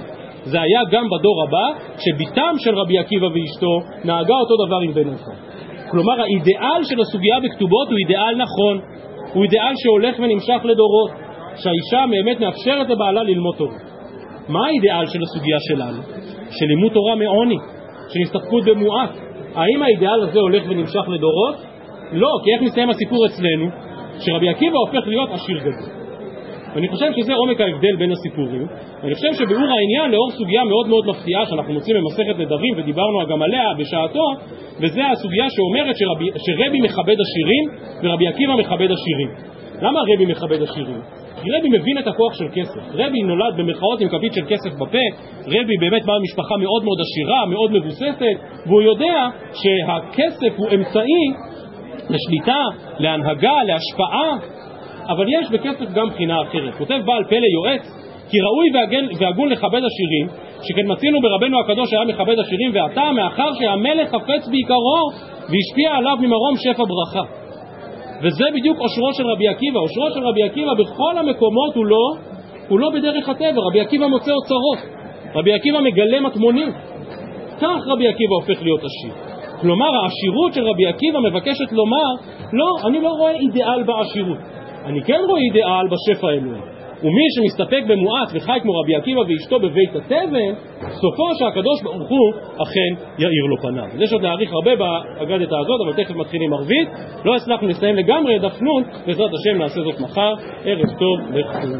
זה 0.43 0.61
היה 0.61 0.81
גם 0.91 1.05
בדור 1.09 1.43
הבא, 1.47 1.79
שבתם 1.97 2.53
של 2.57 2.79
רבי 2.79 2.97
עקיבא 2.97 3.25
ואשתו 3.25 3.79
נהגה 4.05 4.35
אותו 4.35 4.65
דבר 4.65 4.77
עם 4.83 4.93
בן 4.93 5.13
אחד. 5.13 5.56
כלומר 5.91 6.21
האידיאל 6.21 6.83
של 6.83 6.99
הסוגיה 7.01 7.35
בכתובות 7.43 7.87
הוא 7.89 7.97
אידיאל 7.97 8.35
נכון, 8.35 8.79
הוא 9.33 9.43
אידיאל 9.43 9.73
שהולך 9.75 10.15
ונמשך 10.19 10.61
לדורות, 10.63 11.11
שהאישה 11.55 12.05
באמת 12.11 12.39
מאפשרת 12.39 12.89
לבעלה 12.89 13.23
ללמוד 13.23 13.55
תורה. 13.55 13.77
מה 14.49 14.65
האידיאל 14.67 15.05
של 15.05 15.19
הסוגיה 15.23 15.57
שלנו? 15.59 16.01
של 16.51 16.65
לימוד 16.65 16.93
תורה 16.93 17.15
מעוני, 17.15 17.57
של 18.09 18.19
הסתפקות 18.21 18.63
במועט. 18.65 19.09
האם 19.55 19.83
האידיאל 19.83 20.21
הזה 20.23 20.39
הולך 20.39 20.63
ונמשך 20.69 21.05
לדורות? 21.07 21.55
לא, 22.11 22.29
כי 22.43 22.53
איך 22.53 22.61
מסתיים 22.61 22.89
הסיפור 22.89 23.25
אצלנו? 23.25 23.65
שרבי 24.19 24.49
עקיבא 24.49 24.77
הופך 24.77 25.07
להיות 25.07 25.29
עשיר 25.31 25.57
גדול. 25.59 26.06
ואני 26.73 26.87
חושב 26.87 27.09
שזה 27.17 27.33
עומק 27.33 27.61
ההבדל 27.61 27.95
בין 27.99 28.11
הסיפורים. 28.11 28.67
ואני 29.01 29.15
חושב 29.15 29.33
שביאור 29.33 29.69
העניין 29.75 30.11
לאור 30.11 30.31
סוגיה 30.31 30.63
מאוד 30.63 30.87
מאוד 30.87 31.05
מפתיעה 31.07 31.45
שאנחנו 31.45 31.73
מוצאים 31.73 31.95
במסכת 31.97 32.35
נדרים 32.39 32.73
ודיברנו 32.77 33.27
גם 33.29 33.41
עליה 33.41 33.73
בשעתו, 33.77 34.25
וזה 34.81 35.01
הסוגיה 35.11 35.45
שאומרת 35.49 35.95
שרבי, 35.97 36.27
שרבי 36.45 36.81
מכבד 36.81 37.17
עשירים 37.25 37.63
ורבי 38.03 38.27
עקיבא 38.27 38.53
מכבד 38.55 38.89
עשירים. 38.91 39.29
למה 39.81 39.99
רבי 40.01 40.25
מכבד 40.25 40.61
עשירים? 40.61 41.01
כי 41.41 41.49
רבי 41.57 41.69
מבין 41.79 41.97
את 41.97 42.07
הכוח 42.07 42.33
של 42.33 42.47
כסף. 42.53 42.81
רבי 42.93 43.21
נולד 43.21 43.57
במרכאות 43.57 44.01
עם 44.01 44.09
כפית 44.09 44.33
של 44.33 44.45
כסף 44.47 44.73
בפה, 44.73 45.05
רבי 45.47 45.77
באמת 45.79 46.05
בא 46.05 46.13
ממשפחה 46.19 46.57
מאוד 46.57 46.83
מאוד 46.83 46.97
עשירה, 47.01 47.45
מאוד 47.45 47.71
מבוססת, 47.71 48.37
והוא 48.67 48.81
יודע 48.81 49.27
שהכסף 49.53 50.53
הוא 50.57 50.67
אמצעי 50.75 51.23
לשליטה, 52.09 52.61
להנהגה, 52.99 53.63
להשפעה, 53.63 54.56
אבל 55.07 55.25
יש 55.29 55.49
בכסף 55.51 55.93
גם 55.93 56.09
בחינה 56.09 56.41
אחרת. 56.41 56.73
כותב 56.77 56.99
בעל 57.05 57.23
פלא 57.23 57.47
יועץ, 57.53 57.81
כי 58.29 58.37
ראוי 58.41 58.69
והגון 59.19 59.49
לכבד 59.49 59.81
עשירים, 59.85 60.27
שכן 60.61 60.91
מצינו 60.91 61.21
ברבנו 61.21 61.59
הקדוש 61.59 61.93
היה 61.93 62.05
מכבד 62.05 62.39
עשירים 62.39 62.71
ועתה, 62.73 63.11
מאחר 63.11 63.49
שהמלך 63.59 64.09
חפץ 64.09 64.47
בעיקרו 64.47 65.09
והשפיע 65.49 65.95
עליו 65.97 66.17
ממרום 66.19 66.55
שפע 66.55 66.83
ברכה. 66.83 67.47
וזה 68.21 68.45
בדיוק 68.55 68.77
עושרו 68.79 69.13
של 69.13 69.23
רבי 69.27 69.47
עקיבא. 69.47 69.79
עושרו 69.79 70.11
של 70.13 70.27
רבי 70.27 70.43
עקיבא 70.43 70.73
בכל 70.73 71.17
המקומות 71.17 71.75
הוא 71.75 71.85
לא, 71.85 72.15
הוא 72.67 72.79
לא 72.79 72.89
בדרך 72.89 73.29
הטבע. 73.29 73.61
רבי 73.69 73.79
עקיבא 73.79 74.07
מוצא 74.07 74.31
אוצרות. 74.31 74.77
רבי 75.35 75.53
עקיבא 75.53 75.79
מגלה 75.81 76.19
מטמונים. 76.19 76.71
כך 77.61 77.87
רבי 77.87 78.07
עקיבא 78.07 78.35
הופך 78.35 78.61
להיות 78.61 78.79
עשיר. 78.79 79.13
כלומר, 79.61 79.95
העשירות 79.95 80.53
של 80.53 80.67
רבי 80.67 80.85
עקיבא 80.85 81.19
מבקשת 81.19 81.71
לומר, 81.71 82.11
לא, 82.53 82.87
אני 82.87 83.01
לא 83.01 83.09
רואה 83.09 83.31
אידיאל 83.31 83.83
בעשירות. 83.83 84.37
אני 84.87 85.01
כן 85.03 85.19
רואה 85.27 85.41
אידיאל 85.41 85.87
בשפע 85.91 86.27
האלוהי. 86.27 86.61
ומי 87.03 87.25
שמסתפק 87.35 87.83
במועט 87.87 88.29
וחי 88.33 88.59
כמו 88.61 88.71
רבי 88.79 88.95
עקיבא 88.95 89.19
ואשתו 89.19 89.59
בבית 89.59 89.95
התבן, 89.95 90.53
סופו 90.91 91.23
שהקדוש 91.39 91.81
ברוך 91.83 92.09
הוא 92.09 92.33
אכן 92.63 93.05
יאיר 93.19 93.45
לו 93.49 93.57
פניו. 93.61 93.83
אז 93.93 94.01
יש 94.01 94.13
עוד 94.13 94.21
להאריך 94.21 94.51
הרבה 94.53 94.75
באגדת 94.75 95.47
הזאת, 95.47 95.81
אבל 95.85 96.03
תכף 96.03 96.15
מתחילים 96.15 96.53
ערבית. 96.53 96.89
לא 97.25 97.35
הצלחנו 97.35 97.67
לסיים 97.67 97.95
לגמרי 97.95 98.35
את 98.35 98.41
דף 98.41 98.61
נ', 98.61 98.83
בעזרת 99.07 99.31
השם 99.33 99.57
נעשה 99.57 99.81
זאת 99.81 99.99
מחר. 99.99 100.33
ערב 100.65 100.89
טוב 100.99 101.19
לכולם. 101.33 101.79